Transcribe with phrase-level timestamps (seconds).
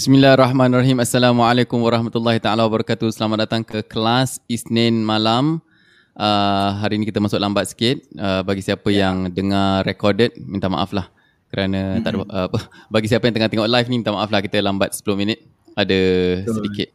[0.00, 0.96] Bismillahirrahmanirrahim.
[1.04, 3.12] Assalamualaikum warahmatullahi taala wabarakatuh.
[3.12, 5.60] Selamat datang ke kelas Isnin malam.
[6.16, 8.00] Uh, hari ini kita masuk lambat sikit.
[8.16, 9.12] Uh, bagi siapa yeah.
[9.12, 11.12] yang dengar recorded, minta maaf lah.
[11.52, 12.04] Kerana mm-hmm.
[12.08, 12.48] tak ada, uh,
[12.88, 15.44] bagi siapa yang tengah tengok live ni, minta maaf lah kita lambat 10 minit.
[15.76, 16.00] Ada
[16.48, 16.88] sedikit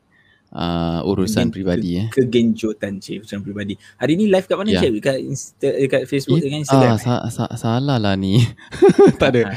[0.57, 1.89] uh, urusan Kegen, peribadi.
[1.93, 2.07] Ke, eh.
[2.09, 3.77] Kegencutan cik, urusan peribadi.
[4.01, 4.81] Hari ni live kat mana yeah.
[4.81, 4.91] cik?
[4.97, 6.97] Dekat, Insta, dekat Facebook dengan Instagram?
[6.97, 8.41] Ah, sa- sa- salah lah ni.
[9.21, 9.53] tak ada.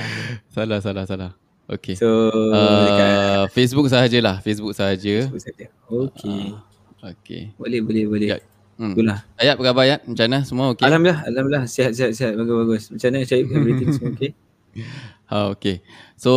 [0.53, 1.48] salah, salah, salah.
[1.69, 2.01] Okay.
[2.01, 3.13] So uh, dekat
[3.53, 5.29] Facebook sahajalah, Facebook sahaja.
[5.29, 5.67] Facebook saja.
[5.85, 6.57] Okay.
[6.57, 7.43] Uh, okay.
[7.61, 8.29] Boleh, boleh, boleh.
[8.33, 8.39] Ya.
[8.81, 8.97] Hmm.
[8.97, 9.21] Itulah.
[9.37, 10.01] Ayat apa khabar Ayat?
[10.09, 10.39] Macam mana?
[10.49, 10.87] Semua okey?
[10.89, 11.65] Alhamdulillah, alhamdulillah.
[11.69, 12.33] Sihat, sihat, sihat.
[12.41, 12.83] Bagus, bagus.
[12.95, 13.45] Macam mana Syed?
[13.53, 14.31] Everything semua okey?
[15.29, 15.77] Uh, okay.
[16.17, 16.33] So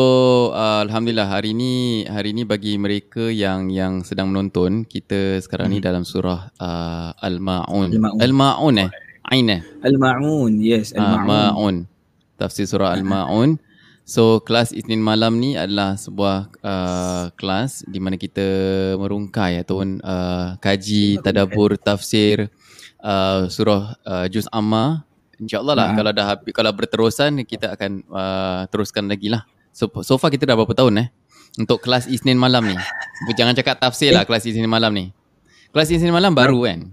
[0.52, 5.76] uh, alhamdulillah hari ini hari ini bagi mereka yang yang sedang menonton kita sekarang hmm.
[5.80, 7.96] ni dalam surah uh, Al-Maun.
[8.20, 8.90] Al-Maun eh.
[9.32, 9.62] Ain eh.
[9.80, 10.60] Al-Maun.
[10.60, 11.24] Yes, Al-Maun.
[11.24, 11.76] Uh, Maun.
[12.36, 13.71] Tafsir surah Al-Maun.
[14.04, 18.44] So kelas Isnin malam ni adalah sebuah uh, kelas di mana kita
[18.98, 22.50] merungkai ataupun uh, kaji tadabbur tafsir
[23.00, 25.06] uh, surah uh, Juz Amma.
[25.42, 29.42] InsyaAllah lah uh kalau dah habis, kalau berterusan kita akan uh, teruskan lagi lah.
[29.74, 31.08] So, so far kita dah berapa tahun eh
[31.60, 32.78] untuk kelas Isnin malam ni.
[33.36, 35.12] Jangan cakap tafsir lah kelas Isnin malam ni.
[35.72, 36.92] Kelas Isnin malam baru kan?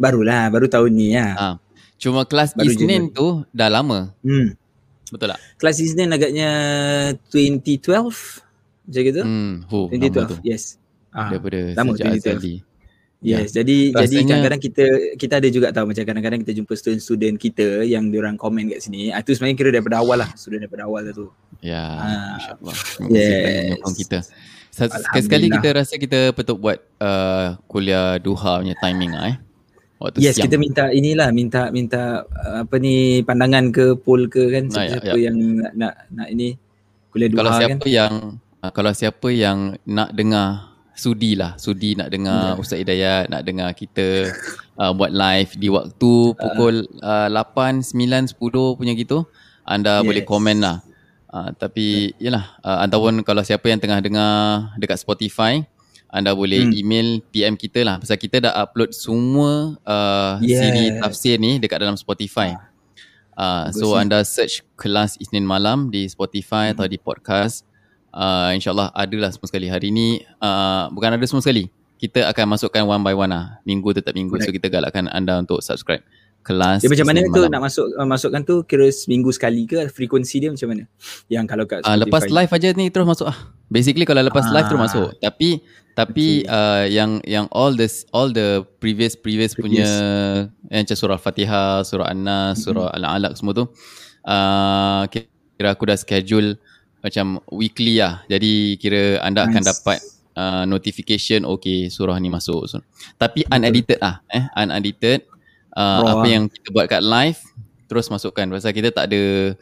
[0.00, 1.36] Barulah, baru tahun ni ya.
[1.36, 1.48] Ha.
[2.00, 4.16] Cuma kelas baru Isnin tu dah lama.
[4.24, 4.56] Hmm.
[5.10, 5.38] Betul tak?
[5.58, 6.50] Kelas Isnin agaknya
[7.34, 8.46] 2012
[8.90, 9.22] macam gitu.
[9.22, 10.42] Hmm, huh, 2012.
[10.42, 10.80] Yes.
[11.10, 12.18] Ah, daripada lama, sejak 2012.
[12.18, 12.56] Azali.
[13.20, 13.60] Yes, ya.
[13.60, 14.84] jadi Rasanya, jadi kadang-kadang kita
[15.20, 19.12] kita ada juga tahu macam kadang-kadang kita jumpa student-student kita yang diorang komen kat sini.
[19.12, 21.28] Ah tu sebenarnya kira daripada awal lah, student daripada awal tu.
[21.60, 22.74] Ya, ah, insya-Allah.
[23.12, 23.92] Yes.
[24.00, 24.18] kita.
[24.72, 29.49] Sekali-sekali kita rasa kita patut buat uh, kuliah duha punya timing lah eh
[30.00, 30.48] waktu yes, siang.
[30.48, 35.12] kita minta inilah minta minta uh, apa ni pandangan ke poll ke kan siapa, -siapa
[35.12, 35.24] ya, ya.
[35.28, 36.56] yang nak, nak nak ini
[37.12, 37.92] kuliah dua kalau siapa kan?
[37.92, 38.12] yang
[38.64, 42.60] uh, kalau siapa yang nak dengar sudi lah sudi nak dengar yeah.
[42.60, 44.32] Ustaz Hidayat nak dengar kita
[44.80, 49.24] uh, buat live di waktu pukul uh, 8 9 10 punya gitu
[49.64, 50.06] anda yes.
[50.08, 50.84] boleh komen lah
[51.32, 52.32] uh, tapi yeah.
[52.32, 55.64] yalah uh, ataupun kalau siapa yang tengah dengar dekat Spotify
[56.10, 56.74] anda boleh hmm.
[56.74, 60.58] email PM kita lah pasal kita dah upload semua uh, yes.
[60.58, 62.58] siri tafsir ni dekat dalam Spotify.
[63.38, 66.74] Uh, so anda search kelas Isnin malam di Spotify hmm.
[66.76, 67.64] atau di podcast.
[68.10, 69.70] Uh, InsyaAllah ada lah semua sekali.
[69.70, 71.70] Hari ni uh, bukan ada semua sekali.
[71.96, 73.62] Kita akan masukkan one by one lah.
[73.62, 74.34] Minggu tetap minggu.
[74.34, 74.44] Right.
[74.44, 76.02] So kita galakkan anda untuk subscribe
[76.40, 76.80] kelas.
[76.82, 80.50] Dia macam mana tu nak masuk uh, masukkan tu kira seminggu sekali ke frekuensi dia
[80.50, 80.84] macam mana?
[81.28, 83.38] Yang kalau kat uh, lepas live aja ni terus masuk ah.
[83.70, 84.52] Basically kalau lepas ah.
[84.56, 85.08] live terus masuk.
[85.20, 85.60] Tapi
[85.92, 86.50] tapi okay.
[86.50, 89.84] uh, yang yang all this all the previous previous, previous.
[89.84, 89.88] punya
[90.72, 92.64] yang macam surah Fatihah, surah An-Nas, mm-hmm.
[92.64, 93.64] surah Al-Alaq semua tu
[94.24, 96.56] uh, kira aku dah schedule
[97.00, 98.24] macam weekly lah.
[98.28, 99.50] Jadi kira anda nice.
[99.52, 99.98] akan dapat
[100.36, 102.68] uh, notification okay surah ni masuk.
[102.68, 102.80] So,
[103.16, 105.29] tapi unedited lah eh unedited
[105.80, 107.40] uh, apa yang kita buat kat live
[107.88, 109.56] terus masukkan pasal kita tak ada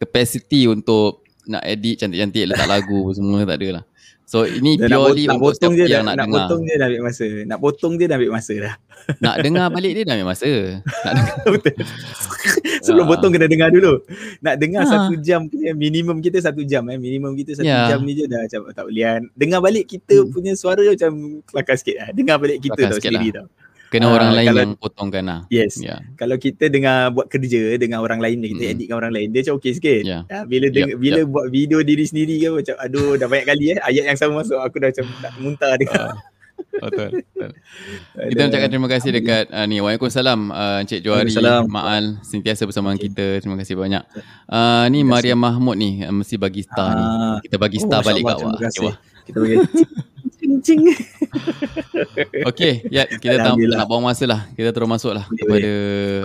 [0.00, 3.84] capacity untuk nak edit cantik-cantik letak lagu semua tak ada lah.
[4.28, 6.28] So ini dia purely nak, untuk siapa yang dah, nak, nak dengar.
[6.28, 7.26] Nak potong dia dah ambil masa.
[7.48, 8.74] Nak potong dia dah ambil masa dah.
[9.24, 10.50] Nak dengar balik dia dah ambil masa.
[10.84, 11.36] Nak dengar.
[12.84, 13.10] Sebelum ha.
[13.16, 14.04] potong kena dengar dulu.
[14.44, 14.90] Nak dengar ha.
[14.92, 17.00] satu jam punya minimum kita satu jam eh.
[17.00, 17.88] Minimum kita satu ya.
[17.88, 19.24] jam ni je dah macam tak boleh.
[19.32, 20.28] Dengar balik kita hmm.
[20.28, 22.08] punya suara macam kelakar sikit lah.
[22.12, 23.34] Dengar balik kita kelakar tau sendiri lah.
[23.40, 23.46] tau.
[23.88, 25.40] Kena uh, orang lain kalau, yang potongkan lah.
[25.48, 25.80] Yes.
[25.80, 26.04] Yeah.
[26.20, 28.72] Kalau kita dengar buat kerja dengan orang lain, kita mm.
[28.76, 30.02] edit dengan orang lain, dia macam okey sikit.
[30.04, 30.22] Yeah.
[30.28, 30.76] Uh, bila yep.
[30.76, 31.32] Deng- bila yep.
[31.32, 34.60] buat video diri sendiri kan macam aduh dah banyak kali eh ayat yang sama masuk
[34.60, 36.04] aku dah macam tak muntah dengar.
[36.12, 36.16] Uh.
[36.78, 37.10] Betul.
[37.22, 37.50] betul.
[38.30, 39.82] kita ucapkan terima kasih dekat uh, ni.
[39.82, 41.30] Waalaikumsalam uh, Encik Johari
[41.66, 43.10] Maal sentiasa bersama okay.
[43.10, 43.42] kita.
[43.42, 44.02] Terima kasih banyak.
[44.46, 47.04] Uh, ni Maria Mahmud ni uh, mesti bagi star uh, ni.
[47.48, 48.58] Kita bagi star oh, balik kat awak.
[49.26, 49.56] Kita bagi
[50.48, 50.80] kencing.
[52.48, 54.48] Okay, ya kita tak nak buang masa lah.
[54.56, 55.72] Kita terus masuk lah kepada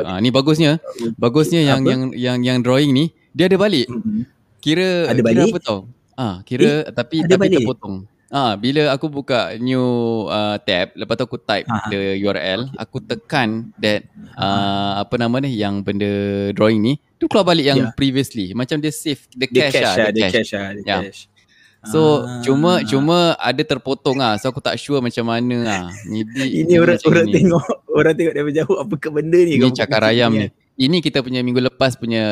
[0.08, 0.80] ah ni bagusnya.
[1.20, 3.90] Bagusnya yang yang yang yang drawing ni dia ada balik.
[3.90, 4.24] Mm-hmm.
[4.64, 5.50] Kira ada balik?
[5.50, 5.80] kira apa tau?
[6.14, 7.66] Ah, kira eh, tapi tapi balik.
[7.66, 8.08] terpotong.
[8.34, 9.86] Ah, bila aku buka new
[10.26, 11.94] uh, tab, lepas tu aku type Aha.
[11.94, 12.82] the URL, okay.
[12.82, 16.10] aku tekan that uh, apa nama ni yang benda
[16.58, 17.94] drawing ni, tu keluar balik yang yeah.
[17.94, 18.50] previously.
[18.58, 20.34] Macam dia save the cache, cache lah, the cache.
[20.34, 21.02] cache lah, the yeah.
[21.06, 21.22] cache.
[21.84, 22.40] So ah.
[22.40, 24.40] cuma cuma ada terpotong ah.
[24.40, 25.88] So aku tak sure macam mana ah.
[26.08, 27.34] Maybe ini orang orang ini.
[27.36, 30.48] tengok orang tengok dari jauh apa ke benda ni Ini cakar ayam ni.
[30.74, 32.26] Ini kita punya minggu lepas punya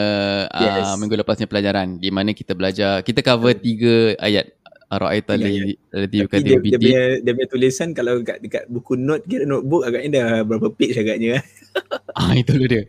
[0.50, 0.88] yes.
[0.89, 4.50] uh, minggu lepasnya pelajaran di mana kita belajar kita cover tiga ayat
[4.91, 9.47] Ar-Ra'aita li alladhi yukadzib dia, dia, dia punya tulisan kalau dekat, dekat buku note kira
[9.47, 11.39] notebook agaknya dah berapa page agaknya.
[12.19, 12.83] ah itu dia.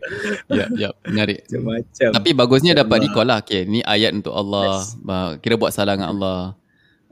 [0.51, 1.47] Ya, ya, menarik.
[1.47, 2.09] Macam-macam.
[2.11, 3.39] Tapi bagusnya Macam dapat recall lah.
[3.39, 4.83] Okay, ni ayat untuk Allah.
[4.83, 5.39] Yes.
[5.39, 6.39] Kira buat salah dengan Allah.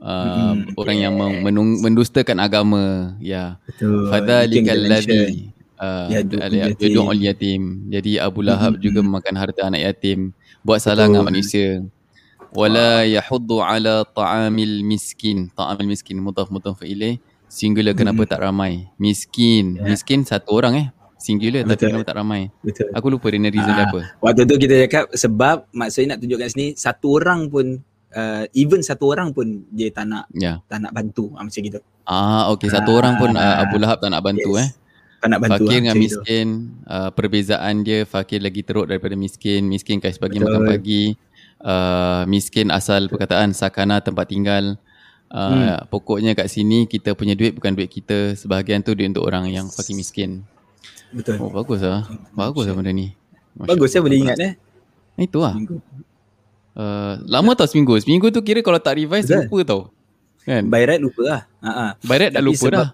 [0.02, 1.06] uh, hmm, orang yeah.
[1.08, 1.16] yang
[1.46, 6.26] menung, mendustakan agama ya betul fadzalikal ladzi uh, ya
[7.06, 10.34] al yatim jadi Abu Lahab hmm, juga memakan harta anak yatim
[10.66, 11.86] buat salah dengan manusia
[12.52, 17.18] wala yahuddu ala ta'amil miskin ta'amil miskin mudaf mudaf ilaih
[17.48, 18.32] singular kenapa hmm.
[18.32, 19.88] tak ramai miskin yeah.
[19.88, 21.72] miskin satu orang eh singular Betul.
[21.72, 22.90] tapi kenapa tak ramai Betul.
[22.92, 26.50] aku lupa dia reason dia ah, apa waktu tu kita cakap sebab maksudnya nak tunjukkan
[26.52, 27.66] sini satu orang pun
[28.16, 30.60] uh, even satu orang pun dia tak nak yeah.
[30.68, 34.04] tak nak bantu ah, macam gitu ah okey satu ah, orang pun uh, Abu Lahab
[34.04, 34.64] tak nak bantu yes.
[34.68, 34.70] eh
[35.22, 36.48] tak nak bantu fakir lah, dengan miskin
[36.90, 40.50] uh, perbezaan dia fakir lagi teruk daripada miskin miskin kasih pagi Betul.
[40.50, 41.04] makan pagi
[41.62, 44.78] uh, miskin asal perkataan sakana tempat tinggal
[45.32, 45.48] Uh,
[45.80, 45.88] hmm.
[45.88, 49.72] Pokoknya kat sini kita punya duit bukan duit kita Sebahagian tu duit untuk orang yang
[49.72, 50.44] fakir miskin
[51.12, 51.36] Betul.
[51.44, 52.08] Oh bagus lah.
[52.32, 53.12] Bagus lah benda ni.
[53.56, 54.54] Masya bagus saya boleh ingat eh.
[55.20, 55.60] Itu lah.
[56.72, 58.00] Uh, lama tau seminggu.
[58.00, 59.44] Seminggu tu kira kalau tak revise Betul.
[59.44, 59.82] lupa tau.
[60.48, 60.72] Kan?
[60.72, 61.42] By right lupa lah.
[61.62, 61.88] Ha-ha.
[62.08, 62.90] By right dah lupa sebab, dah.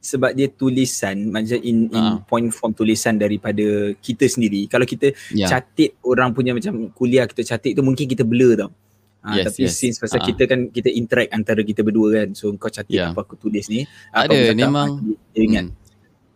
[0.00, 4.64] Sebab dia tulisan macam in, in uh point form tulisan daripada kita sendiri.
[4.64, 5.44] Kalau kita yeah.
[5.44, 8.72] catit orang punya macam kuliah kita catit tu mungkin kita blur tau.
[9.20, 9.76] Ha, yes, tapi yes.
[9.76, 12.32] since pasal uh kita kan kita interact antara kita berdua kan.
[12.32, 13.12] So kau catit yeah.
[13.12, 13.84] apa aku tulis ni.
[14.16, 15.04] Ada memang.
[15.36, 15.66] Dia ingat.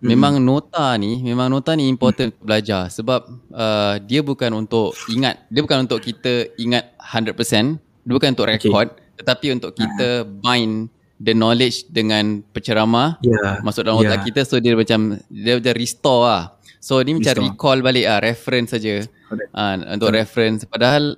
[0.04, 0.12] Hmm.
[0.12, 2.44] Memang nota ni, memang nota ni important hmm.
[2.44, 8.36] belajar sebab uh, dia bukan untuk ingat, dia bukan untuk kita ingat 100%, dia bukan
[8.36, 9.16] untuk record okay.
[9.24, 10.28] tetapi untuk kita uh.
[10.28, 10.92] bind
[11.24, 13.64] the knowledge dengan penceramah yeah.
[13.64, 14.26] masuk dalam otak yeah.
[14.28, 16.44] kita so dia macam dia macam restore lah.
[16.84, 17.48] So ni macam restore.
[17.48, 19.08] recall balik ah, reference saja.
[19.56, 20.20] Uh, untuk Correct.
[20.20, 21.16] reference padahal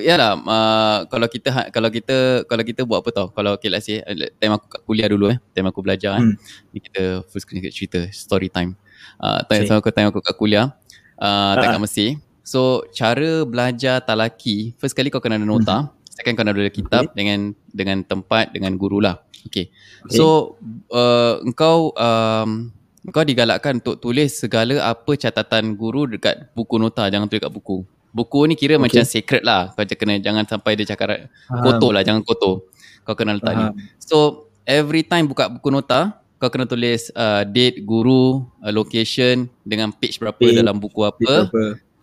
[0.00, 3.84] yalah uh, kalau kita ha, kalau kita kalau kita buat apa tau kalau okay let's
[3.84, 6.34] say uh, time aku kat kuliah dulu eh time aku belajar hmm.
[6.34, 8.74] eh ni kita full screen cerita story time
[9.20, 9.76] uh, time, okay.
[9.76, 10.72] aku time aku kat kuliah
[11.20, 15.93] uh, uh kat Mesir so cara belajar talaki first kali kau kena ada nota hmm.
[16.14, 17.14] Second kau kena ada kitab okay.
[17.18, 17.38] dengan
[17.74, 19.18] dengan tempat dengan guru lah.
[19.44, 19.68] Okay,
[20.06, 20.14] okay.
[20.14, 20.56] so
[20.94, 22.70] uh, engkau um,
[23.12, 27.10] kau digalakkan untuk tulis segala apa catatan guru dekat buku nota.
[27.10, 27.84] Jangan tulis kat buku.
[28.14, 28.82] Buku ni kira okay.
[28.86, 29.74] macam secret lah.
[29.74, 32.06] Kau kena jangan sampai dia cakap kotor lah.
[32.06, 32.70] Jangan kotor.
[33.04, 33.76] Kau kena letak Faham.
[33.76, 39.48] ni so every time buka buku nota kau kena tulis uh, date guru uh, location
[39.64, 41.48] dengan page berapa page, dalam buku apa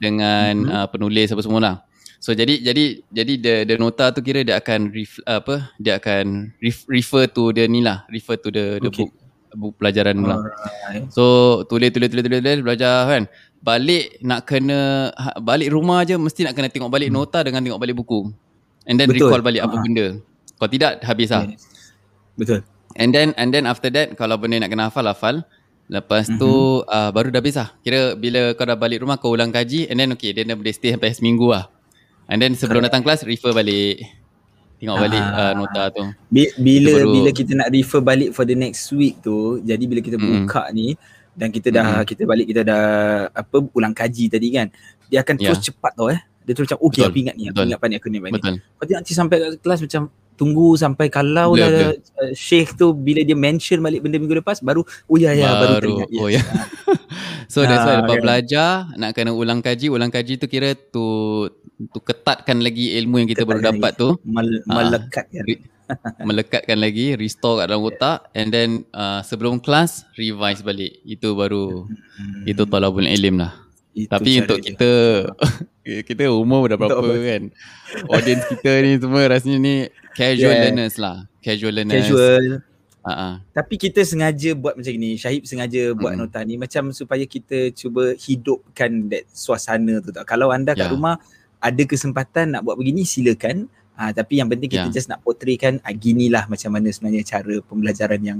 [0.01, 0.77] dengan mm-hmm.
[0.77, 1.75] uh, penulis apa semua lah
[2.21, 6.53] so jadi jadi jadi the, the nota tu kira dia akan ref, apa dia akan
[6.61, 9.09] ref, refer to the ni lah refer to the the okay.
[9.09, 9.11] book
[9.51, 10.39] buku pelajaran lah.
[11.11, 13.23] So tulis tulis tulis tulis, tulis belajar kan
[13.59, 17.17] balik nak kena ha, balik rumah je mesti nak kena tengok balik hmm.
[17.19, 18.31] nota dengan tengok balik buku
[18.87, 19.27] and then Betul.
[19.27, 20.05] recall balik apa uh benda
[20.55, 21.43] kalau tidak habis lah.
[22.39, 22.63] Betul
[22.95, 25.35] and then and then after that kalau benda nak kena hafal hafal
[25.91, 26.39] lepas mm-hmm.
[26.39, 26.51] tu
[26.87, 29.99] uh, baru dah habis lah kira bila kau dah balik rumah kau ulang kaji and
[29.99, 31.67] then okay dia dah boleh stay sampai seminggu lah
[32.27, 34.03] and then sebelum datang kelas refer balik.
[34.81, 36.03] Tengok balik uh, nota tu.
[36.57, 40.17] Bila baru, bila kita nak refer balik for the next week tu jadi bila kita
[40.17, 40.25] mm.
[40.25, 40.97] buka ni
[41.31, 42.07] dan kita dah hmm.
[42.07, 42.85] kita balik kita dah
[43.31, 44.67] apa ulang kaji tadi kan
[45.07, 45.67] dia akan terus yeah.
[45.71, 46.19] cepat tau eh.
[46.41, 48.19] Dia terus macam okey aku ingat ni aku ingat ni aku ni.
[48.19, 48.57] Betul.
[48.91, 54.01] nanti sampai kelas macam tunggu sampai kalau dah uh, sheikh tu bila dia mention balik
[54.01, 56.41] benda minggu lepas baru oh ya ya baru, baru teringat oh ya.
[57.51, 58.23] So that's why lepas kan.
[58.23, 59.91] belajar nak kena ulang kaji.
[59.91, 61.03] Ulang kaji tu kira tu
[61.91, 63.69] tu ketatkan lagi ilmu yang kita Ketat baru lagi.
[63.75, 64.09] dapat tu.
[64.23, 64.75] Mal- ah.
[64.79, 65.43] melekatkan.
[66.23, 68.31] melekatkan lagi restore kat dalam otak.
[68.31, 71.03] And then uh, sebelum kelas revise balik.
[71.03, 72.47] Itu baru hmm.
[72.47, 73.51] itu talabul ilm lah.
[73.91, 74.71] Itu tapi untuk dia.
[74.71, 74.91] kita
[76.07, 77.51] kita umur dah berapa kan?
[78.15, 79.75] Audience kita ni semua rasanya ni
[80.13, 80.63] casual yeah.
[80.67, 82.65] learners lah casual learners casual
[83.01, 83.41] Uh-huh.
[83.49, 86.21] Tapi kita sengaja buat macam ni Syahib sengaja buat hmm.
[86.21, 90.93] nota ni Macam supaya kita cuba hidupkan that suasana tu tak Kalau anda kat yeah.
[90.93, 91.17] rumah
[91.57, 93.65] ada kesempatan nak buat begini silakan
[94.01, 94.95] Ha, tapi yang penting kita yeah.
[94.97, 98.39] just nak portraykan ah, ginilah macam mana sebenarnya cara pembelajaran yang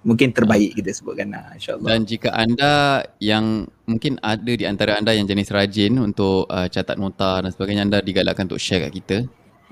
[0.00, 0.78] mungkin terbaik yeah.
[0.80, 1.88] kita sebutkan lah insyaAllah.
[1.92, 6.96] Dan jika anda yang mungkin ada di antara anda yang jenis rajin untuk uh, catat
[6.96, 9.16] nota dan sebagainya anda digalakkan untuk share kat kita.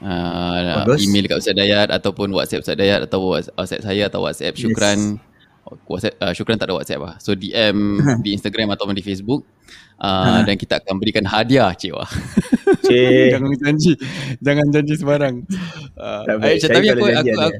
[0.00, 5.20] Uh, email kat Ustaz Dayat ataupun WhatsApp Ustaz Dayat atau WhatsApp saya atau WhatsApp Syukran.
[5.20, 5.28] Yes.
[5.86, 7.14] WhatsApp, uh, Syukran tak ada WhatsApp lah.
[7.20, 9.44] So DM di Instagram ataupun di Facebook.
[10.00, 12.08] Uh, dan kita akan berikan hadiah cik wah.
[12.88, 13.28] Cik.
[13.36, 13.92] jangan janji.
[14.40, 15.44] Jangan janji sembarang.
[15.92, 17.50] Uh, Ayo, cik, tapi aku aku, aku,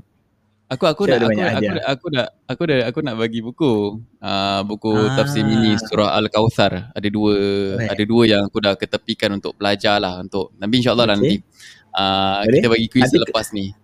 [0.73, 4.01] aku aku nak aku, aku, aku, aku nak aku dah aku nak bagi buku.
[4.25, 5.21] Uh, buku ah.
[5.21, 6.97] tafsir mini surah Al-Kautsar.
[6.97, 7.35] Ada dua
[7.77, 7.89] Baik.
[7.93, 11.15] ada dua yang aku dah ketepikan untuk belajar lah untuk nanti insyaallah okay.
[11.21, 11.35] nanti.
[11.95, 13.75] Uh, kita bagi kuis selepas ni.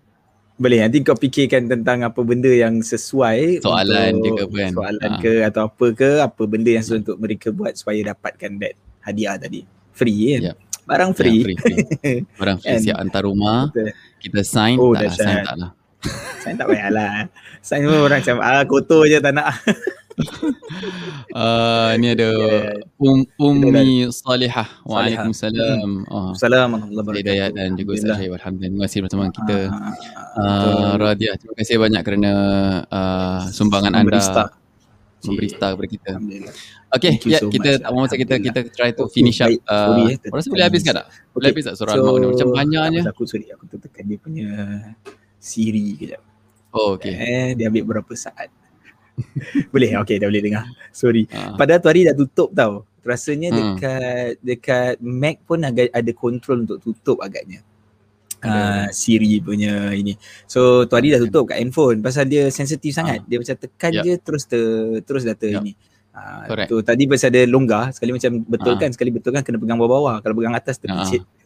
[0.56, 4.72] Boleh nanti kau fikirkan tentang apa benda yang sesuai soalan ke kan.
[4.72, 5.20] Soalan ha.
[5.20, 9.36] ke atau apa ke apa benda yang sesuai untuk mereka buat supaya dapatkan that hadiah
[9.36, 9.68] tadi.
[9.92, 10.42] Free kan.
[10.52, 10.56] Yeah.
[10.88, 11.42] Barang free.
[11.44, 12.18] Yeah, free, free.
[12.40, 13.68] Barang free siap hantar rumah.
[14.22, 15.70] Kita sign oh, tak lah, sign tak lah.
[16.46, 17.26] Sign tak payahlah.
[17.58, 19.50] Sign semua orang macam ah kotor je tak nak.
[21.36, 22.30] uh, ni ada
[22.96, 24.68] um, Ummi Salihah.
[24.88, 26.08] Waalaikumsalam.
[26.08, 26.32] Oh.
[26.32, 28.30] Assalamualaikum warahmatullahi Hidayat dan juga Ustaz Syahid.
[28.32, 28.72] Alhamdulillah.
[28.72, 29.58] Terima kasih bersama kita.
[30.36, 32.32] Uh, Radiah, terima kasih banyak kerana
[32.88, 34.20] uh, sumbangan anda
[35.26, 36.10] memberi star kepada kita.
[36.96, 39.50] Okay, ya, so kita tak mahu kita kita try to finish up.
[39.66, 41.06] Uh, sorry, rasa boleh habis tak?
[41.34, 43.00] Boleh habis tak surah so, Al-Maun macam banyaknya?
[43.10, 44.48] Aku sorry, aku tekan dia punya
[45.36, 46.22] Siri kejap.
[46.72, 47.14] Oh, okay.
[47.16, 48.52] Eh, dia ambil berapa saat.
[49.72, 50.64] boleh, okay, dah boleh dengar.
[50.92, 51.24] Sorry.
[51.32, 51.56] Uh.
[51.56, 52.84] Padahal tu hari dah tutup tau.
[53.06, 53.58] Rasanya hmm.
[53.58, 57.62] dekat dekat Mac pun agak ada control untuk tutup agaknya.
[58.46, 60.14] Uh, Siri punya ini.
[60.46, 63.22] So tu hari dah tutup kat handphone pasal dia sensitif sangat.
[63.22, 63.26] Uh.
[63.30, 64.02] Dia macam tekan yep.
[64.04, 64.62] je terus ter,
[65.06, 65.62] terus data yep.
[65.62, 65.72] ini.
[66.16, 68.88] Uh, tu tadi pasal ada longgar sekali macam betul uh.
[68.88, 70.20] sekali betul kan kena pegang bawah-bawah.
[70.20, 71.22] Kalau pegang atas terpicit.
[71.22, 71.36] Uh.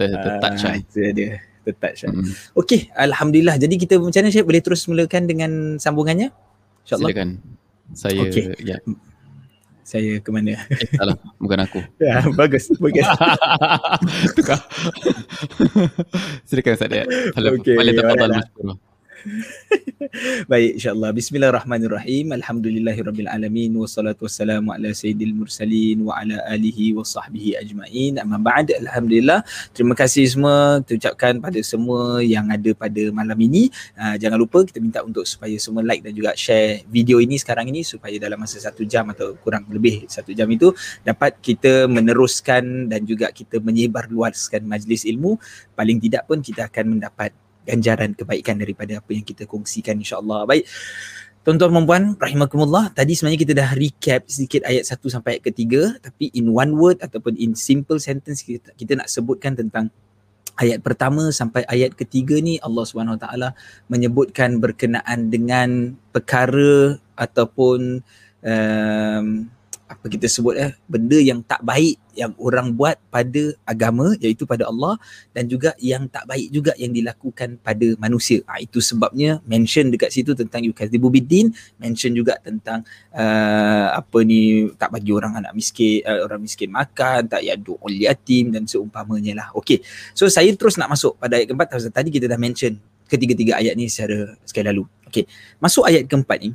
[0.00, 1.44] Ter, ter touch uh, Itu dia.
[1.62, 2.56] Ter touch mm.
[2.56, 3.60] Okay, alhamdulillah.
[3.60, 6.32] Jadi kita macam mana Syed boleh terus mulakan dengan sambungannya?
[6.82, 7.08] InsyaAllah.
[7.08, 7.28] Silakan.
[7.92, 8.44] Saya okay.
[8.62, 8.76] ya.
[9.82, 10.56] Saya ke mana?
[10.70, 11.80] Eh, salah, bukan aku.
[12.02, 12.70] ya, bagus.
[12.78, 13.06] Bagus.
[14.38, 14.58] Tukar.
[16.48, 16.90] Silakan Ustaz
[17.34, 18.76] Kalau okay, boleh tafadhal masykurah.
[20.50, 21.14] Baik insyaAllah.
[21.14, 22.34] Bismillahirrahmanirrahim.
[22.34, 28.18] Alhamdulillahirrabbilalamin Wassalatu wassalamu ala sayyidil mursalin Wa ala alihi wa sahbihi ajma'in.
[28.18, 29.46] Amma ba'd Alhamdulillah.
[29.70, 33.70] Terima kasih semua Terucapkan pada semua yang ada pada malam ini.
[33.94, 37.70] Uh, Jangan lupa kita minta untuk supaya semua like dan juga share video ini sekarang
[37.70, 40.74] ini Supaya dalam masa satu jam atau kurang lebih satu jam itu
[41.06, 45.38] Dapat kita meneruskan dan juga kita menyebar luaskan majlis ilmu.
[45.78, 50.46] Paling tidak pun kita akan mendapat ganjaran kebaikan daripada apa yang kita kongsikan insyaAllah.
[50.46, 50.66] Baik.
[51.42, 52.94] Tuan-tuan dan puan, rahimakumullah.
[52.94, 55.82] Tadi sebenarnya kita dah recap sedikit ayat satu sampai ayat ketiga.
[55.98, 59.90] Tapi in one word ataupun in simple sentence kita, kita nak sebutkan tentang
[60.54, 63.26] ayat pertama sampai ayat ketiga ni Allah SWT
[63.90, 68.06] menyebutkan berkenaan dengan perkara ataupun
[68.46, 69.26] um,
[69.92, 74.68] apa kita sebut eh benda yang tak baik yang orang buat pada agama iaitu pada
[74.68, 75.00] Allah
[75.32, 78.40] dan juga yang tak baik juga yang dilakukan pada manusia.
[78.48, 84.68] Ha, itu sebabnya mention dekat situ tentang yukadzibu biddin, mention juga tentang uh, apa ni
[84.76, 89.44] tak bagi orang anak miskin uh, orang miskin makan, tak yadu ul yatim dan seumpamanya
[89.44, 89.48] lah.
[89.56, 89.84] Okey.
[90.16, 92.76] So saya terus nak masuk pada ayat keempat tadi kita dah mention
[93.08, 94.84] ketiga-tiga ayat ni secara sekali lalu.
[95.08, 95.28] Okey.
[95.60, 96.50] Masuk ayat keempat ni.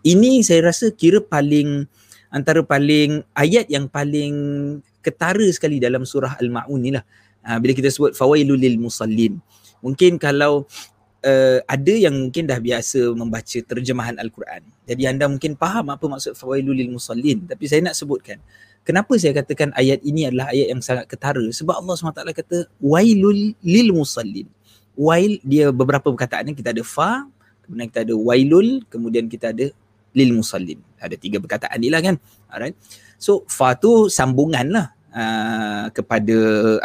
[0.00, 1.84] Ini saya rasa kira paling
[2.30, 4.34] antara paling ayat yang paling
[5.02, 7.04] ketara sekali dalam surah Al-Ma'un ni lah.
[7.42, 9.42] Uh, bila kita sebut fawailul lil musallin.
[9.80, 10.68] Mungkin kalau
[11.24, 14.62] uh, ada yang mungkin dah biasa membaca terjemahan Al-Quran.
[14.84, 17.44] Jadi anda mungkin faham apa maksud fawailul lil musallin.
[17.48, 18.38] Tapi saya nak sebutkan.
[18.80, 21.44] Kenapa saya katakan ayat ini adalah ayat yang sangat ketara?
[21.52, 24.48] Sebab Allah SWT kata wailul lil musallin.
[24.96, 27.28] Wail dia beberapa perkataan kita ada fa,
[27.64, 29.68] kemudian kita ada wailul, kemudian kita ada
[30.16, 30.80] lil musallin.
[31.00, 32.20] Ada tiga perkataan ni lah kan.
[32.52, 32.76] Alright.
[33.16, 36.36] So fa tu sambungan lah uh, kepada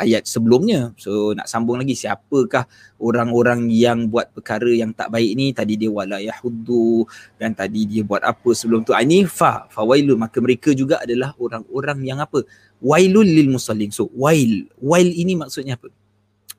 [0.01, 0.91] ayat sebelumnya.
[0.98, 2.65] So nak sambung lagi siapakah
[2.98, 5.51] orang-orang yang buat perkara yang tak baik ni.
[5.51, 7.05] Tadi dia wala yahuddu
[7.38, 8.95] dan tadi dia buat apa sebelum tu.
[8.95, 10.19] Ini fa, fa wailun.
[10.19, 12.43] Maka mereka juga adalah orang-orang yang apa?
[12.81, 13.93] Wailul lil musallin.
[13.93, 14.67] So wail.
[14.81, 15.91] Wail ini maksudnya apa?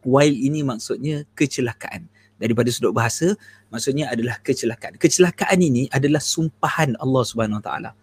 [0.06, 2.06] Wail ini maksudnya kecelakaan
[2.36, 3.36] daripada sudut bahasa
[3.72, 5.00] maksudnya adalah kecelakaan.
[5.00, 7.96] Kecelakaan ini adalah sumpahan Allah Subhanahu Taala.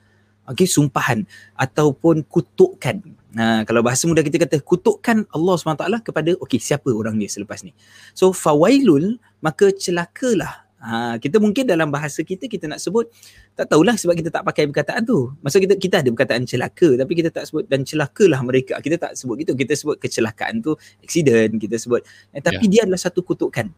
[0.44, 1.24] Okey, sumpahan
[1.56, 3.00] ataupun kutukan.
[3.32, 7.63] Nah, kalau bahasa mudah kita kata kutukan Allah SWT kepada okey siapa orang ni selepas
[7.63, 7.72] ni.
[8.12, 10.68] So fawailul maka celakalah.
[10.84, 13.08] Ha, kita mungkin dalam bahasa kita kita nak sebut
[13.56, 15.32] tak tahulah sebab kita tak pakai perkataan tu.
[15.40, 18.84] Masa kita kita ada perkataan celaka tapi kita tak sebut dan celakalah mereka.
[18.84, 19.56] Kita tak sebut gitu.
[19.56, 22.04] Kita sebut kecelakaan tu accident kita sebut.
[22.36, 22.72] Eh, tapi yeah.
[22.72, 23.72] dia adalah satu kutukan.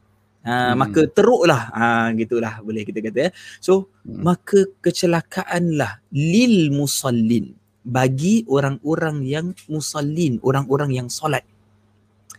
[0.45, 0.73] Ha, hmm.
[0.77, 3.31] maka teruklah ha gitulah boleh kita kata ya.
[3.57, 4.21] So hmm.
[4.21, 11.41] maka kecelakaanlah lil musallin bagi orang-orang yang musallin, orang-orang yang solat.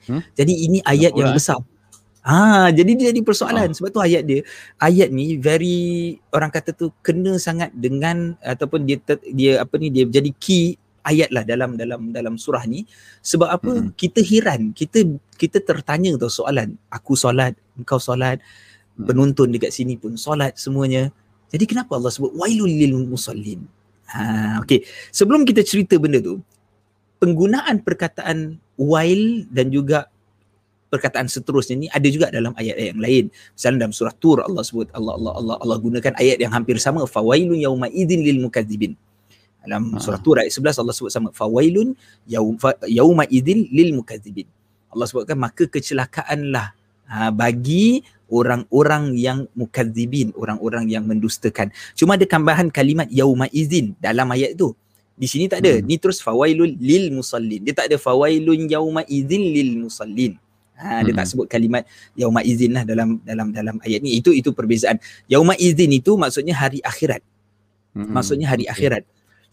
[0.06, 0.22] Hmm?
[0.38, 1.58] Jadi ini ayat yang besar.
[2.26, 3.74] Ha jadi dia jadi persoalan oh.
[3.74, 4.42] sebab tu ayat dia
[4.82, 8.98] ayat ni very orang kata tu kena sangat dengan ataupun dia
[9.30, 10.74] dia apa ni dia jadi key
[11.06, 12.82] ayat lah dalam dalam dalam surah ni.
[13.22, 13.72] Sebab apa?
[13.72, 13.94] Hmm.
[13.94, 14.74] kita heran.
[14.74, 15.06] Kita
[15.38, 16.74] kita tertanya tu soalan.
[16.90, 18.42] Aku solat engkau solat
[18.98, 19.06] hmm.
[19.06, 21.14] penonton dekat sini pun solat semuanya.
[21.54, 23.62] Jadi kenapa Allah sebut wailul lil musallin
[24.10, 24.82] ha okey.
[25.14, 26.42] Sebelum kita cerita benda tu
[27.22, 30.10] penggunaan perkataan wail dan juga
[30.86, 33.24] perkataan seterusnya ni ada juga dalam ayat-ayat yang lain.
[33.54, 37.06] Misalnya dalam surah Tur Allah sebut Allah Allah Allah Allah gunakan ayat yang hampir sama.
[37.06, 38.94] Fawailun yauma idzin lil mukadzibin
[39.66, 41.92] dalam surah Tur ayat 11 Allah sebut sama fawailun
[42.86, 44.46] yauma idzil lil mukadzibin.
[44.88, 46.72] Allah sebutkan maka kecelakaanlah
[47.10, 51.70] ha, bagi orang-orang yang mukadzibin, orang-orang yang mendustakan.
[51.94, 54.74] Cuma ada tambahan kalimat yauma izin dalam ayat tu.
[55.16, 55.80] Di sini tak ada.
[55.80, 55.86] Hmm.
[55.86, 57.62] Ni terus fawailul lil musallin.
[57.64, 60.36] Dia tak ada fawailun yauma izin lil musallin.
[60.76, 61.18] Ha, dia hmm.
[61.24, 64.20] tak sebut kalimat yauma izin lah dalam dalam dalam ayat ni.
[64.20, 65.00] Itu itu perbezaan.
[65.24, 67.24] Yauma izin itu maksudnya hari akhirat.
[67.96, 68.12] Hmm.
[68.12, 68.74] Maksudnya hari okay.
[68.76, 69.02] akhirat.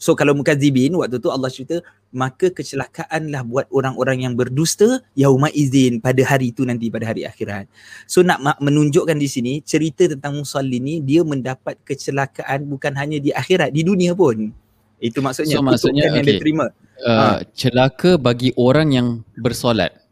[0.03, 1.79] So kalau mukadzibin waktu tu Allah cerita
[2.11, 7.71] maka kecelakaanlah buat orang-orang yang berdusta yauma izin pada hari itu nanti pada hari akhirat.
[8.03, 13.31] So nak menunjukkan di sini cerita tentang musallin ni dia mendapat kecelakaan bukan hanya di
[13.31, 14.51] akhirat di dunia pun.
[14.99, 16.15] Itu maksudnya so, maksudnya okay.
[16.19, 16.65] yang dia terima.
[16.99, 17.47] Uh, ha.
[17.55, 19.07] celaka bagi orang yang
[19.39, 20.03] bersolat.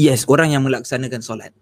[0.00, 1.52] Yes, orang yang melaksanakan solat.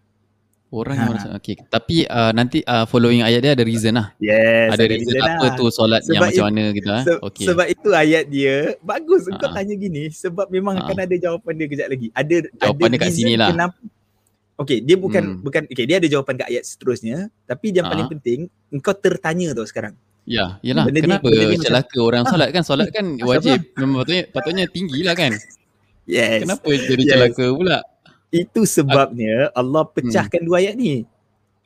[0.69, 1.41] Orang yang ha.
[1.41, 1.57] okay.
[1.65, 4.13] Tapi uh, nanti uh, following ayat dia ada reason lah.
[4.21, 4.77] Yes.
[4.77, 5.57] Ada, ada reason, reason apa lah.
[5.57, 7.03] tu solat sebab yang macam mana gitu lah.
[7.09, 7.47] Se- okay.
[7.49, 9.23] Sebab itu ayat dia bagus.
[9.33, 9.41] Ha.
[9.41, 10.85] Kau tanya gini sebab memang ha.
[10.85, 12.07] akan ada jawapan dia kejap lagi.
[12.13, 13.51] Ada jawapan ada dia kat sini lah.
[13.53, 13.77] Kenapa,
[14.59, 15.47] Okay, dia bukan hmm.
[15.47, 17.95] bukan okay, dia ada jawapan kat ayat seterusnya, tapi yang ha.
[17.95, 19.95] paling penting engkau tertanya tau sekarang.
[20.29, 20.85] Ya, yalah.
[20.85, 22.63] Benda Kenapa celaka macam, orang solat kan?
[22.67, 23.65] Solat kan wajib.
[23.79, 25.33] Memang patutnya patutnya tinggi lah kan?
[26.05, 26.43] Yes.
[26.45, 27.11] Kenapa jadi yes.
[27.15, 27.79] celaka pula?
[28.29, 30.49] Itu sebabnya Allah pecahkan hmm.
[30.49, 31.09] dua ayat ni.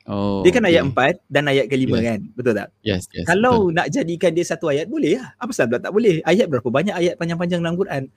[0.03, 0.75] Oh, dia kan okay.
[0.75, 2.03] ayat empat dan ayat kelima yes.
[2.03, 2.19] kan?
[2.35, 2.67] Betul tak?
[2.83, 3.23] Yes, yes.
[3.23, 3.75] Kalau betul.
[3.79, 5.31] nak jadikan dia satu ayat boleh lah.
[5.39, 6.19] Apa sebab tak boleh?
[6.27, 8.11] Ayat berapa banyak ayat panjang-panjang dalam Quran.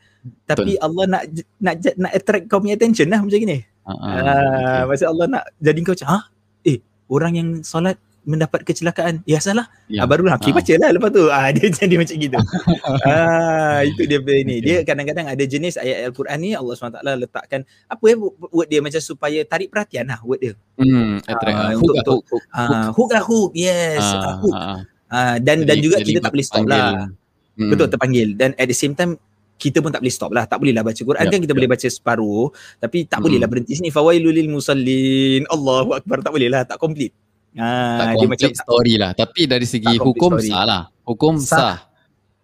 [0.51, 0.83] Tapi betul.
[0.83, 1.23] Allah nak
[1.63, 3.63] nak nak attract kau punya attention lah macam ni.
[3.87, 5.07] Uh, uh, uh, okay.
[5.07, 6.19] Allah nak jadi kau macam, ha?
[6.67, 10.03] Eh, orang yang solat mendapat kecelakaan ya salah ya.
[10.03, 10.59] Ah, barulah okey ha.
[10.59, 12.39] baca lah lepas tu ah dia jadi macam gitu
[13.09, 18.03] ah itu dia ini dia kadang-kadang ada jenis ayat al-Quran ni Allah SWT letakkan apa
[18.03, 18.15] ya
[18.51, 20.53] word dia macam supaya tarik perhatian lah word dia
[20.83, 24.79] hmm ah, hook, untuk, hook, hook, ah, hook lah hook yes ah, hook ah.
[25.07, 27.07] Ah, dan jadi, dan juga kita tak boleh stop lah
[27.55, 27.71] hmm.
[27.71, 29.15] betul terpanggil dan at the same time
[29.57, 30.45] kita pun tak boleh stop lah.
[30.45, 31.59] Tak boleh lah baca Quran yep, kan kita yep.
[31.65, 32.53] boleh baca separuh.
[32.77, 33.25] Tapi tak hmm.
[33.25, 33.89] boleh lah berhenti sini.
[33.89, 35.49] Fawailul lil musallin.
[35.49, 36.21] Allahu Akbar.
[36.21, 36.69] Tak boleh lah.
[36.69, 37.17] Tak complete.
[37.57, 39.11] Ah, tak dia macam story lah.
[39.17, 40.49] Tapi dari segi hukum story.
[40.53, 40.83] sah lah.
[41.09, 41.57] Hukum sah.
[41.57, 41.77] sah.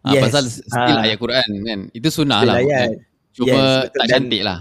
[0.03, 0.23] Ah, yes.
[0.27, 1.05] Pasal still ah.
[1.07, 1.81] ayat Quran kan.
[1.95, 2.59] Itu sunnah lah.
[2.65, 2.91] Kan?
[3.33, 4.59] Cuma yes, tak cantik lah.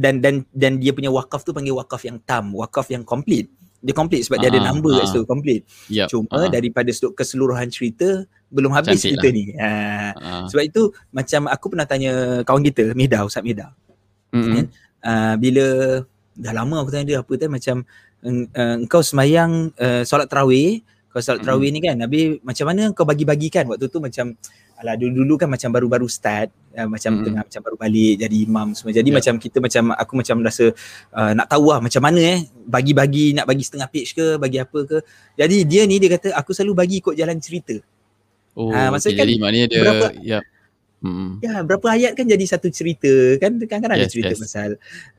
[0.00, 2.54] Dan, dan dan dia punya wakaf tu panggil wakaf yang tam.
[2.54, 3.50] Wakaf yang complete.
[3.80, 5.02] Dia complete sebab ah, dia ada ah, number ah.
[5.02, 5.22] kat situ.
[5.24, 5.64] Complete.
[5.88, 6.06] Yep.
[6.12, 6.48] Cuma ah.
[6.52, 9.32] daripada keseluruhan cerita belum habis cantik cerita lah.
[9.34, 9.44] ni.
[9.56, 10.12] Ah.
[10.14, 10.44] Ah.
[10.52, 12.12] Sebab itu macam aku pernah tanya
[12.44, 13.72] kawan kita, Mida, Ustaz Mida.
[14.30, 14.64] Mm-hmm.
[15.00, 15.66] Uh, bila
[16.38, 17.76] dah lama aku tanya dia apa tu macam
[18.24, 21.82] uh, engkau semayang uh, solat tarawih kau solat tarawih mm-hmm.
[21.82, 24.36] ni kan Nabi macam mana kau bagi-bagikan waktu tu macam
[24.80, 27.26] alah dulu-dulu kan macam baru-baru start uh, macam mm-hmm.
[27.28, 29.16] tengah macam baru balik jadi imam semua jadi yeah.
[29.20, 30.64] macam kita macam aku macam rasa
[31.12, 34.78] uh, nak tahu lah macam mana eh bagi-bagi nak bagi setengah page ke bagi apa
[34.88, 34.96] ke
[35.36, 37.76] jadi dia ni dia kata aku selalu bagi ikut jalan cerita
[38.58, 39.14] Oh, uh, okay.
[39.14, 40.38] kan jadi maknanya dia berapa, ya.
[41.00, 41.40] Hmm.
[41.40, 43.08] Ya, berapa ayat kan jadi satu cerita
[43.40, 44.40] kan kan kan ada yes, cerita yes.
[44.44, 44.70] pasal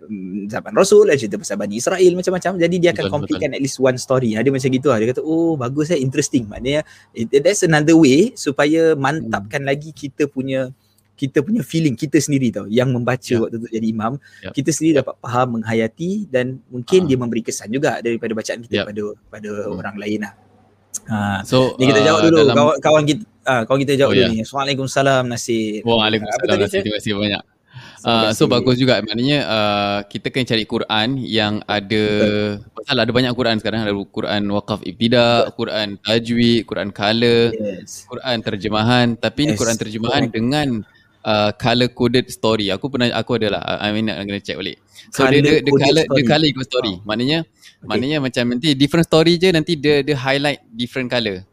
[0.05, 2.53] um, zaman Rasul, ada cerita pasal Bani Israel macam-macam.
[2.61, 4.37] Jadi dia akan complete at least one story.
[4.37, 5.01] Ada macam gitu lah.
[5.01, 6.85] Dia kata, "Oh, bagus eh, interesting." Maknanya
[7.17, 9.69] it, that's another way supaya mantapkan hmm.
[9.73, 10.69] lagi kita punya
[11.17, 13.37] kita punya feeling kita sendiri tau yang membaca yeah.
[13.37, 14.53] waktu tu jadi imam yeah.
[14.57, 15.01] kita sendiri yeah.
[15.05, 17.07] dapat faham menghayati dan mungkin uh.
[17.13, 18.87] dia memberi kesan juga daripada bacaan kita yeah.
[18.89, 19.77] pada pada hmm.
[19.77, 20.33] orang lain lah.
[21.11, 21.43] Ha.
[21.43, 22.55] So, ni kita jawab uh, dulu dalam...
[22.55, 24.33] kawan, kawan kita Ah, kau kita jawab oh, dulu yeah.
[24.37, 24.45] ni.
[24.45, 24.85] Assalamualaikum
[25.25, 25.81] Nasir.
[25.81, 26.81] Waalaikumsalam Nasir.
[26.85, 27.43] Terima kasih banyak.
[28.01, 32.03] Uh, so bagus juga maknanya uh, kita kena cari Quran yang ada
[32.73, 38.09] pasal ada banyak Quran sekarang ada Quran waqaf ibtida, Quran tajwid, Quran color, yes.
[38.09, 39.47] Quran terjemahan tapi yes.
[39.47, 40.33] ni Quran terjemahan Correct.
[40.33, 40.67] dengan
[41.25, 42.69] uh, color coded story.
[42.73, 44.81] Aku pernah aku adalah I mean nak kena check balik.
[45.13, 46.93] So color dia dia color dia color ikut story.
[46.97, 47.05] Oh.
[47.05, 47.87] Maknanya okay.
[47.87, 51.45] maknanya macam nanti different story je nanti dia dia highlight different color.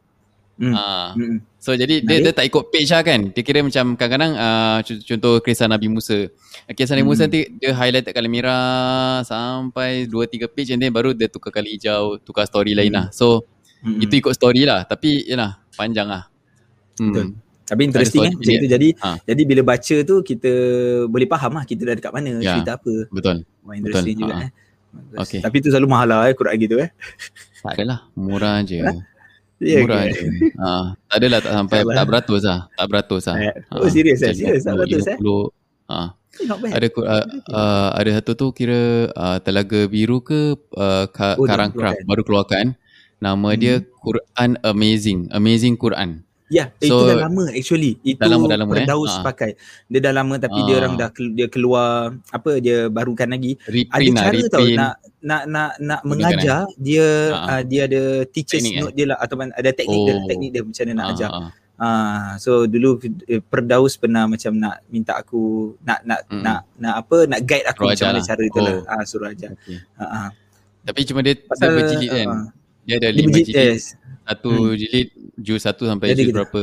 [0.58, 0.74] Hmm.
[0.74, 1.38] Uh, hmm.
[1.62, 5.38] So jadi dia, dia tak ikut page lah kan Dia kira macam kadang-kadang uh, Contoh
[5.38, 6.26] kisah Nabi Musa
[6.66, 7.10] Kisah Nabi hmm.
[7.14, 11.78] Musa nanti dia highlight kali merah Sampai 2-3 page And then baru dia tukar kali
[11.78, 12.78] hijau Tukar story hmm.
[12.82, 13.46] lain lah So
[13.86, 14.02] hmm.
[14.02, 16.26] itu ikut story lah Tapi yalah panjang lah
[16.98, 17.06] hmm.
[17.06, 17.26] Betul
[17.68, 19.10] tapi interesting kan macam itu jadi ha.
[19.28, 20.52] jadi bila baca tu kita
[21.04, 23.36] boleh faham lah kita dah dekat mana ya, cerita apa betul
[23.68, 24.24] Wah, interesting betul.
[24.24, 24.44] juga ha.
[24.48, 24.50] eh
[25.20, 25.40] okay.
[25.44, 26.90] tapi tu selalu mahal lah eh Quran gitu eh
[27.60, 28.92] tak adalah murah je ha?
[29.58, 30.14] Yeah, Murah okay.
[30.14, 30.22] je.
[30.54, 30.70] Ha,
[31.10, 32.60] tak adalah tak sampai tak beratus lah.
[32.78, 33.36] Tak beratus lah.
[33.42, 34.30] Eh, oh ha, serius lah.
[34.30, 35.18] Serius tak beratus eh.
[35.90, 35.98] Ha.
[36.46, 41.74] Ada uh, uh, ada satu tu kira uh, telaga biru ke uh, ka, oh, karang
[41.74, 42.78] craft baru keluarkan.
[43.18, 43.58] Nama hmm.
[43.58, 45.34] dia Quran Amazing.
[45.34, 46.22] Amazing Quran.
[46.48, 47.92] Ya, yeah, so, itu dah lama actually.
[48.00, 49.20] Itu dah lama, dah lama, Perdaus eh?
[49.20, 49.50] pakai.
[49.84, 50.64] Dia dah lama tapi ha.
[50.64, 53.60] dia orang dah dia keluar apa dia barukan lagi.
[53.68, 56.76] Reprint ada lah, cara tau nak nak nak nak mengajar eh?
[56.80, 57.06] dia
[57.36, 58.96] uh, dia ada teachers teknik note eh?
[58.96, 60.04] dia lah atau ada teknik oh.
[60.08, 61.12] dia teknik dia macam mana nak ha.
[61.12, 61.30] ajar.
[61.78, 62.98] Ah, so dulu
[63.30, 66.42] eh, Perdaus pernah macam nak minta aku nak nak mm.
[66.42, 68.76] nak nak apa nak guide aku suruh macam mana cara itulah.
[68.82, 68.90] Oh.
[68.90, 69.52] Ah suruh ajar.
[69.54, 69.78] Okay.
[69.94, 70.34] Ah.
[70.82, 72.26] Tapi cuma dia, Pasal, dia berjilid kan.
[72.32, 72.46] Uh,
[72.88, 73.54] dia ada lima jilid.
[73.54, 73.94] Yes.
[74.24, 74.74] Satu hmm.
[74.74, 75.08] jilid
[75.38, 76.36] juz satu sampai Jadi juz kita.
[76.42, 76.62] berapa.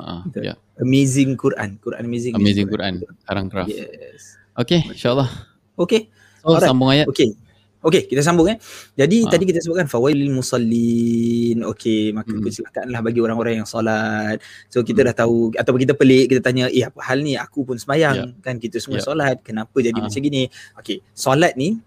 [0.00, 0.56] Uh, yeah.
[0.80, 1.76] Amazing Quran.
[1.80, 2.32] Quran amazing.
[2.36, 3.04] Amazing Quran.
[3.28, 3.46] Quran.
[3.52, 3.68] Craft.
[3.72, 4.40] Yes.
[4.56, 5.28] Okay insyaAllah.
[5.76, 6.12] Okay.
[6.40, 6.68] So Alright.
[6.68, 7.08] sambung ayat.
[7.08, 7.36] Okay.
[7.80, 8.60] Okay, kita sambung eh.
[8.92, 9.32] Jadi ha.
[9.32, 11.64] tadi kita sebutkan fawailil musallin.
[11.72, 12.44] Okay, maka hmm.
[12.44, 14.36] kecelakaanlah bagi orang-orang yang solat.
[14.68, 15.08] So kita hmm.
[15.08, 17.40] dah tahu atau kita pelik kita tanya, "Eh, apa hal ni?
[17.40, 18.44] Aku pun sembahyang." Yeah.
[18.44, 19.08] Kan kita semua yeah.
[19.08, 19.36] solat.
[19.40, 20.04] Kenapa jadi ha.
[20.04, 20.52] macam gini?
[20.76, 21.80] Okay, solat ni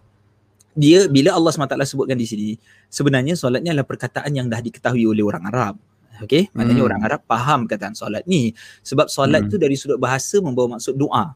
[0.73, 2.49] dia bila Allah SWT sebutkan di sini,
[2.89, 5.77] sebenarnya solat ni adalah perkataan yang dah diketahui oleh orang Arab.
[6.21, 6.89] Okay, maknanya hmm.
[6.93, 8.53] orang Arab faham perkataan solat ni.
[8.85, 9.49] Sebab solat hmm.
[9.49, 11.33] tu dari sudut bahasa membawa maksud doa.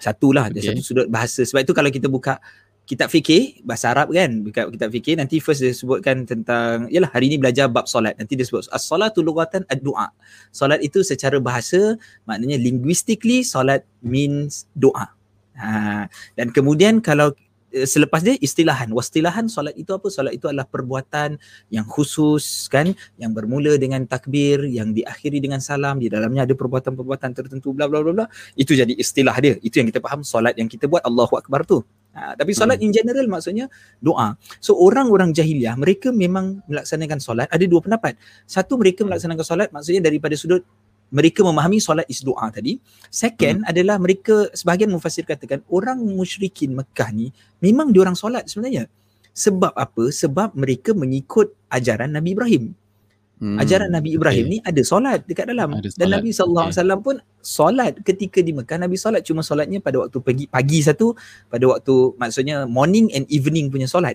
[0.00, 0.56] Satulah okay.
[0.56, 1.44] dari satu sudut bahasa.
[1.44, 2.40] Sebab itu kalau kita buka
[2.84, 7.32] kitab fikir bahasa Arab kan dekat kitab fikir nanti first dia sebutkan tentang yalah hari
[7.32, 10.12] ni belajar bab solat nanti dia sebut as-salatu lughatan ad-du'a
[10.52, 11.96] solat itu secara bahasa
[12.28, 15.08] maknanya linguistically solat means doa
[15.56, 16.04] ha
[16.36, 17.32] dan kemudian kalau
[17.82, 21.34] selepas dia istilahan wastilahan solat itu apa solat itu adalah perbuatan
[21.74, 27.30] yang khusus kan yang bermula dengan takbir yang diakhiri dengan salam di dalamnya ada perbuatan-perbuatan
[27.34, 30.70] tertentu bla bla bla bla itu jadi istilah dia itu yang kita faham solat yang
[30.70, 31.82] kita buat Allahu akbar tu
[32.14, 32.86] Ha, tapi solat hmm.
[32.86, 33.66] in general maksudnya
[33.98, 34.38] doa.
[34.62, 38.14] So orang-orang jahiliah mereka memang melaksanakan solat ada dua pendapat.
[38.46, 40.62] Satu mereka melaksanakan solat maksudnya daripada sudut
[41.14, 42.82] mereka memahami solat is doa tadi.
[43.06, 43.70] Second hmm.
[43.70, 47.30] adalah mereka sebahagian mufasir katakan orang musyrikin Mekah ni
[47.62, 48.90] memang diorang solat sebenarnya.
[49.30, 50.10] Sebab apa?
[50.10, 52.74] Sebab mereka mengikut ajaran Nabi Ibrahim.
[53.38, 53.58] Hmm.
[53.58, 54.52] Ajaran Nabi Ibrahim okay.
[54.54, 58.54] ni ada solat dekat dalam ada dan Nabi sallallahu alaihi wasallam pun solat ketika di
[58.54, 61.18] Mekah Nabi solat cuma solatnya pada waktu pagi pagi satu
[61.50, 64.14] pada waktu maksudnya morning and evening punya solat.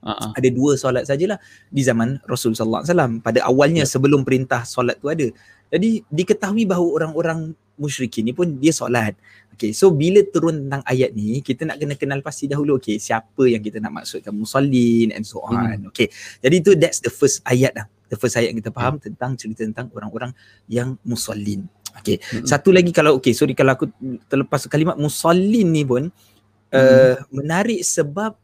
[0.00, 0.32] Uh-huh.
[0.32, 1.36] Ada dua solat sajalah
[1.68, 3.90] di zaman Rasul sallallahu alaihi wasallam pada awalnya yeah.
[3.90, 5.26] sebelum perintah solat tu ada.
[5.70, 9.16] Jadi diketahui bahawa orang-orang musyrikin ni pun dia solat.
[9.56, 13.44] Okay, so bila turun tentang ayat ni, kita nak kena kenal pasti dahulu, okay, siapa
[13.48, 15.56] yang kita nak maksudkan musallin and so on.
[15.56, 15.88] Hmm.
[15.92, 19.06] Okay, jadi tu that's the first ayat lah the first ayat yang kita faham hmm.
[19.06, 20.34] tentang cerita tentang orang-orang
[20.66, 21.70] yang musallin.
[22.02, 22.18] Okay.
[22.18, 22.44] Hmm.
[22.44, 23.86] Satu lagi kalau okay, sorry kalau aku
[24.26, 26.74] terlepas kalimat musallin ni pun hmm.
[26.74, 28.34] uh, menarik sebab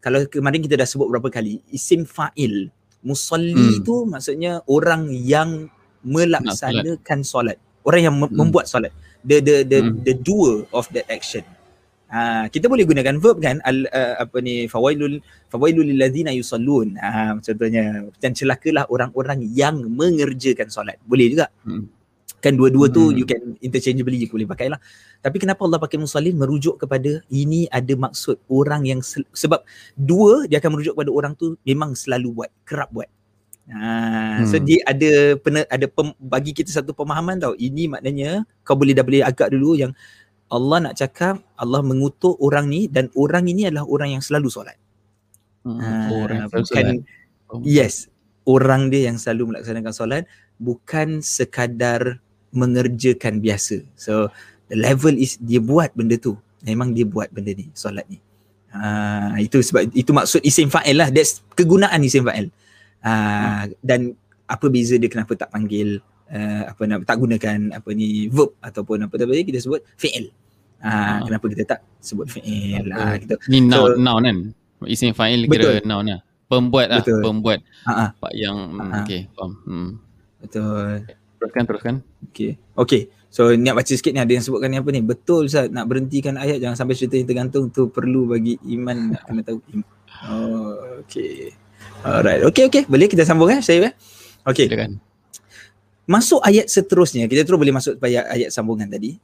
[0.00, 2.72] kalau kemarin kita dah sebut berapa kali isim fa'il.
[3.04, 3.84] Musalli hmm.
[3.84, 5.68] tu maksudnya orang yang
[6.04, 7.58] melaksanakan solat.
[7.84, 8.32] Orang yang hmm.
[8.32, 8.92] membuat solat.
[9.24, 10.04] The the the hmm.
[10.04, 11.44] the doer of that action.
[12.14, 15.18] Ha, kita boleh gunakan verb kan al, uh, apa ni fawailul
[15.50, 16.94] fawailul lillazina yusallun.
[17.00, 21.00] Ha, contohnya dan celakalah orang-orang yang mengerjakan solat.
[21.02, 21.50] Boleh juga.
[21.66, 21.90] Hmm.
[22.38, 22.94] Kan dua-dua hmm.
[22.94, 24.78] tu you can interchangeably you boleh pakai lah.
[25.24, 29.64] Tapi kenapa Allah pakai musallin merujuk kepada ini ada maksud orang yang se- sebab
[29.96, 33.08] dua dia akan merujuk kepada orang tu memang selalu buat, kerap buat.
[33.64, 34.44] Ha, hmm.
[34.44, 37.56] so dia ada pena, ada pem, bagi kita satu pemahaman tau.
[37.56, 39.96] Ini maknanya kau boleh dah boleh agak dulu yang
[40.52, 44.76] Allah nak cakap Allah mengutuk orang ni dan orang ini adalah orang yang selalu solat.
[45.64, 47.64] Hmm, uh, orang bukan solat.
[47.64, 48.12] yes,
[48.44, 50.22] orang dia yang selalu melaksanakan solat
[50.60, 52.20] bukan sekadar
[52.52, 53.80] mengerjakan biasa.
[53.96, 54.28] So
[54.68, 56.36] the level is dia buat benda tu.
[56.64, 58.20] Memang dia buat benda ni, solat ni.
[58.74, 61.08] Uh, itu sebab itu maksud isim fa'il lah.
[61.08, 62.52] That's kegunaan isim fa'il.
[63.04, 64.16] Uh, dan
[64.48, 66.00] apa beza dia kenapa tak panggil
[66.32, 70.32] uh, apa nak tak gunakan apa ni verb ataupun apa tadi kita sebut fi'il.
[70.84, 73.36] Ah uh, kenapa kita tak sebut fi'il ah uh, gitu.
[73.52, 74.38] Ni noun so, noun kan.
[74.88, 76.20] Isim fa'il kira noun lah.
[76.44, 77.20] Pembuat lah, betul.
[77.24, 77.60] pembuat.
[77.88, 78.32] Ha uh-huh.
[78.36, 79.00] yang uh-huh.
[79.04, 79.52] okey, faham.
[79.64, 79.90] Hmm.
[80.44, 81.08] Betul.
[81.40, 81.94] Teruskan, teruskan.
[82.30, 82.60] Okey.
[82.76, 83.02] Okey.
[83.32, 85.00] So niat baca sikit ni ada yang sebutkan ni apa ni?
[85.00, 89.22] Betul Ustaz nak berhentikan ayat jangan sampai cerita yang tergantung tu perlu bagi iman nak
[89.28, 89.60] kena tahu.
[90.24, 91.52] Oh, okey.
[92.04, 92.44] Alright.
[92.44, 92.82] Okey okey.
[92.84, 93.94] Boleh kita sambung eh saya eh.
[94.44, 94.68] Okey.
[94.68, 95.00] Silakan.
[96.04, 99.16] Masuk ayat seterusnya, kita terus boleh masuk pada ayat, ayat sambungan tadi.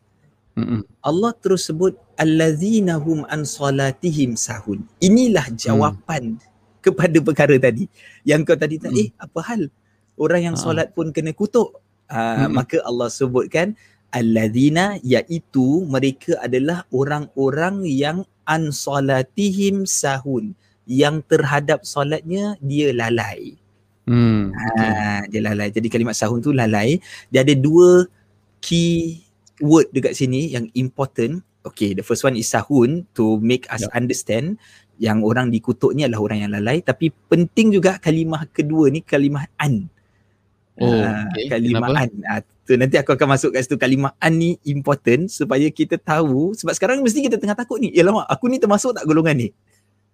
[0.56, 0.80] Mm-mm.
[1.04, 4.80] Allah terus sebut allazina hum an salatihim sahun.
[4.98, 6.80] Inilah jawapan mm.
[6.80, 7.84] kepada perkara tadi.
[8.24, 9.00] Yang kau tadi tak mm.
[9.04, 9.68] eh apa hal?
[10.16, 10.60] Orang yang ha.
[10.60, 11.76] solat pun kena kutuk.
[12.10, 13.78] Uh, maka Allah sebutkan
[14.10, 20.56] allazina iaitu mereka adalah orang-orang yang an salatihim sahun.
[20.90, 23.54] Yang terhadap solatnya dia lalai.
[24.10, 24.50] Hmm.
[24.50, 25.70] Ha, dia lalai.
[25.70, 26.98] Jadi kalimat sahun tu lalai.
[27.30, 28.10] Dia ada dua
[28.58, 29.22] key
[29.62, 31.46] word dekat sini yang important.
[31.62, 33.94] Okay, the first one is sahun to make us yep.
[33.94, 34.58] understand
[34.98, 36.82] yang orang dikutuk ni adalah orang yang lalai.
[36.82, 39.86] Tapi penting juga kalimah kedua ni kalimah an.
[40.80, 41.46] Oh, ha, okay.
[41.52, 42.02] Kalimah Kenapa?
[42.02, 42.10] an.
[42.26, 42.34] Ha,
[42.66, 46.56] tu nanti aku akan masuk kat situ kalimah an ni important supaya kita tahu.
[46.58, 47.94] Sebab sekarang mesti kita tengah takut ni.
[47.94, 49.48] Ya lama, aku ni termasuk tak golongan ni?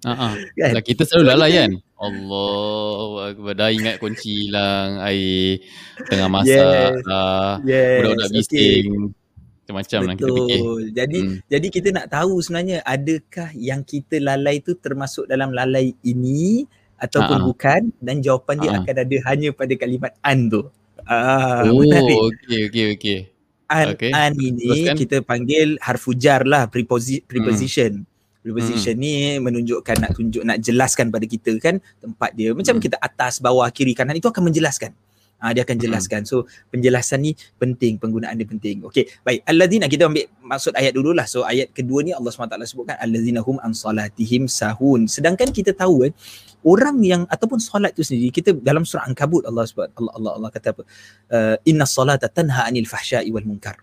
[0.04, 0.32] Uh-huh.
[0.36, 0.72] Kan?
[0.76, 1.72] Lah, kita selalu lalai kan.
[1.96, 5.64] Allah dah ingat kunci hilang air
[6.12, 7.08] tengah masak yes.
[7.08, 8.04] Uh, yes.
[8.04, 8.84] budak-budak bising.
[8.92, 9.24] Okay.
[9.66, 10.60] macam-macam lah kita fikir.
[10.94, 11.36] Jadi hmm.
[11.50, 16.68] jadi kita nak tahu sebenarnya adakah yang kita lalai tu termasuk dalam lalai ini
[17.00, 17.48] ataupun Ha-ha.
[17.50, 18.80] bukan dan jawapan dia Ha-ha.
[18.86, 20.62] akan ada hanya pada kalimat an tu.
[21.02, 23.18] Ah, oh, okey okey okey.
[23.66, 24.14] An okay.
[24.14, 24.96] an ini Teruskan.
[25.00, 28.06] kita panggil harfu jar lah preposi- preposition.
[28.06, 28.15] Hmm.
[28.46, 29.02] Preposition hmm.
[29.02, 32.84] ni menunjukkan nak tunjuk nak jelaskan pada kita kan tempat dia macam hmm.
[32.86, 34.94] kita atas bawah kiri kanan itu akan menjelaskan.
[35.36, 36.22] Uh, dia akan jelaskan.
[36.24, 38.86] So penjelasan ni penting, penggunaan dia penting.
[38.86, 39.42] Okey, baik.
[39.44, 41.26] Alladzina kita ambil maksud ayat dululah.
[41.26, 45.10] So ayat kedua ni Allah SWT sebutkan alladzina hum an salatihim sahun.
[45.10, 46.12] Sedangkan kita tahu kan
[46.62, 50.50] orang yang ataupun solat tu sendiri kita dalam surah Ankabut Allah SWT Allah Allah, Allah
[50.54, 50.82] kata apa?
[51.28, 53.76] Uh, inna salata tanha anil fahsya'i wal munkar.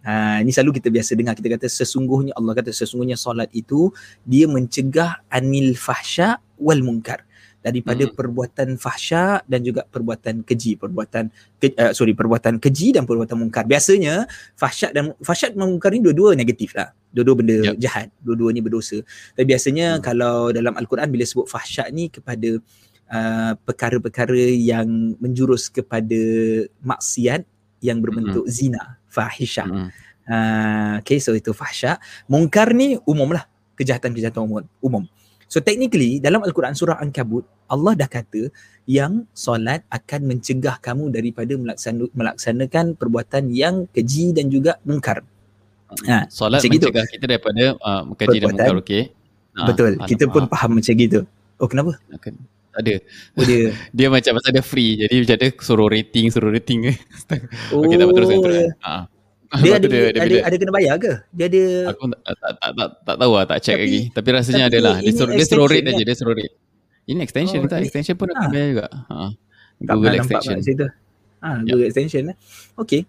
[0.00, 3.92] Ha, ini selalu kita biasa dengar kita kata sesungguhnya Allah kata sesungguhnya solat itu
[4.24, 7.28] dia mencegah anil fahsya wal munkar
[7.60, 8.16] daripada hmm.
[8.16, 11.28] perbuatan fahsya dan juga perbuatan keji perbuatan
[11.60, 14.24] ke, uh, sorry perbuatan keji dan perbuatan mungkar biasanya
[14.56, 17.76] fahsyat dan fahsyat dan mungkar ni dua-dua negatif lah dua-dua benda yep.
[17.76, 19.04] jahat dua-dua ni berdosa
[19.36, 20.02] tapi biasanya hmm.
[20.02, 22.56] kalau dalam al-Quran bila sebut fahsyat ni kepada
[23.12, 26.16] uh, perkara-perkara yang menjurus kepada
[26.80, 27.44] maksiat
[27.84, 28.52] yang berbentuk hmm.
[28.56, 29.88] zina fahisyah hmm.
[30.30, 31.98] uh, okay so itu fahsyat
[32.30, 33.44] mungkar ni umum lah
[33.76, 35.04] kejahatan-kejahatan umum umum
[35.50, 38.54] So technically dalam Al-Quran surah Ankabut Allah dah kata
[38.86, 45.26] yang solat akan mencegah kamu daripada melaksana, melaksanakan perbuatan yang keji dan juga mungkar.
[46.06, 47.14] Ha, solat mencegah gitu.
[47.18, 49.02] kita daripada uh, keji dan mungkar okey.
[49.58, 49.98] Ha, betul.
[50.06, 50.50] Kita pun ha.
[50.54, 51.26] faham macam gitu.
[51.58, 51.98] Oh kenapa?
[52.14, 52.38] Akan
[52.70, 52.94] tak ada.
[53.34, 53.74] Oh, dia.
[53.98, 54.92] dia macam pasal dia free.
[55.02, 56.94] Jadi macam ada suruh rating, suruh rating.
[57.74, 58.70] oh, okey, tak betul teruskan.
[58.86, 58.94] Ha.
[59.66, 61.10] Dia ada, dia, ada, dia, ada kena bayar ke?
[61.34, 64.00] Dia ada Aku tak tak tak, tak, tak tahu lah, tak check tapi, lagi.
[64.14, 64.96] Tapi rasanya tapi adalah.
[65.02, 66.54] Dia suruh dia suruh rate aja, dia suruh rate.
[67.10, 67.82] Ini extension oh, tak?
[67.82, 68.46] Extension pun ha.
[68.46, 68.86] bayar juga.
[69.10, 69.34] Ha.
[69.82, 70.54] Google extension.
[71.42, 71.90] Ha, Google yep.
[71.90, 72.36] extension eh.
[72.78, 73.02] Okay.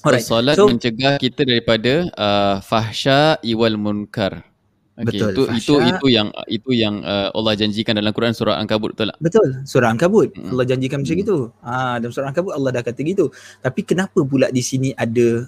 [0.00, 0.24] Alright.
[0.24, 4.48] So, solat so, mencegah kita daripada uh, fahsya iwal munkar.
[4.96, 5.28] Okay, betul.
[5.28, 9.18] Itu itu itu yang itu yang uh, Allah janjikan dalam Quran surah Ankabut betul tak?
[9.20, 9.48] Betul.
[9.68, 10.32] Surah Ankabut.
[10.32, 10.56] Hmm.
[10.56, 11.22] Allah janjikan macam hmm.
[11.22, 11.36] gitu.
[11.60, 13.28] Ah dalam surah Ankabut Allah dah kata gitu.
[13.60, 15.44] Tapi kenapa pula di sini ada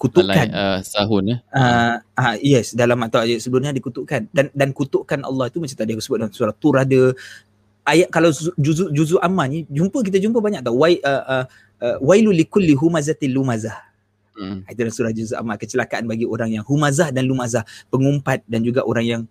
[0.00, 1.36] kutukan Alay, uh, sahun ya.
[1.52, 5.92] Uh, uh, yes dalam atau ayat sebelumnya dikutukkan dan dan kutukan Allah itu macam tadi
[5.92, 7.00] aku sebut dalam surah Tur ada
[7.84, 11.44] ayat kalau juzu juzu amma ni jumpa kita jumpa banyak tau wai uh, uh,
[11.84, 13.87] uh, wailu likulli humazatil lumazah.
[14.38, 14.62] Hmm.
[14.70, 19.04] Itu surah juzu amma kecelakaan bagi orang yang humazah dan lumazah pengumpat dan juga orang
[19.04, 19.22] yang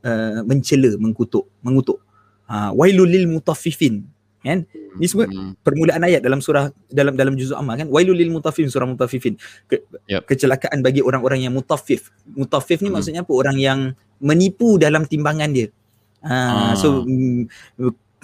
[0.00, 2.00] uh, mencela mengkutuk mengutuk.
[2.44, 4.04] Uh, wailul lil mutaffifin
[4.44, 4.68] kan
[5.00, 5.64] ini semua hmm.
[5.64, 9.88] permulaan ayat dalam surah dalam dalam juzuk amma kan wailul lil mutaffifin surah mutaffifin Ke,
[10.04, 10.28] yep.
[10.28, 12.94] kecelakaan bagi orang-orang yang mutaffif mutaffif ni hmm.
[12.94, 13.80] maksudnya apa orang yang
[14.20, 15.72] menipu dalam timbangan dia
[16.20, 16.72] ha, ah.
[16.76, 17.48] so mm,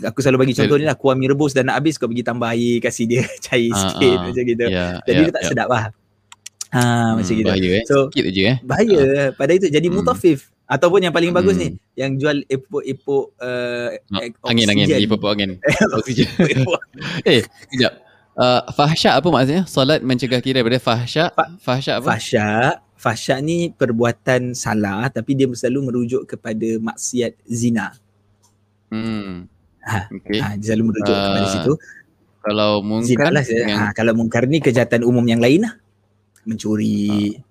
[0.04, 2.52] aku selalu bagi contoh ni lah kuah mi rebus dan nak habis kau bagi tambah
[2.52, 4.22] air kasih dia cair ah, sikit ah.
[4.28, 5.50] macam gitu yeah, jadi yeah, dia tak yeah.
[5.50, 5.84] sedap lah
[6.74, 9.28] ha, hmm, macam gitu bahaya eh so, sikit je eh bahaya ah.
[9.34, 9.96] pada itu jadi hmm.
[10.00, 11.62] mutaffif Ataupun yang paling bagus hmm.
[11.66, 13.90] ni yang jual epok-epok uh,
[14.46, 15.50] angin angin epok-epok angin.
[15.98, 16.30] Oksigen.
[17.26, 17.92] eh, sekejap.
[18.38, 19.66] Uh, fahsyak apa maksudnya?
[19.66, 21.34] Solat mencegah kita daripada fahsyak.
[21.34, 22.14] Fa- fahsyak apa?
[22.14, 22.74] Fahsyak.
[22.94, 27.90] Fahsyak ni perbuatan salah tapi dia selalu merujuk kepada maksiat zina.
[28.94, 29.50] Hmm.
[29.82, 30.38] Ha, okay.
[30.38, 31.72] ha dia selalu merujuk uh, kepada situ.
[32.46, 33.74] Kalau mungkar lah, yang...
[33.74, 35.74] ha, kalau mungkar ni kejahatan umum yang lain lah.
[36.48, 37.48] Mencuri, uh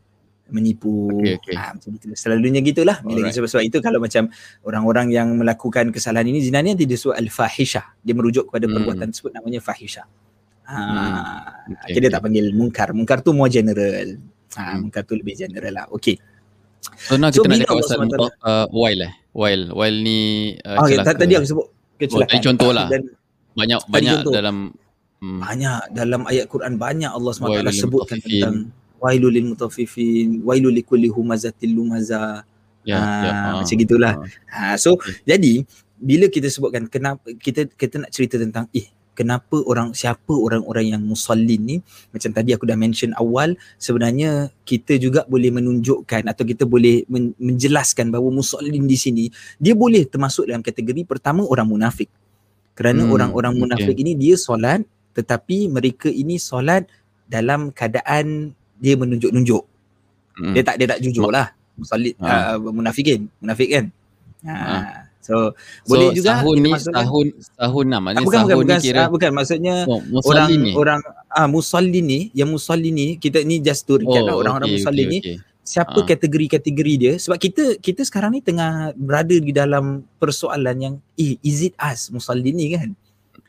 [0.49, 1.13] menipu.
[1.21, 1.56] Okay, okay.
[1.56, 2.97] Ha, macam itu selalunya gitulah.
[3.06, 4.34] Bila sebab, sebab itu kalau macam
[4.65, 8.73] orang-orang yang melakukan kesalahan ini zina ni tidak disebut al-fahishah dia merujuk kepada hmm.
[8.73, 10.06] perbuatan tersebut namanya fahishah
[10.69, 11.73] ha, hmm.
[11.86, 12.02] okay, okay.
[12.02, 14.17] dia tak panggil mungkar mungkar tu more general.
[14.58, 14.89] Ha, hmm.
[14.89, 15.86] mungkar tu lebih general lah.
[15.93, 16.17] Okey.
[16.97, 17.97] So now kita so, nak cakap pasal
[18.45, 19.13] uh, while eh.
[19.34, 21.65] While while ni uh, okay, tadi aku sebut
[22.02, 22.39] kecelakaan.
[22.39, 22.88] oh, contoh lah.
[23.54, 24.34] Banyak banyak contoh.
[24.34, 24.73] dalam
[25.21, 25.39] hmm.
[25.39, 31.71] banyak dalam ayat Quran banyak Allah SWT sebutkan tentang wailul lil mutaffifin wailul likulli humazatil
[31.71, 32.43] lumaza
[32.84, 33.49] ya, ha, ya, ha.
[33.63, 34.13] macam gitulah
[34.51, 34.75] ha.
[34.75, 35.15] ha so okay.
[35.23, 35.63] jadi
[35.99, 38.88] bila kita sebutkan kenapa kita kita nak cerita tentang eh
[39.19, 41.75] kenapa orang siapa orang-orang yang musallin ni
[42.15, 47.36] macam tadi aku dah mention awal sebenarnya kita juga boleh menunjukkan atau kita boleh men-
[47.36, 49.25] menjelaskan bahawa musallin di sini
[49.60, 52.08] dia boleh termasuk dalam kategori pertama orang munafik
[52.79, 54.03] kerana hmm, orang-orang munafik okay.
[54.08, 54.88] ini dia solat
[55.19, 56.88] tetapi mereka ini solat
[57.27, 59.63] dalam keadaan dia menunjuk-nunjuk.
[60.39, 60.55] Hmm.
[60.55, 61.51] Dia tak dia tak jujur lah.
[61.75, 62.55] Musallit ha.
[62.55, 63.86] uh, munafikin, munafik kan.
[64.47, 64.55] Ha.
[64.55, 64.77] ha.
[65.19, 65.53] So,
[65.86, 69.29] so boleh juga tahun ni tahun tahun lah maknanya bukan, bukan, bukan, kira uh, bukan
[69.36, 70.71] maksudnya oh, orang ni.
[70.73, 74.73] orang ah musallin ni yang musallin ni kita ni just to recap oh, lah orang-orang
[74.73, 75.36] okay, musallin okay, ni okay.
[75.62, 76.08] siapa ha.
[76.08, 81.62] kategori-kategori dia sebab kita kita sekarang ni tengah berada di dalam persoalan yang eh is
[81.67, 82.89] it us musallin ni kan.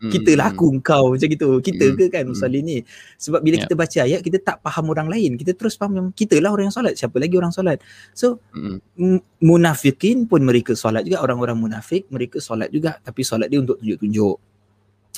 [0.09, 1.61] Kita lah aku engkau macam gitu.
[1.61, 1.97] Kita hmm.
[2.01, 2.79] ke kan musallin ni?
[3.21, 3.69] Sebab bila yep.
[3.69, 5.37] kita baca ayat kita tak faham orang lain.
[5.37, 6.97] Kita terus faham yang kita lah orang yang solat.
[6.97, 7.85] Siapa lagi orang solat?
[8.17, 9.21] So hmm.
[9.45, 11.21] munafikin pun mereka solat juga.
[11.21, 12.97] Orang-orang munafik mereka solat juga.
[13.05, 14.37] Tapi solat dia untuk tunjuk-tunjuk.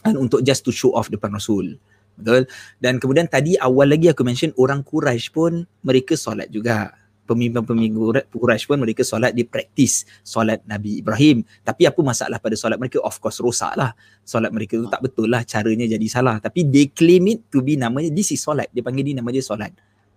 [0.03, 1.79] Dan untuk just to show off depan Rasul.
[2.19, 2.51] Betul?
[2.83, 6.91] Dan kemudian tadi awal lagi aku mention orang Quraisy pun mereka solat juga
[7.25, 11.47] pemimpin-pemimpin Quraisy pun mereka solat di praktis solat Nabi Ibrahim.
[11.63, 12.99] Tapi apa masalah pada solat mereka?
[13.03, 13.95] Of course rosak lah.
[14.27, 16.43] Solat mereka tu tak betul lah caranya jadi salah.
[16.43, 18.69] Tapi they claim it to be namanya this is solat.
[18.75, 19.71] Dia panggil ni nama dia solat.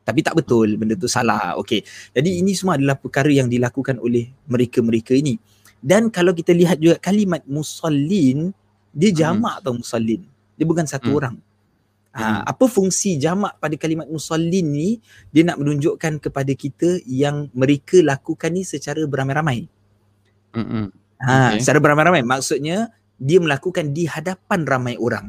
[0.05, 1.57] Tapi tak betul benda tu salah.
[1.61, 1.81] Okay.
[2.13, 5.41] Jadi ini semua adalah perkara yang dilakukan oleh mereka-mereka ini.
[5.81, 8.53] Dan kalau kita lihat juga kalimat musallin,
[8.93, 9.17] dia hmm.
[9.17, 9.63] jamak hmm.
[9.65, 10.21] tau musallin.
[10.55, 11.17] Dia bukan satu hmm.
[11.17, 11.35] orang.
[12.15, 15.04] Ha, apa fungsi jamak pada kalimat musallin ni
[15.36, 19.67] dia nak menunjukkan kepada kita yang mereka lakukan ni secara beramai-ramai.
[20.56, 20.95] Hmm.
[21.19, 21.60] Ha, okay.
[21.60, 22.88] secara beramai-ramai maksudnya
[23.19, 25.28] dia melakukan di hadapan ramai orang.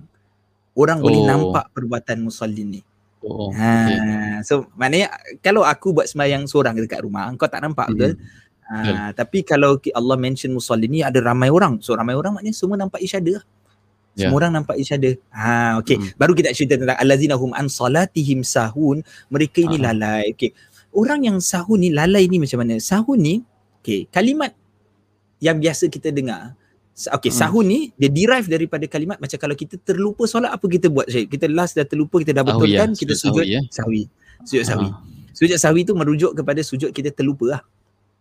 [0.78, 1.10] Orang oh.
[1.10, 2.82] boleh nampak perbuatan musallin ni.
[3.26, 3.50] Oh.
[3.50, 4.46] Ha, okay.
[4.46, 5.10] so maknanya
[5.42, 8.14] kalau aku buat sembahyang seorang dekat rumah, kau tak nampak betul?
[8.66, 11.82] Ha, tapi kalau Allah mention musallin ni ada ramai orang.
[11.82, 13.42] So ramai orang maknanya semua nampak isyadah.
[14.16, 14.32] Yeah.
[14.32, 15.20] Semua orang nampak each other.
[15.28, 16.00] Ha, okay.
[16.00, 16.16] Hmm.
[16.16, 19.04] Baru kita cerita tentang allazina hum an salatihim sahun.
[19.28, 20.32] Mereka ini uh lalai.
[20.32, 20.56] Okay.
[20.96, 22.80] Orang yang sahun ni lalai ni macam mana?
[22.80, 23.44] Sahun ni,
[23.84, 24.08] okay.
[24.08, 24.56] Kalimat
[25.44, 26.56] yang biasa kita dengar.
[26.96, 27.40] Okay, hmm.
[27.44, 31.28] sahun ni dia derive daripada kalimat macam kalau kita terlupa solat apa kita buat Syed?
[31.28, 32.96] Kita last dah terlupa, kita dah betulkan, oh, yeah.
[32.96, 33.52] kita sujud sahwi.
[33.52, 33.60] Ya?
[33.68, 34.02] sahwi.
[34.48, 34.88] Sujud sahwi.
[34.88, 37.62] uh Sujud sahwi tu merujuk kepada sujud kita terlupa lah.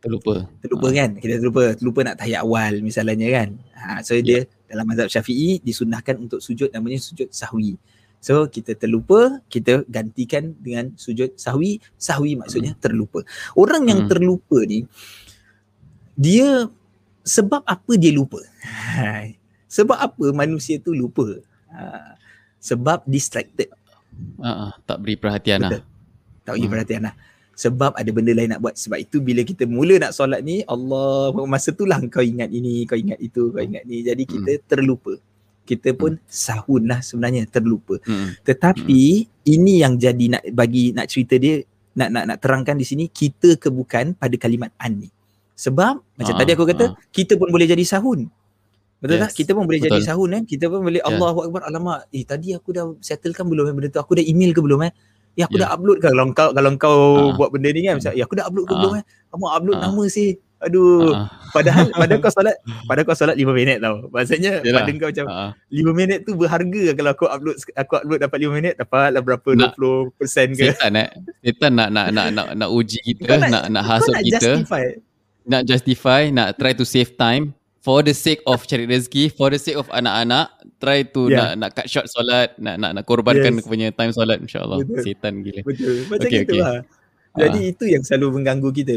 [0.04, 0.52] Terlupa.
[0.60, 0.98] Terlupa ha.
[1.00, 1.10] kan?
[1.16, 1.72] Kita terlupa.
[1.80, 3.56] Terlupa nak tahiyat awal misalnya kan?
[3.72, 4.24] Ha, so yeah.
[4.28, 7.78] dia dalam mazhab syafi'i disunnahkan untuk sujud namanya sujud sahwi.
[8.22, 11.78] So kita terlupa, kita gantikan dengan sujud sahwi.
[11.96, 12.82] Sahwi maksudnya hmm.
[12.82, 13.22] terlupa.
[13.54, 14.10] Orang yang hmm.
[14.10, 14.90] terlupa ni,
[16.18, 16.70] dia
[17.22, 18.42] sebab apa dia lupa?
[19.76, 21.38] sebab apa manusia tu lupa?
[21.70, 22.18] Ha,
[22.58, 23.70] sebab distracted.
[24.42, 25.82] Uh, uh, tak beri perhatian lah.
[26.42, 26.74] Tak beri hmm.
[26.74, 27.16] perhatian lah
[27.56, 31.32] sebab ada benda lain nak buat sebab itu bila kita mula nak solat ni Allah
[31.48, 34.64] masa itulah kau ingat ini kau ingat itu kau ingat ni jadi kita hmm.
[34.68, 35.14] terlupa
[35.64, 36.28] kita pun hmm.
[36.28, 38.44] sahun lah sebenarnya terlupa hmm.
[38.44, 39.50] tetapi hmm.
[39.56, 41.64] ini yang jadi nak bagi nak cerita dia
[41.96, 45.10] nak nak nak terangkan di sini kita kebukan pada kalimat an ni
[45.56, 46.96] sebab macam ha, tadi aku kata ha.
[47.16, 48.28] kita pun boleh jadi sahun
[48.96, 49.24] Betul yes.
[49.28, 49.32] tak?
[49.38, 49.92] Kita pun boleh Betul.
[49.92, 50.44] jadi sahun kan?
[50.48, 51.10] Kita pun boleh yeah.
[51.14, 51.62] Allahu Akbar.
[51.68, 54.00] Alamak, eh tadi aku dah settlekan belum eh benda tu?
[54.02, 54.92] Aku dah email ke belum eh?
[55.36, 55.68] Ya aku yeah.
[55.68, 57.36] dah upload ke kalau kau kalau kau uh.
[57.36, 58.80] buat benda ni kan macam ya aku dah upload ke uh.
[58.80, 59.04] belum eh?
[59.36, 59.84] Kamu upload uh.
[59.84, 60.30] nama sih.
[60.64, 61.12] Aduh.
[61.12, 61.28] Uh.
[61.52, 62.56] Padahal padahal kau solat
[62.88, 64.08] padahal kau solat 5 minit tau.
[64.16, 64.88] Maksudnya Yalah.
[64.88, 65.52] pada kau macam uh.
[65.68, 69.76] 5 minit tu berharga kalau aku upload aku upload dapat 5 minit dapatlah berapa nak,
[69.76, 70.66] 20% ke.
[70.72, 71.10] Setan eh.
[71.44, 74.40] Setan nak nak nak nak nak uji kita, nak nak, nak hasut kita.
[74.40, 74.84] Justify.
[75.46, 77.52] Nak justify, nak try to save time
[77.86, 80.50] for the sake of cari rezeki, for the sake of anak-anak,
[80.82, 81.54] try to yeah.
[81.54, 83.70] nak nak cut short solat, nak nak nak korbankan yes.
[83.70, 84.82] punya time solat insya-Allah.
[85.06, 85.62] Setan gila.
[85.62, 86.10] Betul.
[86.10, 86.66] Macam okay, gitu okay.
[86.66, 86.82] lah.
[87.38, 87.72] Jadi uh.
[87.78, 88.96] itu yang selalu mengganggu kita.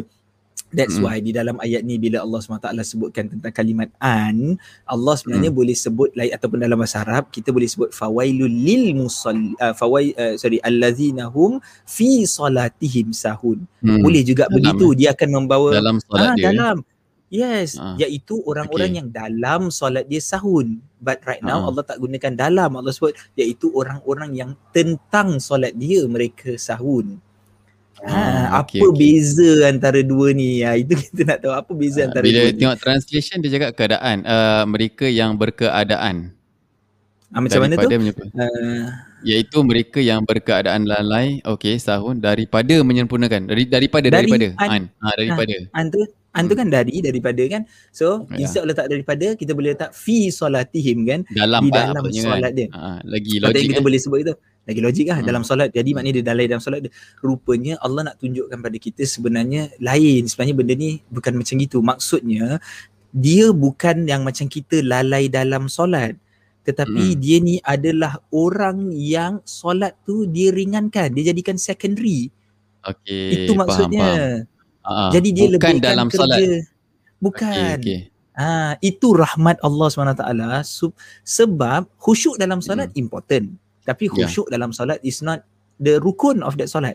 [0.69, 1.05] That's mm.
[1.05, 5.57] why di dalam ayat ni bila Allah SWT sebutkan tentang kalimat an, Allah sebenarnya mm.
[5.57, 10.13] boleh sebut lain ataupun dalam bahasa Arab kita boleh sebut fawailul lil musalli uh, fawai
[10.13, 11.57] uh, sorry allazina hum
[11.89, 13.65] fi salatihim sahun.
[13.81, 14.05] Mm.
[14.05, 16.53] Boleh juga dalam, begitu dia akan membawa dalam solat ah, dia.
[16.53, 16.85] dalam
[17.29, 18.99] Yes, uh, iaitu orang-orang okay.
[19.05, 20.81] yang dalam solat dia sahun.
[20.97, 21.69] But right now uh.
[21.69, 22.73] Allah tak gunakan dalam.
[22.73, 27.21] Allah sebut iaitu orang-orang yang tentang solat dia mereka sahun.
[27.99, 28.97] Uh, ha, okay, apa okay.
[28.97, 30.65] beza antara dua ni?
[30.65, 32.49] Ya, itu kita nak tahu apa beza uh, antara bila dua ni.
[32.49, 34.17] Bila tengok translation dia cakap keadaan.
[34.25, 36.33] Uh, mereka yang berkeadaan.
[37.29, 37.89] Uh, macam mana tu?
[37.93, 38.89] Uh,
[39.21, 41.45] iaitu mereka yang berkeadaan lalai.
[41.45, 43.53] Okay, sahun daripada menyempurnakan.
[43.53, 44.49] Dari, daripada, dari, daripada.
[44.65, 44.69] An.
[44.73, 44.83] an.
[45.05, 45.57] Ha, daripada.
[45.77, 46.01] An tu
[46.39, 47.67] An tu kan dari daripada kan.
[47.91, 48.47] So ya.
[48.47, 52.55] instead letak daripada kita boleh letak fi solatihim kan dalam di dalam solat kan?
[52.55, 52.67] dia.
[52.71, 53.87] Ha, lagi logik kita kan?
[53.91, 54.35] boleh sebut itu.
[54.69, 55.27] Lagi logik lah hmm.
[55.27, 55.69] dalam solat.
[55.75, 56.93] Jadi maknanya dia dalam dalam solat dia.
[57.19, 60.23] Rupanya Allah nak tunjukkan pada kita sebenarnya lain.
[60.31, 61.79] Sebenarnya benda ni bukan macam gitu.
[61.83, 62.63] Maksudnya
[63.11, 66.15] dia bukan yang macam kita lalai dalam solat.
[66.69, 67.19] Tetapi hmm.
[67.19, 71.11] dia ni adalah orang yang solat tu dia ringankan.
[71.17, 72.31] Dia jadikan secondary.
[72.85, 74.07] Okay, Itu maksudnya.
[74.07, 74.57] Faham, faham.
[74.89, 76.25] Uh, Jadi dia bukan lebihkan dalam kerja.
[76.25, 76.39] Solat.
[77.21, 77.53] Bukan.
[77.53, 78.01] Okay, okay.
[78.39, 80.23] Ha, itu rahmat Allah SWT
[81.27, 83.03] sebab khusyuk dalam solat hmm.
[83.03, 83.47] important.
[83.83, 84.15] Tapi ya.
[84.15, 84.55] khusyuk yeah.
[84.57, 85.43] dalam solat is not
[85.83, 86.95] the rukun of that solat.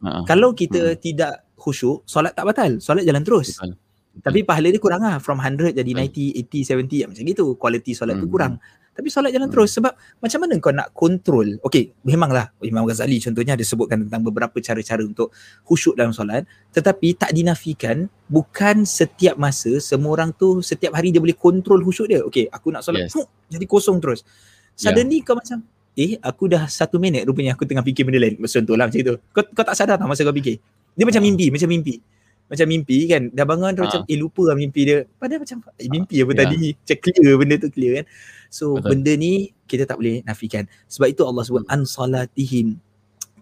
[0.00, 0.98] Uh, Kalau kita uh.
[0.98, 2.80] tidak khusyuk, solat tak batal.
[2.80, 3.60] Solat jalan terus.
[3.60, 3.76] Betul.
[4.22, 5.22] Tapi pahala dia kurang lah.
[5.22, 7.44] From 100 jadi 90, 80, 70 macam gitu.
[7.54, 8.22] Quality solat hmm.
[8.24, 8.54] tu kurang.
[8.98, 9.54] Tapi solat jalan hmm.
[9.54, 11.46] terus sebab macam mana kau nak kontrol?
[11.62, 15.30] Okay, memanglah Imam Ghazali contohnya ada sebutkan tentang beberapa cara-cara untuk
[15.62, 16.42] khusyuk dalam solat.
[16.74, 22.10] Tetapi tak dinafikan bukan setiap masa semua orang tu setiap hari dia boleh kontrol khusyuk
[22.10, 22.26] dia.
[22.26, 23.14] Okay, aku nak solat yes.
[23.14, 24.26] huh, jadi kosong terus.
[24.74, 25.26] Suddenly yeah.
[25.30, 25.62] kau macam
[25.98, 28.34] eh aku dah satu minit rupanya aku tengah fikir benda lain.
[28.42, 29.14] Contoh lah macam tu.
[29.30, 30.58] Kau, kau tak sadar tak masa kau fikir.
[30.98, 32.02] Dia macam mimpi, macam mimpi.
[32.48, 33.28] Macam mimpi kan.
[33.30, 35.04] Dah bangun dia macam eh lupa lah mimpi dia.
[35.20, 36.40] Padahal macam eh, mimpi apa yeah.
[36.40, 36.62] tadi.
[36.74, 38.06] Macam clear benda tu clear kan.
[38.48, 38.88] So Betul.
[38.96, 39.32] benda ni
[39.68, 40.64] kita tak boleh nafikan.
[40.88, 42.80] Sebab itu Allah sebut an salatihim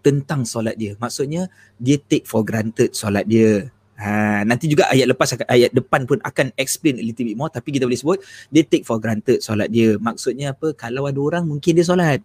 [0.03, 0.95] tentang solat dia.
[0.99, 3.71] Maksudnya dia take for granted solat dia.
[3.97, 7.73] Ha, nanti juga ayat lepas ayat depan pun akan explain a little bit more tapi
[7.73, 8.21] kita boleh sebut
[8.53, 9.97] dia take for granted solat dia.
[9.97, 10.71] Maksudnya apa?
[10.77, 12.21] Kalau ada orang mungkin dia solat.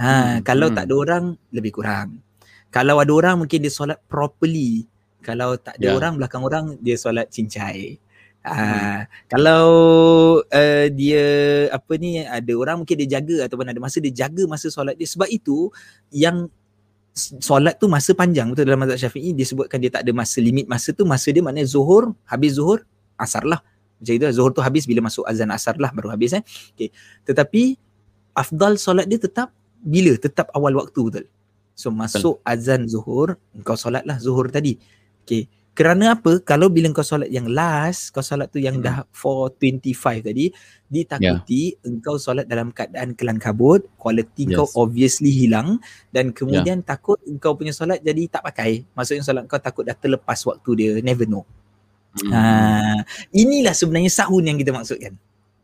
[0.00, 0.76] Ha, hmm, kalau hmm.
[0.80, 2.24] tak ada orang lebih kurang.
[2.72, 4.88] Kalau ada orang mungkin dia solat properly.
[5.20, 5.96] Kalau tak ada yeah.
[5.96, 8.00] orang belakang orang dia solat cincai.
[8.40, 9.00] Ha, hmm.
[9.28, 9.64] kalau
[10.40, 11.24] uh, dia
[11.68, 15.04] apa ni ada orang mungkin dia jaga ataupun ada masa dia jaga masa solat dia.
[15.04, 15.68] Sebab itu
[16.08, 16.48] yang
[17.16, 18.48] solat tu masa panjang.
[18.48, 21.04] Betul dalam mazhab Syafi'i disebutkan dia tak ada masa limit masa tu.
[21.04, 22.80] Masa dia maknanya zuhur habis zuhur
[23.20, 23.60] asar lah.
[24.00, 26.42] Macam itu zuhur tu habis bila masuk azan asar lah baru habis eh.
[26.72, 26.88] Okey.
[27.28, 27.76] Tetapi
[28.32, 29.52] afdal solat dia tetap
[29.84, 30.16] bila?
[30.16, 31.24] Tetap awal waktu betul?
[31.76, 34.80] So masuk azan zuhur kau solatlah zuhur tadi
[35.22, 35.48] okey
[35.80, 38.84] kerana apa kalau bila kau solat yang last kau solat tu yang hmm.
[38.84, 40.52] dah 425 tadi
[40.90, 41.88] ditakuti yeah.
[41.88, 44.60] engkau solat dalam keadaan kelang kabut quality yes.
[44.60, 45.80] kau obviously hilang
[46.12, 46.88] dan kemudian yeah.
[46.92, 50.90] takut engkau punya solat jadi tak pakai maksudnya solat kau takut dah terlepas waktu dia
[51.00, 51.48] never know
[52.18, 52.28] hmm.
[52.28, 53.00] ha,
[53.32, 55.16] inilah sebenarnya sahun yang kita maksudkan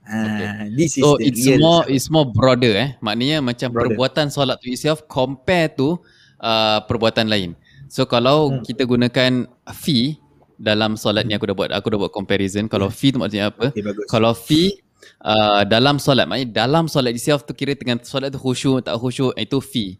[0.06, 1.90] Ha, this is so it's more sahun.
[1.98, 3.90] it's more broader eh maknanya macam broader.
[3.90, 5.98] perbuatan solat tu itself compare to
[6.38, 8.62] uh, perbuatan lain So kalau hmm.
[8.66, 9.32] kita gunakan
[9.74, 10.18] fee
[10.56, 13.70] dalam solat ni aku dah buat aku dah buat comparison kalau fee tu maksudnya apa?
[13.70, 14.80] Okay, kalau fee
[15.22, 19.36] uh, dalam solat maknanya dalam solat itself tu kira dengan solat tu khusyuk tak khusyuk
[19.38, 19.92] itu fee.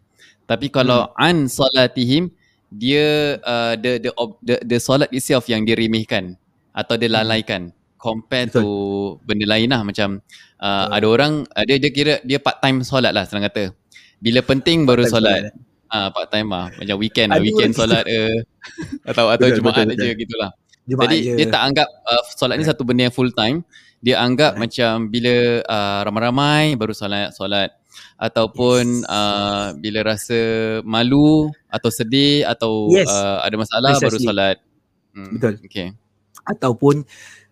[0.47, 1.23] Tapi kalau hmm.
[1.27, 2.31] an solatihim
[2.67, 4.11] dia uh, the, the
[4.43, 6.35] the the solat itself yang diremehkan
[6.75, 7.71] atau dia hmm.
[7.97, 8.61] compare Betul.
[8.61, 8.67] to
[9.25, 10.21] benda lain lah macam
[10.61, 13.71] uh, ada orang uh, dia dia kira dia part time solat lah senang kata.
[14.17, 15.53] Bila penting baru solat.
[15.87, 18.43] Ah part time lah macam weekend lah weekend solat ke
[19.09, 20.51] atau atau betul, Jumaat betul, aja gitulah.
[20.87, 21.33] Jumaat Jadi aja.
[21.35, 23.63] dia tak anggap uh, solat ni satu benda yang full time.
[23.97, 24.61] Dia anggap right.
[24.67, 25.35] macam bila
[25.65, 27.73] uh, ramai-ramai baru solat solat
[28.17, 29.09] ataupun yes.
[29.09, 30.39] uh, bila rasa
[30.85, 33.09] malu atau sedih atau yes.
[33.09, 34.05] uh, ada masalah Precisely.
[34.05, 34.57] baru solat.
[35.17, 35.31] Hmm.
[35.33, 35.53] Betul.
[35.65, 35.87] Okay.
[36.45, 37.03] Ataupun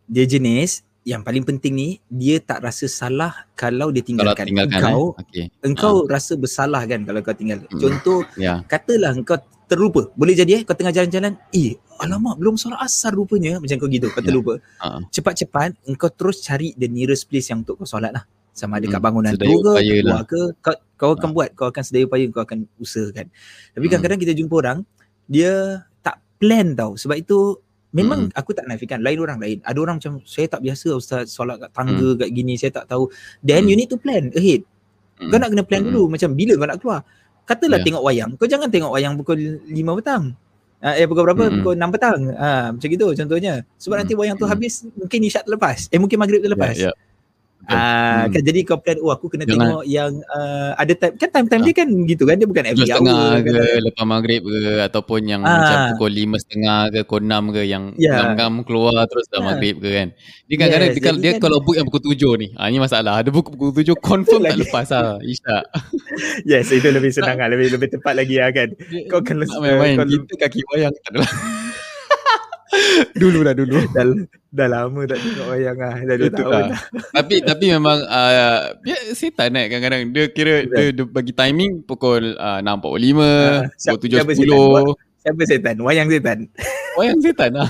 [0.06, 4.82] dia jenis yang paling penting ni dia tak rasa salah kalau dia tinggalkan, kalau tinggalkan
[4.82, 5.22] engkau eh?
[5.22, 5.46] okay.
[5.62, 6.10] engkau uh.
[6.10, 7.78] rasa bersalah kan kalau kau tinggal mm.
[7.78, 8.66] contoh yeah.
[8.66, 9.38] katalah engkau
[9.70, 13.86] terlupa boleh jadi eh kau tengah jalan-jalan eh alamak belum solat asar rupanya macam kau
[13.86, 14.26] gitu kau yeah.
[14.26, 15.00] terlupa uh.
[15.14, 18.98] cepat-cepat engkau terus cari the nearest place yang untuk kau solat lah sama ada kat
[18.98, 19.06] hmm.
[19.06, 20.26] bangunan tu ke lah.
[20.26, 21.34] ke kau, kau akan uh.
[21.38, 23.30] buat kau akan sedaya upaya kau akan usahakan
[23.78, 23.92] tapi hmm.
[23.94, 24.82] kadang-kadang kita jumpa orang
[25.30, 27.62] dia tak plan tau sebab itu
[27.96, 28.36] Memang hmm.
[28.36, 29.58] aku tak nafikan lain orang lain.
[29.64, 32.20] Ada orang macam saya tak biasa ustaz solat kat tangga hmm.
[32.20, 33.08] kat gini saya tak tahu.
[33.40, 33.70] Then hmm.
[33.72, 34.68] you need to plan ahead.
[35.16, 35.32] Hmm.
[35.32, 35.96] Kau nak kena plan hmm.
[35.96, 37.00] dulu macam bila kau nak keluar.
[37.48, 37.86] Katalah yeah.
[37.88, 38.32] tengok wayang.
[38.36, 40.36] Kau jangan tengok wayang pukul 5 petang.
[40.84, 41.44] Uh, eh pukul berapa?
[41.48, 41.56] Hmm.
[41.64, 42.20] Pukul 6 petang.
[42.36, 43.54] uh, macam gitu contohnya.
[43.80, 44.02] Sebab hmm.
[44.04, 44.52] nanti wayang tu hmm.
[44.52, 45.88] habis mungkin isyak terlepas.
[45.88, 46.76] Eh mungkin maghrib terlepas.
[46.76, 46.96] Yeah, yeah.
[47.66, 48.38] Ah, hmm.
[48.38, 49.58] kan jadi kau plan oh aku kena Jangan.
[49.58, 51.66] tengok yang uh, ada time kan time time ah.
[51.66, 53.80] dia kan gitu kan dia bukan every hour tengah ke kan.
[53.82, 55.50] lepas maghrib ke ataupun yang ah.
[55.50, 58.38] macam pukul lima setengah ke pukul enam ke yang yeah.
[58.38, 59.48] ngam keluar terus dah yeah.
[59.50, 60.08] maghrib ke kan
[60.46, 62.78] dia kan kadang yes, dia, dia kan, kalau book yang pukul tujuh ni ah ini
[62.78, 65.64] masalah ada book pukul tujuh confirm tak lepas ah isyak
[66.50, 68.70] yes itu lebih senang lah lebih lebih tepat lagi lah kan
[69.10, 71.32] kau kan main-main kita kaki wayang tak adalah
[73.22, 73.78] dulu dah dulu.
[73.92, 74.06] Dah,
[74.52, 75.96] dah lama tak tengok wayang lah.
[76.02, 76.80] Dah dua tahun lah.
[77.14, 80.12] tapi tapi memang uh, dia setan eh kadang-kadang.
[80.12, 84.10] Dia kira dia, dia, bagi timing pukul uh, 6.45, uh, pukul
[84.96, 85.06] 7.10.
[85.26, 85.82] Siapa setan?
[85.82, 86.46] Wayang setan.
[87.02, 87.70] Wayang setan lah.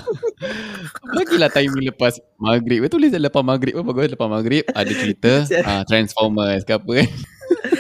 [1.15, 2.83] Bagilah timing lepas maghrib.
[2.83, 4.11] Betul boleh lepas maghrib pun bagus.
[4.11, 7.09] Lepas maghrib ada cerita uh, Transformers ke apa kan.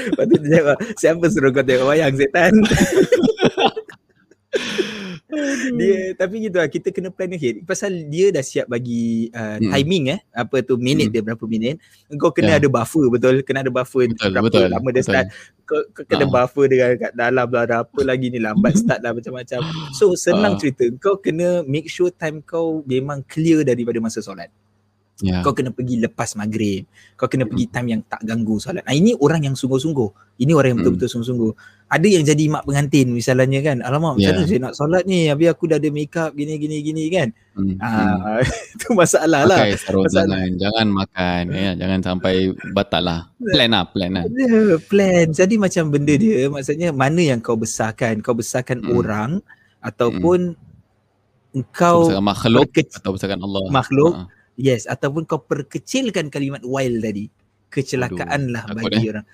[0.05, 2.53] Lepas tu dia cakap, siapa suruh kau tengok wayang setan?
[5.79, 9.71] Dia tapi gitu lah kita kena plan ahead pasal dia dah siap bagi uh, hmm.
[9.71, 11.13] timing eh apa tu minit hmm.
[11.13, 11.79] dia berapa minit
[12.17, 12.59] kau kena yeah.
[12.63, 15.13] ada buffer betul kena ada buffer betul, berapa betul, lama dia betul.
[15.13, 15.25] start
[15.67, 16.31] kau, kau kena uh.
[16.31, 19.59] buffer dengan kat dalam lah ada apa lagi ni lambat start lah macam-macam
[19.93, 20.59] so senang uh.
[20.59, 24.49] cerita kau kena make sure time kau memang clear daripada masa solat
[25.23, 25.39] Yeah.
[25.47, 26.83] Kau kena pergi lepas maghrib.
[27.15, 28.83] Kau kena pergi time yang tak ganggu solat.
[28.83, 30.43] Nah ini orang yang sungguh-sungguh.
[30.43, 30.91] Ini orang yang hmm.
[30.91, 31.51] betul-betul sungguh-sungguh.
[31.87, 33.79] Ada yang jadi mak pengantin misalnya kan.
[33.79, 34.35] Alamak yeah.
[34.35, 35.31] macam mana saya nak solat ni.
[35.31, 37.27] Habis aku dah ada make up gini-gini-gini kan.
[37.55, 37.79] Hmm.
[37.79, 38.43] Ah, hmm.
[38.75, 39.59] Itu masalah lah.
[39.63, 40.35] Okay, masalah.
[40.35, 41.43] Jangan, jangan makan.
[41.55, 41.71] Ya.
[41.79, 42.35] Jangan sampai
[42.75, 43.19] batal lah.
[43.39, 43.83] Plan lah.
[43.87, 44.23] Plan lah.
[44.27, 45.31] Yeah, plan.
[45.31, 46.51] Jadi macam benda dia.
[46.51, 48.19] Maksudnya mana yang kau besarkan.
[48.19, 48.91] Kau besarkan hmm.
[48.91, 49.31] orang.
[49.79, 50.63] Ataupun hmm.
[51.55, 52.67] Engkau so, makhluk
[52.99, 53.63] atau besarkan Allah.
[53.71, 54.11] Makhluk.
[54.11, 57.27] Uh-huh Yes, ataupun kau perkecilkan kalimat while tadi.
[57.67, 59.11] Kecelakaan lah bagi dah.
[59.11, 59.25] orang.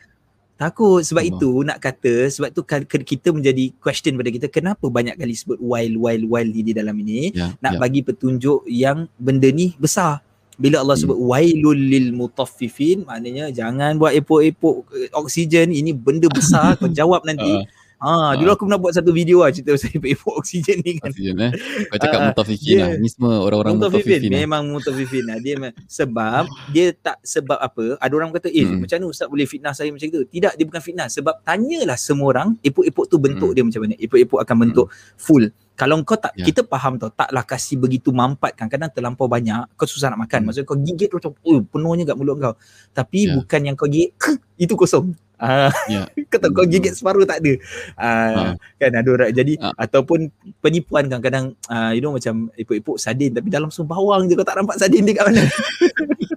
[0.62, 1.34] Takut sebab Allah.
[1.34, 2.62] itu nak kata sebab tu
[3.02, 7.34] kita menjadi question pada kita kenapa banyak kali sebut while while while di dalam ini
[7.34, 7.80] ya, nak ya.
[7.82, 10.22] bagi petunjuk yang benda ni besar.
[10.62, 11.04] Bila Allah hmm.
[11.10, 17.26] sebut wailul lil mutaffifin maknanya jangan buat epok-epok eh, oksigen ini benda besar kau jawab
[17.26, 17.66] nanti uh.
[18.02, 21.14] Ha, dulu aku pernah buat satu video lah cerita pasal epok oksigen ni kan.
[21.14, 21.52] Oksigen eh.
[21.86, 22.90] Kau cakap uh, mutafifin lah.
[22.98, 24.02] Ni semua orang-orang mutafifin.
[24.02, 24.40] mutafifin lah.
[24.42, 25.38] Memang mutafifin lah.
[25.38, 26.44] Dia sebab
[26.74, 28.02] dia tak sebab apa.
[28.02, 28.82] Ada orang kata eh hmm.
[28.82, 30.26] macam mana Ustaz boleh fitnah saya macam itu.
[30.26, 31.08] Tidak dia bukan fitnah.
[31.14, 33.56] Sebab tanyalah semua orang epok-epok tu bentuk hmm.
[33.56, 33.94] dia macam mana.
[34.02, 35.22] Epok-epok akan bentuk hmm.
[35.22, 35.46] full.
[35.78, 36.46] Kalau kau tak, yeah.
[36.46, 38.70] kita faham tau, taklah kasih begitu mampat kan.
[38.70, 40.46] Kadang terlampau banyak, kau susah nak makan.
[40.46, 40.46] Hmm.
[40.54, 42.54] Maksudnya kau gigit tu macam, oh penuhnya kat mulut kau.
[42.94, 43.34] Tapi yeah.
[43.34, 44.14] bukan yang kau gigit,
[44.64, 45.18] itu kosong.
[45.50, 46.06] Ah, yeah.
[46.30, 47.58] kata kau gigit separuh tak ada.
[47.98, 48.54] Ah, uh.
[48.78, 49.74] kan ada orang jadi uh.
[49.74, 50.30] ataupun
[50.62, 54.46] penipuan kan kadang uh, you know macam epok-epok sardin tapi dalam semua bawang je kau
[54.46, 55.42] tak nampak sardin dia kat mana.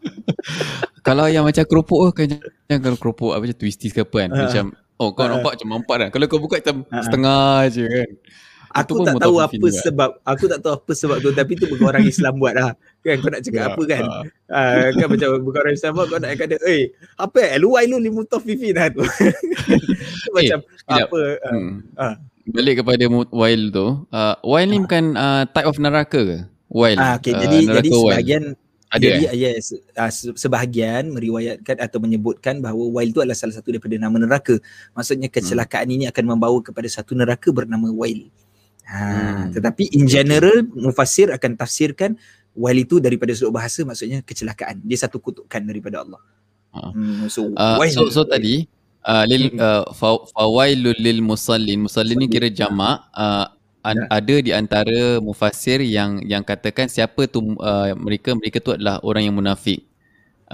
[1.06, 2.32] kalau yang macam keropok kan
[2.72, 4.40] yang kalau keropok apa macam twisties ke apa kan uh.
[4.48, 4.64] macam
[4.96, 5.30] oh kau uh.
[5.36, 6.08] nampak macam mampat kan.
[6.08, 7.04] Kalau kau buka macam uh.
[7.04, 8.10] setengah je kan.
[8.74, 9.84] Aku tak tahu apa juga.
[9.84, 12.72] sebab aku tak tahu apa sebab tu tapi tu bukan orang Islam buat lah
[13.04, 14.16] kan kau nak cakap ya, apa kan ha.
[14.48, 16.88] uh, kan macam bukan orang Islam kau nak kata eh
[17.20, 19.04] apa eh lu lu limu tofifin lah tu
[20.34, 21.72] macam eh, apa uh, hmm.
[22.00, 22.14] uh.
[22.48, 26.38] balik kepada wail tu uh, wail ni bukan uh, type of neraka ke
[26.72, 27.36] wail ah, okay.
[27.36, 28.42] uh, jadi jadi sebahagian
[28.88, 29.32] ada jadi, eh?
[29.36, 34.56] yes uh, sebahagian meriwayatkan atau menyebutkan bahawa wail tu adalah salah satu daripada nama neraka
[34.96, 35.94] maksudnya kecelakaan hmm.
[36.00, 38.32] ini akan membawa kepada satu neraka bernama wail
[38.84, 39.56] Ha, hmm.
[39.56, 42.20] tetapi in general mufassir akan tafsirkan
[42.54, 44.80] wail itu daripada sudut bahasa maksudnya kecelakaan.
[44.86, 46.22] Dia satu kutukan daripada Allah.
[46.74, 46.90] Ha.
[46.90, 48.66] Hmm, so, uh, so, so tadi
[49.06, 49.86] uh, lil uh,
[50.34, 51.86] fawailul lil musallin.
[51.86, 53.50] Musallin ni kira jamak uh,
[53.82, 54.06] an, ya.
[54.10, 59.26] ada di antara mufassir yang yang katakan siapa tu uh, mereka mereka tu adalah orang
[59.26, 59.86] yang munafik.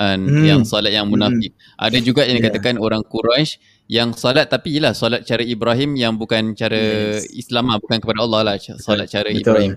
[0.01, 0.47] And hmm.
[0.47, 1.53] yang solat yang munafik.
[1.53, 1.85] Hmm.
[1.91, 2.85] Ada juga yang dikatakan yeah.
[2.85, 6.79] orang Quraisy yang solat tapi ialah solat cara Ibrahim yang bukan cara
[7.19, 7.27] yes.
[7.35, 9.43] Islam lah bukan kepada Allah lah solat cara Betul.
[9.43, 9.73] Ibrahim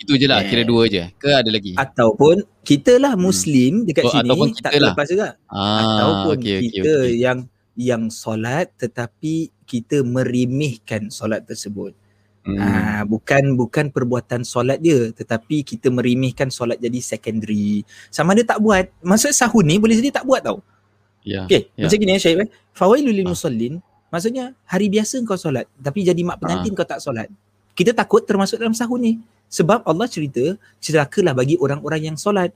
[0.00, 0.48] itu je lah yeah.
[0.48, 3.86] kira dua je ke ada lagi ataupun kita lah muslim hmm.
[3.92, 4.96] dekat oh, sini tak lah.
[4.96, 7.12] lepas juga ah, ataupun okay, kita okay, okay.
[7.20, 7.38] yang
[7.76, 11.92] yang solat tetapi kita merimihkan solat tersebut
[12.48, 12.56] hmm.
[12.56, 18.58] ah, bukan bukan perbuatan solat dia tetapi kita merimihkan solat jadi secondary sama ada tak
[18.64, 20.64] buat maksud sahur ni boleh jadi tak buat tau
[21.20, 21.44] Yeah.
[21.44, 21.84] Okay, yeah.
[21.84, 22.38] macam gini ya Syahid.
[22.44, 22.50] Eh?
[22.72, 23.32] Fawailul lil ah.
[23.36, 23.74] musallin,
[24.08, 26.78] maksudnya hari biasa kau solat tapi jadi mak pengantin ha.
[26.80, 27.28] kau tak solat.
[27.76, 29.20] Kita takut termasuk dalam sahur ni.
[29.50, 32.54] Sebab Allah cerita, celakalah bagi orang-orang yang solat.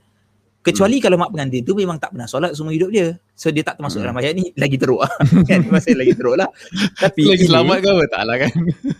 [0.65, 1.03] Kecuali hmm.
[1.05, 3.13] kalau mak pengantin tu memang tak pernah solat semua hidup dia.
[3.37, 4.05] So dia tak termasuk hmm.
[4.09, 5.13] dalam ayat ni, lagi teruk lah.
[5.51, 5.61] kan?
[5.69, 6.49] Masih lagi teruk lah.
[6.97, 8.03] Tapi lagi ini, selamat ke apa?
[8.09, 8.53] Tak lah kan?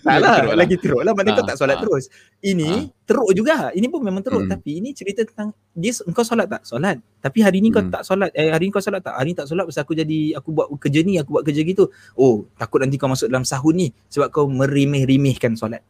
[0.05, 1.17] Tak lah, lagi teruk lah.
[1.17, 1.81] Mana ha, kau tak solat ha.
[1.81, 2.13] terus.
[2.45, 2.85] Ini ha.
[3.09, 3.73] teruk juga.
[3.73, 4.45] Ini pun memang teruk.
[4.45, 4.51] Hmm.
[4.53, 6.61] Tapi ini cerita tentang, dia, kau solat tak?
[6.69, 7.01] Solat.
[7.17, 7.89] Tapi hari ni kau hmm.
[7.89, 8.29] tak solat.
[8.37, 9.17] Eh, hari ni kau solat tak?
[9.17, 11.89] Hari ni tak solat pasal aku jadi, aku buat kerja ni, aku buat kerja gitu.
[12.13, 13.89] Oh, takut nanti kau masuk dalam sahur ni.
[14.13, 15.81] Sebab kau merimih-rimihkan solat.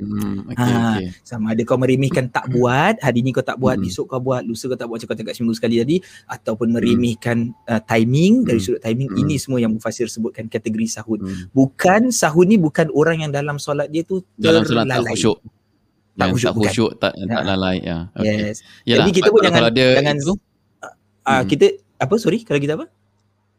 [0.00, 1.08] Hmm, okay, ha, okay.
[1.22, 3.88] Sama ada kau merimihkan tak buat, hari ni kau tak buat, hmm.
[3.88, 5.96] esok kau buat, lusa kau tak buat, macam kau cakap seminggu sekali tadi
[6.26, 7.70] ataupun merimihkan hmm.
[7.70, 8.66] uh, timing dari hmm.
[8.66, 9.20] sudut timing, hmm.
[9.22, 11.20] ini semua yang Mufasir sebutkan kategori sahud.
[11.20, 11.52] Hmm.
[11.52, 14.24] Bukan, sahud ni bukan orang yang dalam solat dia tu.
[14.34, 15.38] Dalam solat tak khusyuk.
[16.16, 17.48] Tak khusyuk, tak, khusyuk, tak, tak ha.
[17.54, 17.76] lalai.
[17.80, 17.98] Ya.
[18.12, 18.36] Okay.
[18.52, 18.56] Yes.
[18.84, 20.34] Yalah, Jadi kita pun jangan, dia jangan itu,
[21.28, 21.66] uh, kita,
[22.00, 22.86] apa sorry, kalau kita apa?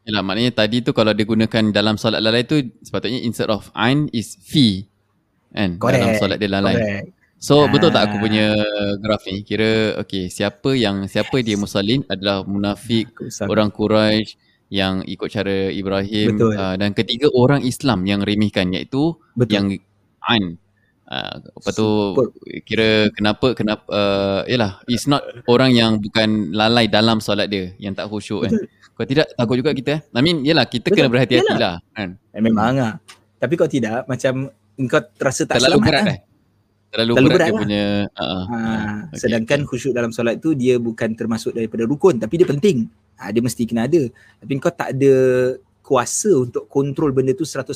[0.01, 4.09] Yalah, maknanya tadi tu kalau dia gunakan dalam solat lalai tu sepatutnya instead of ain
[4.09, 4.89] is fi
[5.51, 5.99] kan Correct.
[5.99, 6.75] dalam solat dia lalai.
[6.79, 7.07] Correct.
[7.41, 7.69] So ha.
[7.73, 8.53] betul tak aku punya
[9.01, 9.41] graf ni?
[9.41, 13.09] Kira okay siapa yang siapa dia musallin adalah munafik,
[13.49, 14.37] orang Quraisy
[14.71, 19.51] yang ikut cara Ibrahim uh, dan ketiga orang Islam yang remehkan iaitu betul.
[19.51, 19.67] yang
[20.23, 20.55] An.
[21.11, 21.87] Uh, apa tu
[22.63, 25.19] kira kenapa kenapa uh, yalah it's not
[25.51, 28.53] orang yang bukan lalai dalam solat dia yang tak khusyuk kan.
[28.95, 30.01] Kau tidak takut juga kita eh.
[30.15, 31.03] I mean yalah kita betul.
[31.03, 32.09] kena berhati-hatilah kan.
[32.31, 32.93] Eh, memang ah.
[33.41, 36.15] Tapi kau tidak macam engkau terasa tak terlalu selamat berat lah.
[36.15, 36.19] Eh?
[36.91, 37.61] Terlalu, terlalu berat, berat dia lah.
[37.63, 37.85] punya
[38.19, 38.57] uh, ha,
[39.07, 39.69] okay, sedangkan okay.
[39.71, 42.89] khusyuk dalam solat tu dia bukan termasuk daripada rukun tapi dia penting.
[43.21, 44.01] Ha, dia mesti kena ada.
[44.41, 45.13] Tapi kau tak ada
[45.85, 47.69] kuasa untuk kontrol benda tu 100%.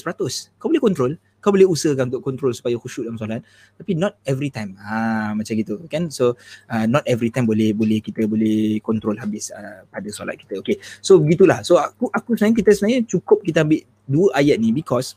[0.58, 1.12] Kau boleh kontrol,
[1.46, 3.46] kau boleh usahakan untuk kontrol supaya khusyuk dalam solat
[3.78, 4.74] tapi not every time.
[4.82, 6.10] Ha macam gitu kan.
[6.10, 6.34] So
[6.74, 10.58] uh, not every time boleh boleh kita boleh kontrol habis uh, pada solat kita.
[10.60, 10.82] Okay.
[11.06, 11.62] So begitulah.
[11.62, 13.80] So aku aku sebenarnya kita sebenarnya cukup kita ambil
[14.10, 15.14] dua ayat ni because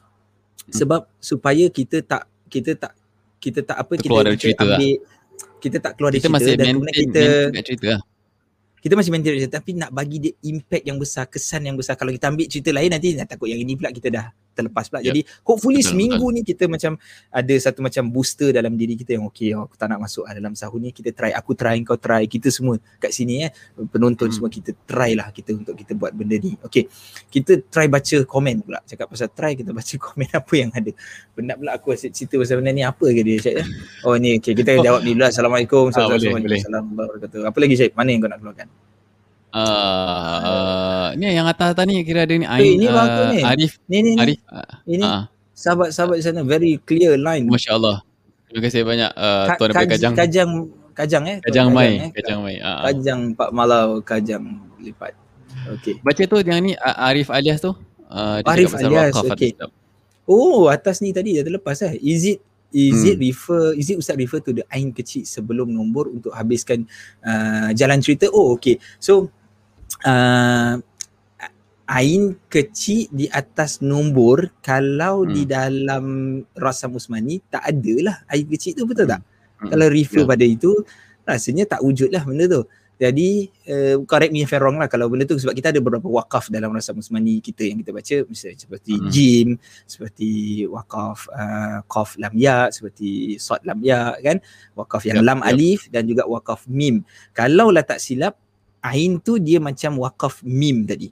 [0.73, 2.93] sebab supaya kita tak kita tak
[3.39, 4.79] kita tak apa kita, kita cerita lah.
[4.79, 5.59] ambil lah.
[5.59, 8.01] kita tak keluar dari cerita masih dan maintain, kita maintain cerita lah.
[8.79, 12.11] kita masih maintain cerita tapi nak bagi dia impact yang besar kesan yang besar kalau
[12.13, 14.27] kita ambil cerita lain nanti nak takut yang ini pula kita dah
[14.59, 14.99] terlepas pula.
[14.99, 15.07] Yep.
[15.07, 16.35] Jadi hopefully betul, seminggu betul.
[16.35, 16.93] ni kita macam
[17.31, 20.35] ada satu macam booster dalam diri kita yang okey oh, aku tak nak masuk lah
[20.35, 23.51] dalam sahur ni kita try aku try kau try kita semua kat sini eh
[23.95, 24.35] penonton hmm.
[24.35, 26.59] semua kita try lah kita untuk kita buat benda ni.
[26.67, 26.91] Okey.
[27.31, 28.83] Kita try baca komen pula.
[28.83, 30.91] Cakap pasal try kita baca komen apa yang ada.
[31.39, 33.65] Penat pula aku asyik cerita pasal benda ni apa ke dia Syed ya?
[34.03, 35.31] Oh ni okey kita jawab ni dulu.
[35.31, 35.95] Assalamualaikum.
[35.95, 36.59] Ah, Assalamualaikum.
[36.59, 37.43] Assalamualaikum.
[37.47, 37.93] Apa lagi Syed?
[37.95, 38.88] Mana yang kau nak keluarkan?
[39.49, 42.45] Uh, uh, ni yang atas-atas ni kira ada ni.
[42.45, 43.41] Ain, hey, ni uh, ni.
[43.41, 44.39] Arif ni ni Arif
[44.85, 45.25] ini uh,
[45.57, 47.49] sahabat-sahabat di sana very clear line.
[47.49, 48.05] masya-Allah.
[48.49, 50.13] Terima kasih banyak uh, tuan Ka- Kajang.
[50.13, 50.51] Kajang
[50.93, 51.39] Kajang eh?
[51.41, 52.11] Kajang Mai eh?
[52.13, 54.45] Kajang Mai uh, Kajang Pak Malau Kajang
[54.85, 55.17] lipat.
[55.81, 56.05] Okey.
[56.05, 57.73] Baca tu yang ni Arif alias tu?
[58.05, 59.57] Uh, Arif alias okey.
[60.29, 61.97] Oh atas ni tadi dah terlepas eh?
[62.05, 62.39] Is it
[62.69, 63.09] Is hmm.
[63.09, 66.85] it refer is it ustaz refer to the ain kecil sebelum nombor untuk habiskan
[67.25, 68.29] uh, jalan cerita?
[68.29, 68.77] Oh okay.
[69.01, 69.33] So
[70.05, 70.79] uh,
[71.89, 75.33] ain kecil di atas nombor kalau hmm.
[75.33, 76.05] di dalam
[76.53, 79.25] rasam usmani tak ada lah ain kecil tu betul tak?
[79.59, 79.73] Hmm.
[79.73, 80.29] Kalau refer yeah.
[80.29, 80.73] pada itu
[81.25, 82.63] rasanya tak wujud lah benda tu.
[82.99, 86.11] Jadi uh, correct me if I'm wrong lah kalau benda tu sebab kita ada beberapa
[86.11, 89.07] wakaf dalam rasam usmani kita yang kita baca misalnya seperti hmm.
[89.09, 89.49] jim,
[89.87, 90.31] seperti
[90.67, 94.43] wakaf uh, qaf lam ya, seperti sad lam ya kan,
[94.75, 95.49] wakaf yang yep, lam yep.
[95.49, 97.07] alif dan juga wakaf mim.
[97.33, 98.35] Kalau lah tak silap
[98.83, 101.11] Ain tu dia macam wakaf mim tadi.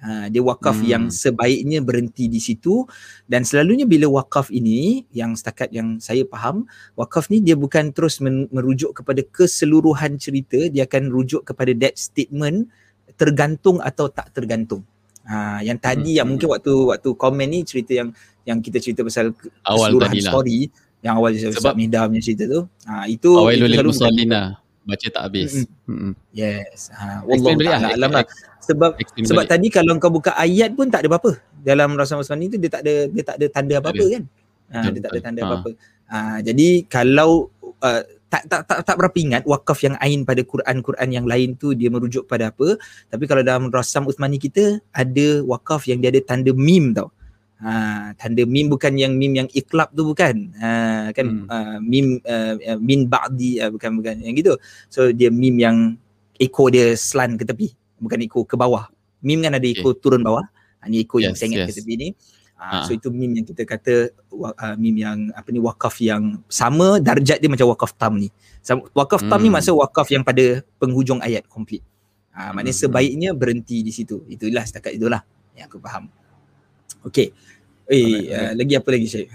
[0.00, 0.88] Ha, dia wakaf hmm.
[0.88, 2.88] yang sebaiknya berhenti di situ
[3.28, 6.64] dan selalunya bila wakaf ini yang setakat yang saya faham
[6.96, 12.72] wakaf ni dia bukan terus merujuk kepada keseluruhan cerita dia akan rujuk kepada that statement
[13.20, 14.88] tergantung atau tak tergantung.
[15.28, 16.18] Ha, yang tadi hmm.
[16.24, 18.08] yang mungkin waktu waktu komen ni cerita yang
[18.48, 19.36] yang kita cerita pasal
[19.68, 20.60] awal keseluruhan story
[21.04, 22.64] yang awal sebab Mida punya cerita tu.
[22.88, 24.56] Ha, itu awal itu musallina
[24.90, 25.64] baca tak habis.
[25.86, 26.12] Mm-hmm.
[26.34, 26.90] Yes.
[26.90, 28.26] Ha ta'ala alam lah.
[28.60, 29.52] Sebab Explain sebab balik.
[29.54, 31.38] tadi kalau kau buka ayat pun tak ada apa-apa.
[31.62, 34.22] Dalam Rasul Usmani tu dia tak ada dia tak ada tanda apa-apa kan.
[34.70, 35.46] Ha, dia tak ada tanda ha.
[35.48, 35.70] apa-apa.
[36.10, 37.48] Ha, jadi kalau
[37.80, 41.74] uh, tak, tak tak tak berapa ingat wakaf yang ain pada Quran-Quran yang lain tu
[41.74, 42.78] dia merujuk pada apa
[43.10, 47.10] tapi kalau dalam Rasam Uthmani kita ada wakaf yang dia ada tanda mim tau
[47.60, 50.48] Ha, tanda mim bukan yang mim yang iklab tu bukan.
[50.56, 51.44] Ha, kan hmm.
[51.44, 54.56] uh, mim uh, min ba'di uh, bukan bukan yang gitu.
[54.88, 56.00] So dia mim yang
[56.40, 58.88] ekor dia slant ke tepi, bukan ekor ke bawah.
[59.20, 60.00] Mim kan ada ekor okay.
[60.00, 60.48] turun bawah.
[60.80, 61.68] Ha, ni ekor yes, yang sengit yes.
[61.68, 62.08] ke tepi ni.
[62.56, 62.76] Ha, ha.
[62.88, 67.44] So itu mim yang kita kata uh, mim yang apa ni wakaf yang sama darjat
[67.44, 68.32] dia macam wakaf tam ni.
[68.96, 69.44] Wakaf tam hmm.
[69.44, 71.84] ni maksud wakaf yang pada penghujung ayat komplit.
[72.32, 72.84] Ha, maknanya hmm.
[72.88, 74.24] sebaiknya berhenti di situ.
[74.32, 75.20] Itulah setakat itulah
[75.52, 76.08] yang aku faham.
[77.06, 77.32] Okay.
[77.90, 79.28] Eh, uh, lagi apa lagi Syed?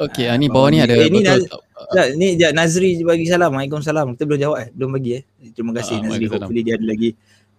[0.00, 1.44] Okay, uh, ni bawah ni ada eh, ni betul.
[1.92, 3.52] Naz, ni jap Nazri bagi salam.
[3.52, 4.16] Waalaikumsalam.
[4.16, 4.68] Kita belum jawab eh.
[4.72, 5.22] Belum bagi eh.
[5.52, 6.24] Terima kasih uh, Nazri.
[6.30, 7.10] Hopefully dia ada lagi.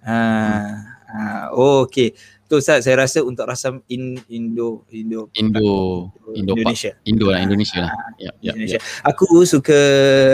[0.02, 0.70] Ha, uh,
[1.14, 2.18] uh, oh, okay.
[2.52, 6.92] Tu Ustaz, saya rasa untuk rasam in, Indo Indo Indo, Indo Indonesia.
[7.08, 7.94] Indo lah Indonesia lah.
[8.20, 8.80] Ya, ya, Indonesia.
[8.80, 9.08] Ya.
[9.08, 9.80] Aku suka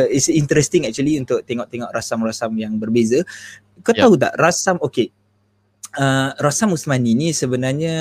[0.09, 3.21] it's interesting actually untuk tengok-tengok rasam-rasam yang berbeza.
[3.85, 4.09] Kau ya.
[4.09, 5.13] tahu tak rasam okay.
[5.95, 7.95] Uh, rasam Usmani ni sebenarnya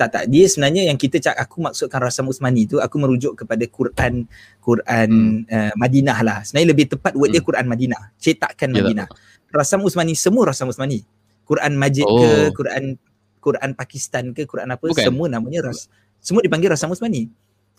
[0.00, 3.60] tak tak dia sebenarnya yang kita cak aku maksudkan Rasam Usmani tu aku merujuk kepada
[3.68, 4.24] Quran
[4.64, 5.10] Quran
[5.44, 5.52] hmm.
[5.52, 6.38] uh, Madinah lah.
[6.40, 7.48] Sebenarnya lebih tepat word dia hmm.
[7.52, 9.06] Quran Madinah, cetakan Madinah.
[9.12, 9.52] Yalah.
[9.52, 11.04] Rasam Usmani semua Rasam Usmani.
[11.44, 12.16] Quran Majid oh.
[12.16, 12.96] ke, Quran
[13.44, 15.04] Quran Pakistan ke, Quran apa bukan.
[15.04, 15.92] semua namanya ras
[16.24, 17.28] semua dipanggil Rasam Usmani.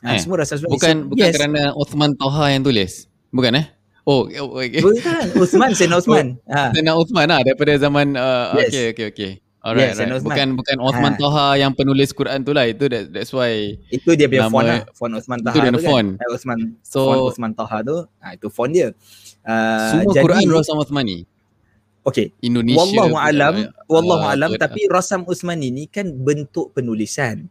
[0.06, 0.22] Ha, eh.
[0.22, 0.74] semua Rasam Usmani.
[0.78, 1.34] Bukan so, bukan yes.
[1.34, 3.10] kerana Uthman Toha yang tulis.
[3.34, 3.66] Bukan eh?
[4.02, 4.82] Oh, okay.
[4.82, 6.28] Bukan, Uthman, Sayyidina Uthman.
[6.42, 6.74] Oh, ha.
[6.74, 8.70] Sayyidina Uthman lah daripada zaman uh, yes.
[8.74, 9.32] okay, okay, okay.
[9.62, 10.26] Alright, yes, right.
[10.26, 11.20] Bukan bukan Osman ha.
[11.22, 12.66] Toha yang penulis Quran tu lah.
[12.66, 13.78] Itu that, that's why.
[13.94, 14.82] Itu dia punya font lah.
[14.98, 16.08] Font Osman Toha itu dia tu font.
[16.18, 16.30] kan.
[16.34, 17.98] Osman, so, font Osman Toha tu.
[18.26, 18.90] Ha, itu font dia.
[19.46, 21.18] Uh, semua jadi, Quran Rasam Osmani.
[22.02, 22.34] Okay.
[22.42, 22.82] Indonesia.
[22.82, 23.54] Wallahu alam.
[23.86, 24.50] Wallahu uh, alam.
[24.58, 27.46] Tapi Rasam Osmani ni kan bentuk penulisan.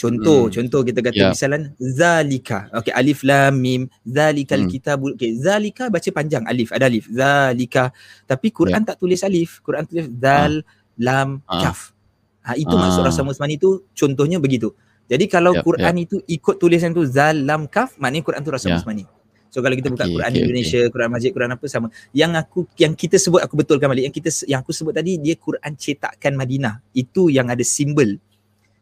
[0.00, 0.52] Contoh, hmm.
[0.56, 1.32] contoh kita kata yeah.
[1.36, 2.72] misalan zalika.
[2.72, 4.70] Okay, alif lam mim zalikal hmm.
[4.72, 5.12] kitabul.
[5.12, 7.04] Okay, zalika baca panjang alif, ada alif.
[7.12, 7.92] Zalika.
[8.24, 8.88] Tapi Quran yeah.
[8.88, 9.60] tak tulis alif.
[9.60, 11.60] Quran tulis zal uh lam uh.
[11.64, 11.96] kaf.
[12.44, 12.78] Ha, itu uh.
[12.78, 14.76] maksud rasa musmani tu contohnya begitu.
[15.10, 16.04] Jadi kalau yep, Quran yep.
[16.06, 18.76] itu ikut tulisan tu zal lam kaf maknanya Quran tu rasa yeah.
[18.78, 19.04] musmani.
[19.50, 20.92] So kalau kita buka okay, Quran okay, Indonesia, okay.
[20.94, 21.86] Quran Majid, Quran apa sama.
[22.14, 24.06] Yang aku yang kita sebut aku betulkan balik.
[24.06, 26.78] Yang kita yang aku sebut tadi dia Quran cetakan Madinah.
[26.94, 28.14] Itu yang ada simbol.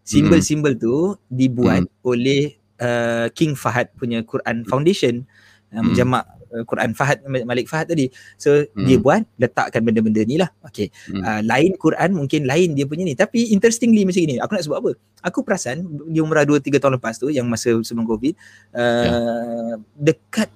[0.09, 2.09] Simbol-simbol tu dibuat hmm.
[2.09, 5.29] oleh uh, King Fahad punya Quran Foundation.
[5.69, 5.93] Uh, hmm.
[5.93, 8.09] Menjamak uh, Quran Fahad Malik Fahad tadi.
[8.41, 8.89] So hmm.
[8.89, 10.49] dia buat letakkan benda-benda ni lah.
[10.65, 10.89] Okay.
[11.13, 11.21] Hmm.
[11.21, 13.13] Uh, lain Quran mungkin lain dia punya ni.
[13.13, 14.41] Tapi interestingly macam ni.
[14.41, 14.91] Aku nak sebut apa?
[15.29, 18.33] Aku perasan di umrah 2-3 tahun lepas tu yang masa sebelum COVID.
[18.73, 19.77] Uh, yeah.
[19.93, 20.49] Dekat.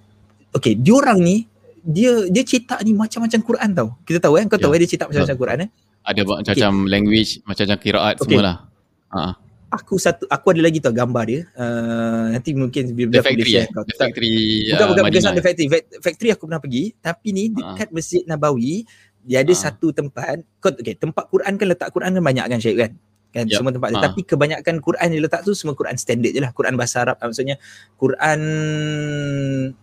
[0.57, 0.81] Okay.
[0.81, 1.45] Diorang ni
[1.83, 3.89] dia dia cetak ni macam-macam Quran tau.
[4.09, 4.49] Kita tahu kan?
[4.49, 4.81] Kau tahu yeah.
[4.81, 5.71] dia cetak macam-macam Quran eh?
[6.03, 6.91] Ada macam-macam okay.
[6.91, 8.25] language, macam-macam kiraat okay.
[8.27, 8.72] semualah.
[9.13, 9.35] Uh.
[9.73, 11.41] aku satu aku ada lagi tau gambar dia.
[11.57, 13.67] Uh, nanti mungkin bila The Factory eh?
[13.69, 14.35] The Factory
[14.73, 15.67] Bukan, bukan, bukan The Factory.
[16.01, 16.93] Factory aku pernah pergi.
[17.01, 17.77] Tapi ni ah.
[17.77, 17.95] dekat uh.
[17.97, 18.85] Masjid Nabawi,
[19.25, 19.57] dia ada uh.
[19.57, 20.45] satu tempat.
[20.61, 22.93] Okay, tempat Quran kan letak Quran kan banyak kan Syed kan?
[23.33, 23.59] kan yep.
[23.59, 24.03] semua tempat uh.
[24.05, 27.57] tapi kebanyakan Quran yang letak tu semua Quran standard je lah Quran bahasa Arab maksudnya
[27.97, 28.41] Quran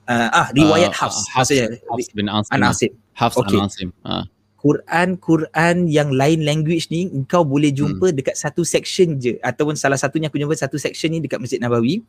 [0.05, 3.57] uh, ah riwayat uh, Hafs maksudnya Hafs bin Asim Hafs okay.
[3.57, 4.23] An-Asim uh.
[4.59, 8.15] Quran Quran yang lain language ni engkau boleh jumpa hmm.
[8.19, 9.39] dekat satu section je.
[9.39, 12.03] Ataupun salah satunya aku jumpa satu section ni dekat Masjid Nabawi.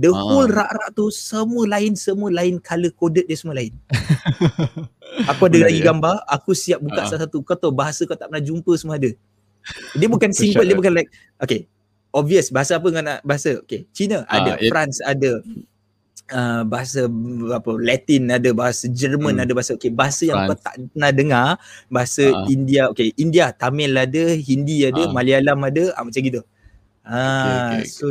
[0.00, 0.16] The uh.
[0.16, 3.76] whole rak-rak tu semua lain semua lain color coded dia semua lain.
[5.34, 7.06] Aku ada lagi gambar aku siap buka uh.
[7.10, 7.42] salah satu.
[7.44, 9.10] Kau tahu bahasa kau tak pernah jumpa semua ada.
[9.98, 11.68] Dia bukan simple dia bukan like okay
[12.16, 12.48] obvious.
[12.48, 13.20] Bahasa apa kau nak?
[13.26, 15.44] Bahasa okay Cina uh, ada it, France ada
[16.32, 17.06] uh, bahasa
[17.54, 19.44] apa Latin ada bahasa Jerman hmm.
[19.44, 21.48] ada bahasa okey bahasa yang kau tak pernah dengar
[21.90, 22.46] bahasa uh.
[22.48, 25.12] India okey India Tamil ada Hindi ada uh.
[25.12, 26.40] Malayalam ada uh, macam gitu.
[27.04, 28.06] Ah okay, okay, so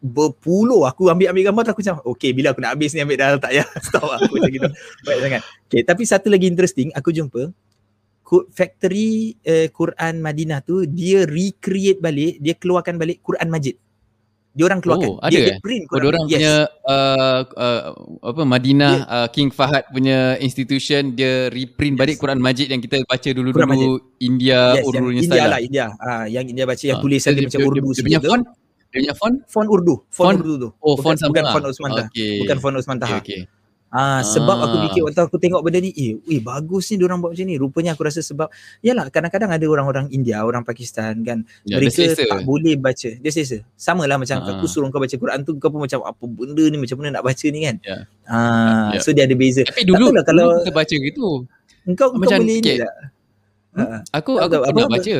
[0.00, 3.20] berpuluh aku ambil ambil gambar tu aku macam okey bila aku nak habis ni ambil
[3.20, 4.68] dah tak ya stop aku macam gitu.
[5.06, 5.42] Baik sangat.
[5.70, 7.52] Okey tapi satu lagi interesting aku jumpa
[8.54, 13.74] factory uh, Quran Madinah tu dia recreate balik dia keluarkan balik Quran Majid
[14.50, 15.08] dia orang keluarkan.
[15.14, 16.32] Oh, ada dia, dia print oh, orang yes.
[16.34, 16.54] punya
[16.90, 17.80] uh, uh,
[18.26, 22.22] apa Madinah dia, uh, King Fahad punya institution dia reprint balik yes.
[22.22, 25.50] Quran Majid yang kita baca dulu-dulu India yes, Urdu India style lah.
[25.54, 25.86] lah India.
[26.02, 28.42] Ah yang India baca yang uh, tulisan dia, dia macam Urdu dia, punya font
[28.90, 30.68] dia punya font font Urdu font, font Urdu tu.
[30.82, 32.34] Oh bukan, font sama bukan font Osman okay.
[32.42, 33.18] Bukan font Osman Taha.
[33.22, 33.59] Okay, okay.
[33.90, 34.70] Ah sebab ah.
[34.70, 37.58] aku fikir waktu aku tengok benda ni eh, eh bagus ni orang buat macam ni.
[37.58, 38.46] Rupanya aku rasa sebab
[38.86, 43.10] yalah kadang-kadang ada orang-orang India, orang Pakistan kan ya, mereka tak boleh baca.
[43.18, 43.66] Dia selesa.
[43.74, 44.46] Sama lah macam ah.
[44.46, 47.26] aku suruh kau baca Quran tu kau pun macam apa benda ni macam mana nak
[47.26, 47.76] baca ni kan.
[47.82, 47.96] Ya.
[48.30, 49.02] Ah ya.
[49.02, 49.66] so dia ada beza.
[49.66, 51.26] Tapi dulu lah kalau kita baca gitu.
[51.82, 52.94] Engkau macam kau boleh ni tak?
[53.74, 54.02] Hmm?
[54.14, 55.16] Aku aku tak, pernah baca.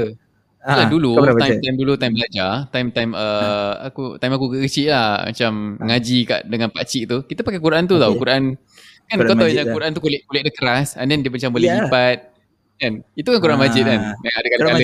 [0.61, 5.24] Ha, dulu time time dulu time belajar time time uh, aku time aku kecil lah
[5.24, 5.82] macam ha.
[5.88, 8.04] ngaji kat dengan pak cik tu kita pakai Quran tu okay.
[8.04, 8.42] tau Quran
[9.08, 9.74] kan Quran kau tahu yang lah.
[9.80, 11.88] Quran tu kulit kulit dia keras and then dia macam boleh yeah.
[11.88, 12.18] lipat
[12.76, 13.62] kan itu kan Quran ha.
[13.64, 14.78] majid kan yang ada kala-kala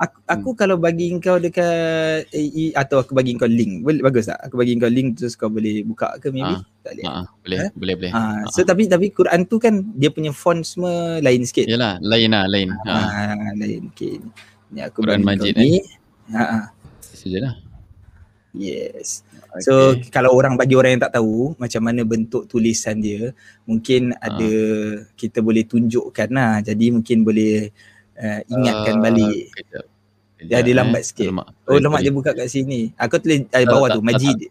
[0.00, 0.58] aku, aku hmm.
[0.58, 4.74] kalau bagi kau dekat AI atau aku bagi kau link boleh bagus tak aku bagi
[4.80, 6.64] kau link terus kau boleh buka ke maybe ha.
[6.82, 7.22] tak boleh ha.
[7.44, 7.66] boleh ha?
[7.76, 8.22] boleh boleh ha.
[8.50, 8.66] so ha.
[8.66, 12.68] tapi tapi Quran tu kan dia punya font semua lain sikit yalah lain lah lain
[12.88, 12.94] ha.
[12.94, 13.52] ha.
[13.54, 14.18] lain okay.
[14.74, 15.78] Ni aku Quran Majid ni.
[15.78, 15.86] Eh?
[16.34, 16.74] Ha.
[16.98, 17.54] Sajalah.
[18.50, 19.22] Yes.
[19.54, 19.62] Okay.
[19.62, 19.72] So
[20.10, 23.30] kalau orang bagi orang yang tak tahu macam mana bentuk tulisan dia,
[23.70, 24.26] mungkin ha.
[24.26, 24.52] ada
[25.14, 26.58] kita boleh tunjukkan lah.
[26.66, 27.70] Jadi mungkin boleh
[28.18, 29.54] uh, ingatkan uh, balik.
[29.54, 29.86] Kejap.
[30.44, 31.06] Dia ada lambat eh.
[31.06, 31.28] sikit.
[31.30, 31.48] Lemak.
[31.70, 32.90] Oh lemak dia buka kat sini.
[32.98, 34.50] Aku tulis uh, bawah uh, tu Majid.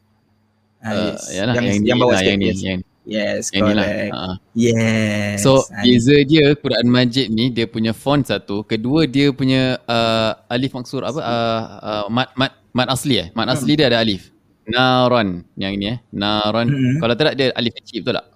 [0.79, 1.35] Uh, yes.
[1.35, 2.31] yang, yang, yang bawah sikit.
[2.31, 2.92] Yang ni, yang ni.
[3.03, 4.15] Yes, yang correct.
[4.15, 4.39] Lah.
[4.55, 5.43] Yes.
[5.43, 10.71] So, beza dia Quran Majid ni dia punya font satu, kedua dia punya uh, alif
[10.71, 13.27] maksur apa uh, uh, mat mat mat asli eh.
[13.35, 13.79] Mat asli hmm.
[13.83, 14.31] dia ada alif.
[14.63, 15.97] Naron yang ini eh.
[16.15, 16.71] Naron.
[16.71, 16.95] Hmm.
[17.03, 18.27] Kalau tidak dia alif kecil betul tak?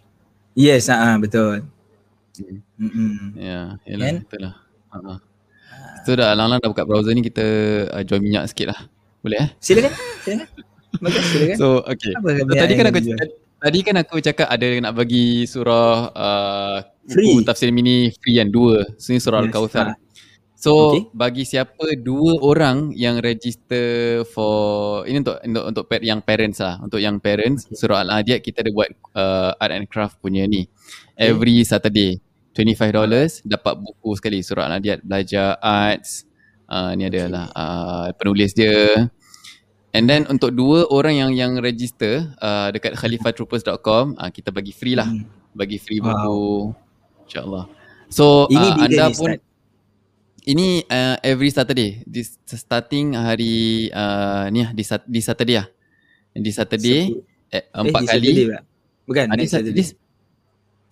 [0.52, 1.64] Yes, ah uh, betul.
[2.36, 2.60] Hmm.
[2.76, 3.28] Hmm.
[3.40, 4.16] Ya, yalah, kan?
[4.28, 4.56] betul lah.
[4.92, 5.18] Uh-huh.
[6.04, 7.46] So dah lang-lang dah buka browser ni kita
[7.88, 8.80] uh, jual minyak sikit lah.
[9.24, 9.50] Boleh eh?
[9.64, 9.96] Silakan.
[10.28, 10.48] Silakan.
[11.04, 11.56] Bagus, silakan.
[11.56, 12.12] So, okay.
[12.16, 13.00] So, tadi kan aku
[13.68, 17.36] Tadi kan aku cakap ada nak bagi surah uh, free.
[17.36, 18.88] buku tafsir mini free kan dua.
[18.96, 19.52] So ni surah yes.
[19.52, 19.88] Al-Kawthar.
[20.56, 21.12] So okay.
[21.12, 27.04] bagi siapa dua orang yang register for ini untuk untuk untuk yang parents lah, untuk
[27.04, 27.76] yang parents okay.
[27.76, 28.88] surah Al-Adiyat kita ada buat
[29.20, 30.64] uh, art and craft punya ni.
[31.20, 31.28] Okay.
[31.28, 32.24] Every Saturday
[32.56, 36.24] $25 dapat buku sekali surah Al-Adiyat belajar arts.
[36.72, 39.12] Uh, ni adalah uh, penulis dia.
[39.98, 44.94] And then untuk dua orang yang yang register uh, dekat khalifatroopers.com uh, kita bagi free
[44.94, 45.10] lah.
[45.10, 45.26] Hmm.
[45.58, 46.14] Bagi free wow.
[46.14, 46.38] buku.
[47.26, 47.66] InsyaAllah.
[48.14, 49.42] So ini uh, anda pun start.
[50.46, 52.06] ini uh, every Saturday.
[52.06, 55.68] This starting hari uh, ni lah di, di Saturday lah.
[56.38, 57.18] Di Saturday
[57.50, 58.34] eh, empat eh, kali.
[58.38, 58.46] Saturday,
[59.10, 59.74] Bukan uh, next Saturday.
[59.82, 59.90] This,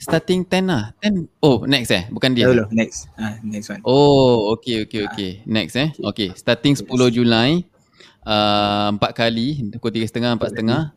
[0.01, 0.97] starting 10 lah.
[1.06, 1.30] 10.
[1.45, 2.10] Oh, next eh.
[2.10, 2.49] Bukan dia.
[2.49, 3.08] Hello, next.
[3.22, 3.86] Ah, next one.
[3.86, 5.32] Oh, okay, okay, okay.
[5.45, 5.93] Next eh.
[5.93, 7.64] Okay, starting 10 Julai
[8.26, 10.91] uh, empat kali pukul tiga setengah empat setengah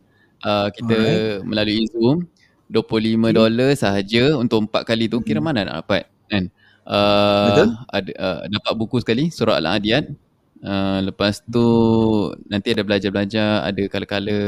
[0.44, 1.46] uh, kita Alright.
[1.46, 2.26] melalui zoom
[2.68, 5.46] 25 dolar sahaja untuk empat kali tu kira hmm.
[5.46, 6.44] mana nak dapat kan
[6.84, 7.68] uh, Betul?
[7.88, 10.04] ada uh, dapat buku sekali surah al-adiyat
[10.64, 11.66] uh, lepas tu
[12.48, 14.38] nanti ada belajar-belajar ada kala-kala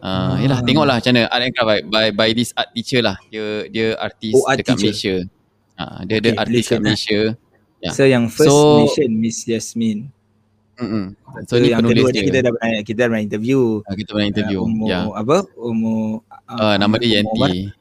[0.00, 3.66] uh, yalah tengoklah macam mana art and craft by, by this art teacher lah dia
[3.68, 5.26] dia artis oh, art dekat teacher.
[5.26, 7.20] Malaysia uh, dia okay, ada artis kat Malaysia
[7.76, 7.92] Yeah.
[7.92, 10.08] So yang first so, nation Miss Yasmin.
[10.76, 11.04] Mm-mm.
[11.48, 13.60] So, so ni yang kedua ni kita dah pernah kita dah pernah interview.
[13.88, 14.58] Uh, kita pernah interview.
[14.60, 14.98] Uh, umur, ya.
[15.08, 15.36] Apa?
[15.56, 16.00] Umur
[16.52, 17.72] uh, nama dia Yanti.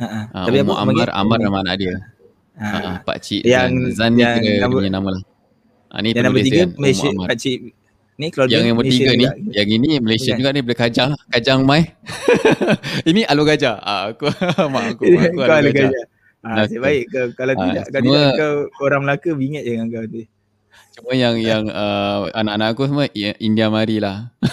[0.00, 1.94] Ha uh, uh, Tapi apa Amar Amar nama anak dia.
[2.56, 5.22] Ha uh, uh, pak cik yang Zan ni yang, dia, nama, punya nama lah.
[5.92, 6.70] Ah ni nama tiga kan?
[6.80, 7.60] Malaysia pak cik
[8.20, 9.32] Ni keluarga yang yang bertiga ni, juga.
[9.56, 10.40] yang ini Malaysia Bukan.
[10.44, 11.88] juga ni boleh kajang, kajang mai.
[13.08, 13.80] ini alu gajah.
[13.80, 14.28] Ah aku
[14.76, 15.88] mak aku, mak aku alu gajah.
[15.88, 16.04] gajah.
[16.40, 19.88] Ah, nasib baik kau, kalau ah, tidak kalau tidak kau orang Melaka bingit je dengan
[19.88, 20.24] kau tu.
[20.90, 24.34] Cuma yang yang uh, anak-anak aku semua India Mari lah.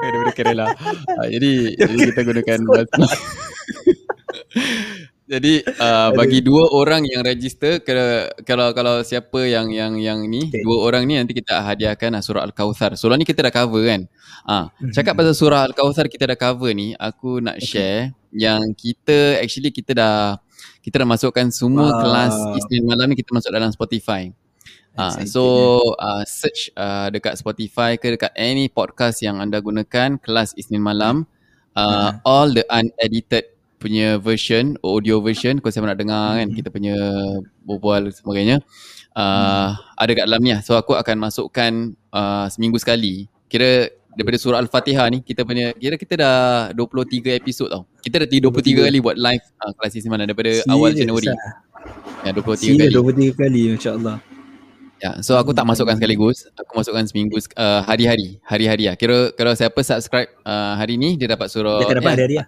[0.00, 0.66] Daripada Kerala.
[1.06, 2.58] Uh, jadi, jadi kita gunakan
[5.30, 10.50] Jadi uh, bagi dua orang yang register kalau kalau kalau siapa yang yang yang ni
[10.50, 10.58] okay.
[10.66, 12.98] dua orang ni nanti kita hadiahkan uh, surah al-kautsar.
[12.98, 14.10] Surah ni kita dah cover kan.
[14.42, 17.70] Ah, uh, cakap pasal surah al-kautsar kita dah cover ni, aku nak okay.
[17.70, 18.02] share
[18.34, 20.42] yang kita actually kita dah
[20.80, 22.00] kita dah masukkan semua wow.
[22.02, 24.32] kelas Isnin malam ni kita masuk dalam Spotify.
[24.98, 25.42] Uh, so
[26.02, 31.30] uh, search uh, dekat Spotify ke dekat any podcast yang anda gunakan kelas Isnin malam
[31.78, 32.10] uh, uh.
[32.26, 36.56] all the unedited punya version, audio version kalau siapa nak dengar kan hmm.
[36.58, 36.96] kita punya
[37.64, 38.60] berbual sebagainya
[39.16, 39.96] uh, hmm.
[39.96, 40.60] ada kat dalam ni lah.
[40.60, 43.26] So aku akan masukkan uh, seminggu sekali.
[43.50, 43.88] Kira
[44.20, 46.36] daripada surah Al-Fatihah ni kita punya kira kita dah
[46.76, 47.88] 23 episod tau.
[48.04, 51.32] Kita dah 23 kali buat live uh, kelas isi mana daripada Serius awal Januari.
[52.20, 53.32] Ya 23 Serius kali.
[53.32, 54.16] 23 kali insya-Allah.
[55.00, 56.44] Ya, so aku tak masukkan sekaligus.
[56.60, 59.00] Aku masukkan seminggu uh, hari-hari, hari-hari lah.
[59.00, 61.80] Kira kalau siapa subscribe uh, hari ni dia dapat surah.
[61.80, 62.46] Dia akan dapat ya, hari-hari lah.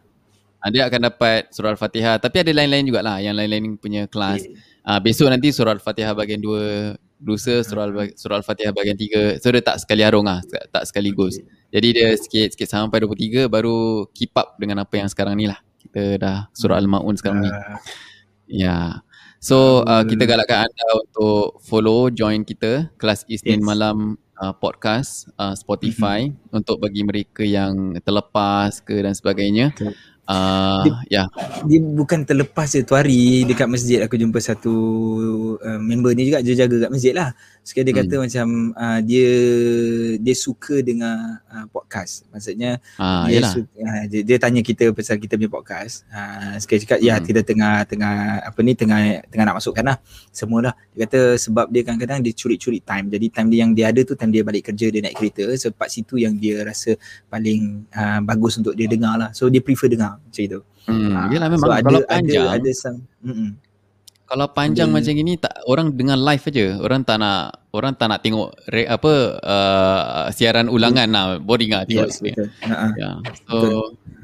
[0.60, 4.44] Uh, dia akan dapat surah Al-Fatihah tapi ada lain-lain jugalah yang lain-lain punya kelas.
[4.84, 9.40] Uh, besok nanti surah Al-Fatihah bahagian 2, lusa surah Al- surah Al-Fatihah bahagian 3.
[9.40, 11.40] So dia tak sekali arung lah, tak sekaligus.
[11.72, 15.56] Jadi dia sikit-sikit sampai 23 baru keep up dengan apa yang sekarang ni lah.
[15.80, 17.50] Kita dah surah Al-Maun sekarang ni.
[17.50, 17.56] Ya.
[18.46, 18.88] Yeah.
[19.42, 23.66] So uh, kita galakkan anda untuk follow join kita kelas Isnin yes.
[23.66, 26.58] malam uh, podcast uh, Spotify mm-hmm.
[26.62, 29.74] untuk bagi mereka yang terlepas ke dan sebagainya.
[29.74, 29.90] Okay.
[30.22, 31.26] Uh, dia, yeah.
[31.66, 34.74] dia bukan terlepas je tu hari dekat masjid aku jumpa satu
[35.58, 37.34] uh, member ni juga dia jaga kat masjid lah.
[37.62, 38.22] Sekali dia kata hmm.
[38.26, 39.32] macam uh, dia
[40.18, 42.26] dia suka dengan uh, podcast.
[42.34, 46.02] Maksudnya uh, dia, suka, uh, dia dia tanya kita pasal kita punya podcast.
[46.10, 47.24] Uh, sekali cakap ya hmm.
[47.24, 49.96] kita tengah tengah apa ni tengah tengah nak masukkan lah
[50.34, 50.74] semua lah.
[50.90, 53.06] Dia kata sebab dia kadang-kadang dia curi-curi time.
[53.14, 55.86] Jadi time dia yang dia ada tu time dia balik kerja dia naik kereta sebab
[55.86, 56.98] situ yang dia rasa
[57.30, 59.30] paling uh, bagus untuk dia dengar lah.
[59.30, 60.60] So dia prefer dengar macam itu.
[60.90, 62.98] Hmm, uh, yelah memang so, kalau ada, panjang ada, ada some,
[64.32, 64.96] kalau panjang hmm.
[64.96, 66.66] macam gini tak orang dengar live aja.
[66.80, 69.12] Orang tak nak orang tak nak tengok re, apa
[69.44, 71.16] uh, siaran ulangan hmm.
[71.16, 71.24] lah.
[71.36, 72.08] Boring lah tengok.
[72.08, 72.48] Yes, betul.
[72.48, 72.90] Uh-huh.
[72.96, 73.16] Yeah.
[73.44, 73.56] So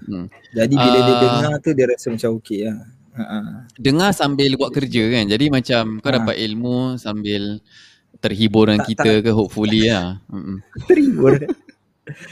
[0.09, 0.25] Hmm.
[0.57, 2.81] Jadi bila uh, dia dengar tu dia rasa macam okey lah.
[3.13, 3.45] Uh-huh.
[3.77, 5.25] Dengar sambil buat kerja kan.
[5.29, 7.61] Jadi macam kau uh dapat ilmu sambil
[8.25, 9.29] terhibur dengan kita tak.
[9.29, 10.17] ke hopefully lah.
[10.89, 11.37] terhibur.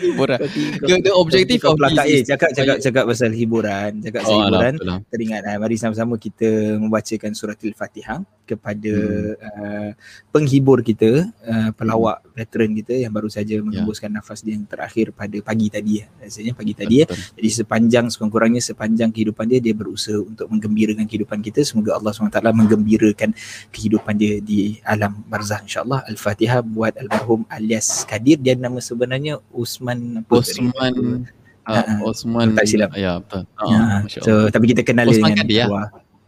[0.01, 0.39] Hiburan.
[0.83, 4.75] The, the objective of this is cakap cakap cakap pasal hiburan, cakap pasal oh, hiburan.
[5.09, 9.43] Teringat uh, mari sama-sama kita membacakan surah Al-Fatihah kepada hmm.
[9.43, 9.91] uh,
[10.31, 12.33] penghibur kita, uh, pelawak hmm.
[12.39, 13.63] veteran kita yang baru saja ya.
[13.67, 14.23] menghembuskan yeah.
[14.23, 16.07] nafas dia yang terakhir pada pagi tadi ya.
[16.23, 17.07] Rasanya pagi tadi ya.
[17.11, 21.67] Jadi sepanjang sekurang-kurangnya sepanjang kehidupan dia dia berusaha untuk menggembirakan kehidupan kita.
[21.67, 23.35] Semoga Allah SWT menggembirakan
[23.75, 26.07] kehidupan dia di alam barzah insya-Allah.
[26.07, 31.27] Al-Fatihah buat almarhum alias Kadir dia nama sebenarnya Usman Usman
[31.67, 32.95] uh, Osman tak silap.
[32.95, 33.43] Ya betul.
[33.59, 33.69] Uh,
[34.07, 34.23] ya.
[34.23, 35.67] So tapi kita kenal dia dengan Kadir, ya?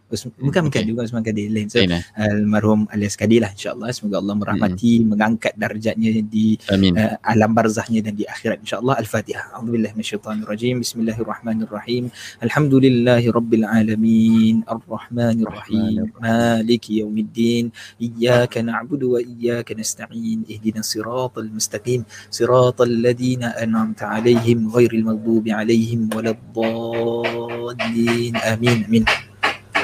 [0.08, 0.80] Usman, bukan okay.
[0.80, 1.68] bukan juga Usman Kadir lain.
[1.68, 2.00] So Aina.
[2.16, 3.92] almarhum alias Kadir lah insyaAllah.
[3.92, 5.12] Semoga Allah merahmati, hmm.
[5.12, 8.96] mengangkat darjatnya di uh, alam barzahnya dan di akhirat insyaAllah.
[9.04, 9.52] Al-Fatihah.
[9.52, 10.80] A'udzubillah minasyaitanirrajim.
[10.80, 12.08] Bismillahirrahmanirrahim.
[12.40, 14.64] Alhamdulillahi rabbil alamin.
[14.64, 16.08] Ar-Rahmanirrahim.
[16.16, 17.68] Maliki yaumiddin.
[18.00, 20.48] Iyaka na'budu wa iyaka nasta'in.
[20.48, 22.08] Ihdina siratal mustaqim.
[22.32, 28.32] Siratal ladina an'amta alaihim ghairil maghdubi alaihim waladdallin.
[28.40, 28.88] Amin.
[28.88, 29.27] Amin.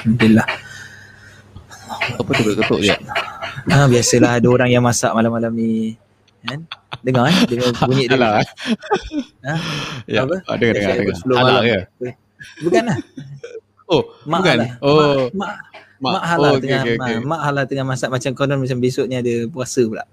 [0.04, 0.46] Alhamdulillah.
[2.20, 2.96] Apa tu ketuk dia?
[3.72, 5.96] Ha, biasalah ada orang yang masak malam-malam ni.
[6.44, 6.60] Kan?
[7.00, 7.36] Dengar eh?
[7.48, 8.20] Dengar bunyi dia.
[8.20, 8.44] Alah.
[9.48, 9.54] Ha?
[10.04, 10.36] Ya, apa?
[10.44, 11.16] Ada dengar, dengar.
[11.40, 11.80] Alah ke?
[12.60, 12.98] Bukan lah.
[13.88, 14.56] Oh, mak bukan.
[14.60, 14.70] Halah.
[14.84, 15.24] Oh.
[15.32, 15.50] Mak,
[16.04, 17.16] mak, mak halah oh, okay, tengah okay, okay.
[17.24, 20.04] mak halah tengah masak macam konon macam besoknya ada puasa pula.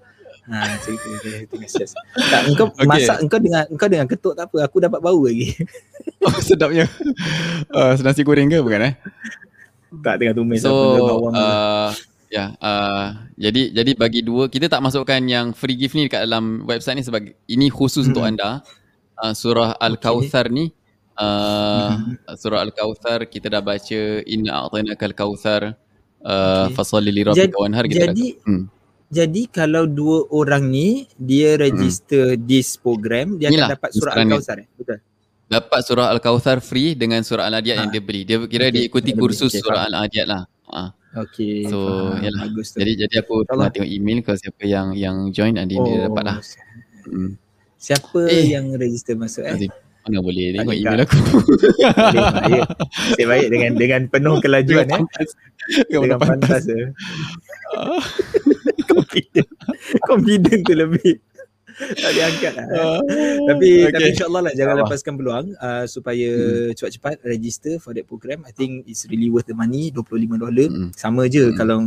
[0.48, 1.92] Ha, cerita dia tengah stress.
[2.16, 2.88] Tak, engkau okay.
[2.88, 5.52] masak engkau dengan engkau dengan ketuk tak apa, aku dapat bau lagi.
[6.22, 6.86] Oh, sedapnya.
[7.74, 8.94] Uh, nasi goreng ke bukan eh?
[10.00, 10.72] Tak tengah tumis so,
[11.04, 11.92] bawang uh,
[12.32, 16.24] ya yeah, uh, jadi jadi bagi dua kita tak masukkan yang free gift ni dekat
[16.24, 18.10] dalam website ni sebagai ini khusus hmm.
[18.16, 18.50] untuk anda
[19.20, 20.56] uh, surah al-kautsar okay.
[20.56, 20.64] ni
[21.20, 22.32] uh, hmm.
[22.40, 25.76] surah al-kautsar kita dah baca inna a'tainakal kautsar
[26.24, 26.72] uh, okay.
[26.72, 28.64] fasalli li rabbika wanhar kita jadi dah, hmm.
[29.12, 32.48] jadi kalau dua orang ni dia register hmm.
[32.48, 34.68] this program dia Inilah, akan dapat surah al-kautsar eh?
[34.80, 35.11] betul
[35.48, 37.80] dapat surah Al-Kawthar free dengan surah Al-Adiyat ha.
[37.84, 38.24] yang dia beli.
[38.24, 38.74] Dia kira okay.
[38.74, 39.60] dia ikuti kursus okay.
[39.60, 40.42] surah Al-Adiyat lah.
[40.72, 40.82] Ha.
[41.12, 41.68] Okay.
[41.68, 42.48] So, yalah.
[42.48, 42.80] Bagus tu.
[42.80, 45.84] Jadi jadi aku tengah tengok email kalau siapa yang yang join nanti oh.
[45.84, 46.36] dia dapat lah.
[47.04, 47.36] Hmm.
[47.76, 48.48] Siapa eh.
[48.48, 49.68] yang register masuk eh?
[50.02, 51.16] Mana boleh tengok email aku.
[51.20, 52.62] Boleh, baik.
[53.14, 54.98] Saya baik dengan dengan penuh kelajuan ya.
[54.98, 55.30] Dengan pantas.
[55.86, 56.62] Dengan pantas.
[58.92, 59.48] confident.
[60.04, 61.22] confident tu lebih
[62.02, 62.66] tak diangkat lah.
[62.68, 63.00] Uh,
[63.52, 63.92] tapi okay.
[63.92, 64.88] tapi insyaAllah lah jangan Allah.
[64.88, 66.74] lepaskan peluang uh, supaya hmm.
[66.78, 68.44] cepat-cepat register for that program.
[68.46, 70.68] I think it's really worth the money, 25 dolar.
[70.68, 70.90] Hmm.
[70.94, 71.56] Sama je hmm.
[71.58, 71.78] kalau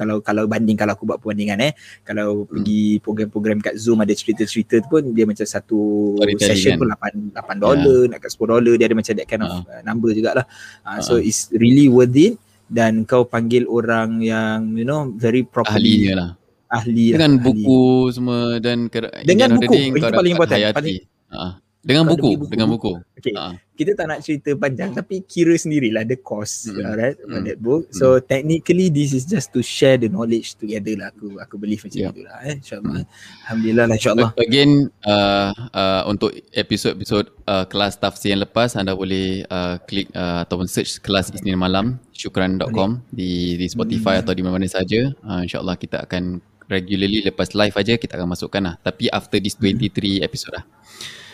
[0.00, 1.72] kalau kalau banding kalau aku buat perbandingan eh
[2.06, 2.48] kalau hmm.
[2.48, 6.96] pergi program-program kat Zoom ada cerita-cerita tu pun dia macam satu session kan?
[6.96, 8.16] pun 8 8 dolar yeah.
[8.16, 9.82] nak kat 10 dolar dia ada macam that kind of uh.
[9.84, 10.46] number jugalah
[10.86, 11.00] uh, uh.
[11.04, 12.40] so it's really worth it
[12.70, 16.30] dan kau panggil orang yang you know very properly ahlinya lah
[16.70, 17.44] ahli lah, dengan ahli.
[17.44, 17.82] buku
[18.14, 18.86] semua dan
[19.26, 20.98] dengan buku itu paling important paling
[21.34, 23.32] uh, dengan buku, buku dengan buku okay.
[23.32, 23.56] Uh.
[23.72, 26.76] kita tak nak cerita panjang tapi kira sendirilah the cost mm.
[26.92, 27.40] right mm.
[27.40, 28.24] that book so mm.
[28.28, 32.12] technically this is just to share the knowledge together lah aku aku believe macam yeah.
[32.12, 33.06] itulah eh insyaallah mm.
[33.48, 34.70] alhamdulillah lah insyaallah again
[35.08, 40.68] uh, uh, untuk episod-episod uh, kelas tafsir yang lepas anda boleh uh, klik uh, ataupun
[40.68, 44.28] search kelas Isnin malam syukran.com di di Spotify mm.
[44.28, 48.62] atau di mana-mana saja uh, insyaallah kita akan regularly lepas live aja kita akan masukkan
[48.62, 48.74] lah.
[48.78, 50.64] Tapi after this 23 episode lah.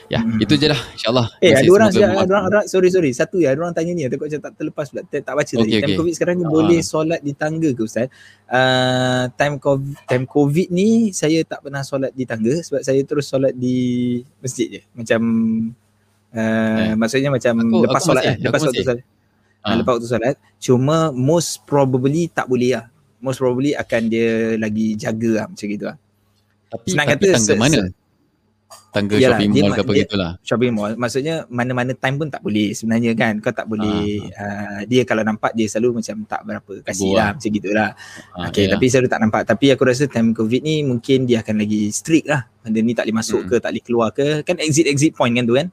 [0.06, 0.38] Ya, hmm.
[0.38, 1.26] itu je lah insyaAllah.
[1.42, 3.10] Eh, ada orang, ada orang, orang, sorry, sorry.
[3.10, 5.02] Satu ya, ada orang tanya ni, takut macam tak terlepas pula.
[5.02, 5.70] Tak, tak baca okay, tadi.
[5.74, 5.82] Okay.
[5.82, 6.50] Time COVID sekarang ni uh.
[6.50, 8.06] boleh solat di tangga ke Ustaz?
[8.46, 13.26] Uh, time, COVID, time COVID ni, saya tak pernah solat di tangga sebab saya terus
[13.26, 14.80] solat di masjid je.
[14.94, 15.20] Macam,
[16.30, 16.94] uh, eh.
[16.94, 18.36] maksudnya macam aku, lepas aku solat masih, eh.
[18.46, 19.02] Lepas waktu solat.
[19.66, 19.74] Uh.
[19.74, 20.36] Lepas waktu solat.
[20.62, 22.86] Cuma most probably tak boleh lah
[23.20, 25.96] most probably akan dia lagi jaga lah macam gitu lah.
[26.66, 27.80] Tapi, Senang tapi kata, tangga se- mana?
[28.90, 30.32] Tangga yalah, shopping mall ke apa gitulah.
[30.40, 30.92] Shopping mall.
[30.96, 33.38] Maksudnya mana-mana time pun tak boleh sebenarnya kan.
[33.44, 34.24] Kau tak boleh.
[34.32, 37.36] Uh, uh, dia kalau nampak dia selalu macam tak berapa kasih lah.
[37.36, 37.92] Macam gitulah.
[38.32, 38.72] Uh, okay yeah.
[38.72, 39.42] tapi selalu tak nampak.
[39.44, 42.48] Tapi aku rasa time COVID ni mungkin dia akan lagi strict lah.
[42.64, 43.48] Benda ni tak boleh masuk hmm.
[43.52, 44.26] ke, tak boleh keluar ke.
[44.48, 45.68] Kan exit-exit point kan tu kan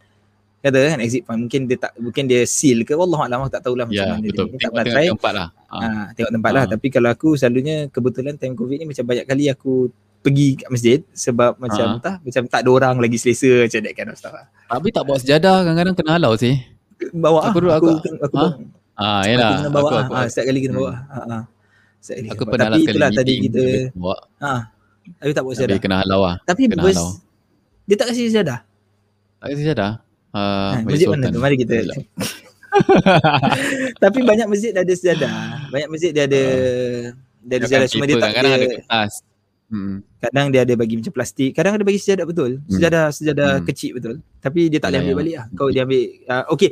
[0.63, 3.83] kata kan exit point mungkin dia tak mungkin dia seal ke wallah alam tak tahulah
[3.83, 4.47] macam ya, mana betul.
[4.47, 5.77] dia tak tengok, tengok tempat lah ha.
[5.83, 6.55] ha tengok tempat ha.
[6.55, 9.91] lah tapi kalau aku selalunya kebetulan time covid ni macam banyak kali aku
[10.23, 11.95] pergi kat masjid sebab macam ha.
[11.99, 14.47] entah macam tak ada orang lagi selesa macam that kind of stuff lah.
[14.71, 16.55] tapi tak bawa sejadah kadang-kadang kena halau sih
[17.11, 17.75] bawa aku, ah.
[17.75, 18.47] aku, aku, aku, ha?
[18.95, 21.11] ah yalah aku kena bawa aku, aku, ah, setiap kali kena bawa hmm.
[21.11, 21.39] ha, ha.
[22.31, 23.63] aku pernah lah itulah tadi kita
[23.99, 24.15] bawa.
[24.39, 24.53] ha.
[25.19, 27.19] tapi tak bawa sejadah tapi kena halau lah tapi kena halau.
[27.83, 28.63] dia tak kasih sejadah
[29.43, 29.99] tak kasih sejadah
[30.33, 31.37] Uh, masjid mana tu?
[31.37, 31.85] Mari kita.
[34.03, 35.31] Tapi banyak masjid dah ada sejadah.
[35.69, 37.01] Banyak masjid dia ada uh,
[37.45, 39.13] dia ada sejadah cuma dia tak kadang ada kertas.
[39.73, 40.05] Hmm.
[40.21, 41.51] Kadang dia ada bagi macam plastik.
[41.53, 42.61] Kadang ada bagi sejadah betul.
[42.61, 42.71] Hmm.
[42.73, 43.65] Sejadah sejadah hmm.
[43.69, 44.15] kecil betul.
[44.41, 45.17] Tapi dia tak boleh ambil ya.
[45.21, 45.45] balik lah.
[45.53, 46.03] Kau dia ambil.
[46.25, 46.69] Uh, okay.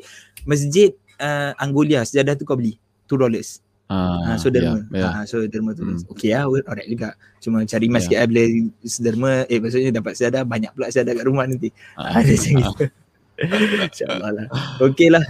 [0.50, 0.90] Masjid
[1.22, 2.82] uh, Anggolia sejadah tu kau beli.
[3.10, 3.62] 2 dollars.
[3.92, 4.88] Ah, uh, so derma.
[4.88, 5.12] Yeah, yeah.
[5.20, 5.84] Uh, so derma tu.
[5.84, 6.00] Hmm.
[6.16, 6.48] Okay lah.
[6.48, 7.14] Alright juga.
[7.44, 8.06] Cuma cari mas yeah.
[8.08, 8.44] sikit lah bila
[8.88, 9.32] sederma.
[9.52, 10.42] Eh maksudnya dapat sejadah.
[10.48, 11.70] Banyak pula sejadah kat rumah nanti.
[11.98, 12.86] Ada macam gitu.
[13.90, 14.48] InsyaAllah lah.
[14.80, 15.24] Okay lah.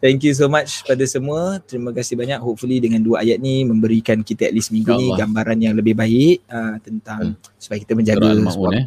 [0.00, 1.60] Thank you so much pada semua.
[1.60, 2.40] Terima kasih banyak.
[2.40, 6.40] Hopefully dengan dua ayat ni memberikan kita at least minggu ni gambaran yang lebih baik
[6.48, 7.60] uh, tentang hmm.
[7.60, 8.84] supaya kita menjaga waktu, eh?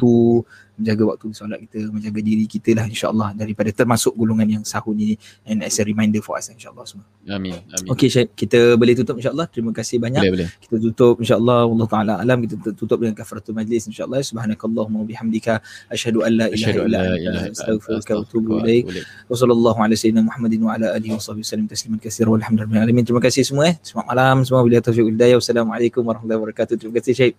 [0.74, 5.14] Menjaga waktu solat kita, menjaga diri kita lah insyaAllah daripada termasuk golongan yang sahur ni
[5.46, 7.06] and as a reminder for us insyaAllah semua.
[7.30, 7.56] Amin.
[7.56, 7.88] Amin.
[7.88, 9.46] Okay Syed, kita boleh tutup insyaAllah.
[9.48, 10.20] Terima kasih banyak.
[10.20, 10.48] Boleh, boleh.
[10.60, 11.60] Kita tutup insyaAllah.
[11.64, 12.38] Allah Ta'ala alam.
[12.44, 14.20] Kita tutup dengan kafaratul majlis insyaAllah.
[14.20, 15.62] Subhanakallahumma bihamdika.
[15.88, 17.54] Ashadu an la ilaha illa anta.
[17.54, 18.82] Astaghfirullah wa tubu ilaih.
[19.30, 22.84] Wa sallallahu ala sayyidina Muhammadin wa ala alihi wa sahbihi sallam tasliman kasir walhamdulillah.
[23.04, 23.76] Terima kasih semua eh.
[23.80, 24.60] Selamat malam semua.
[24.66, 25.36] Bila taufiq hidayah.
[25.40, 26.74] Wassalamualaikum warahmatullahi wabarakatuh.
[26.76, 27.34] Terima kasih Syed.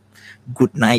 [0.56, 0.94] Good night.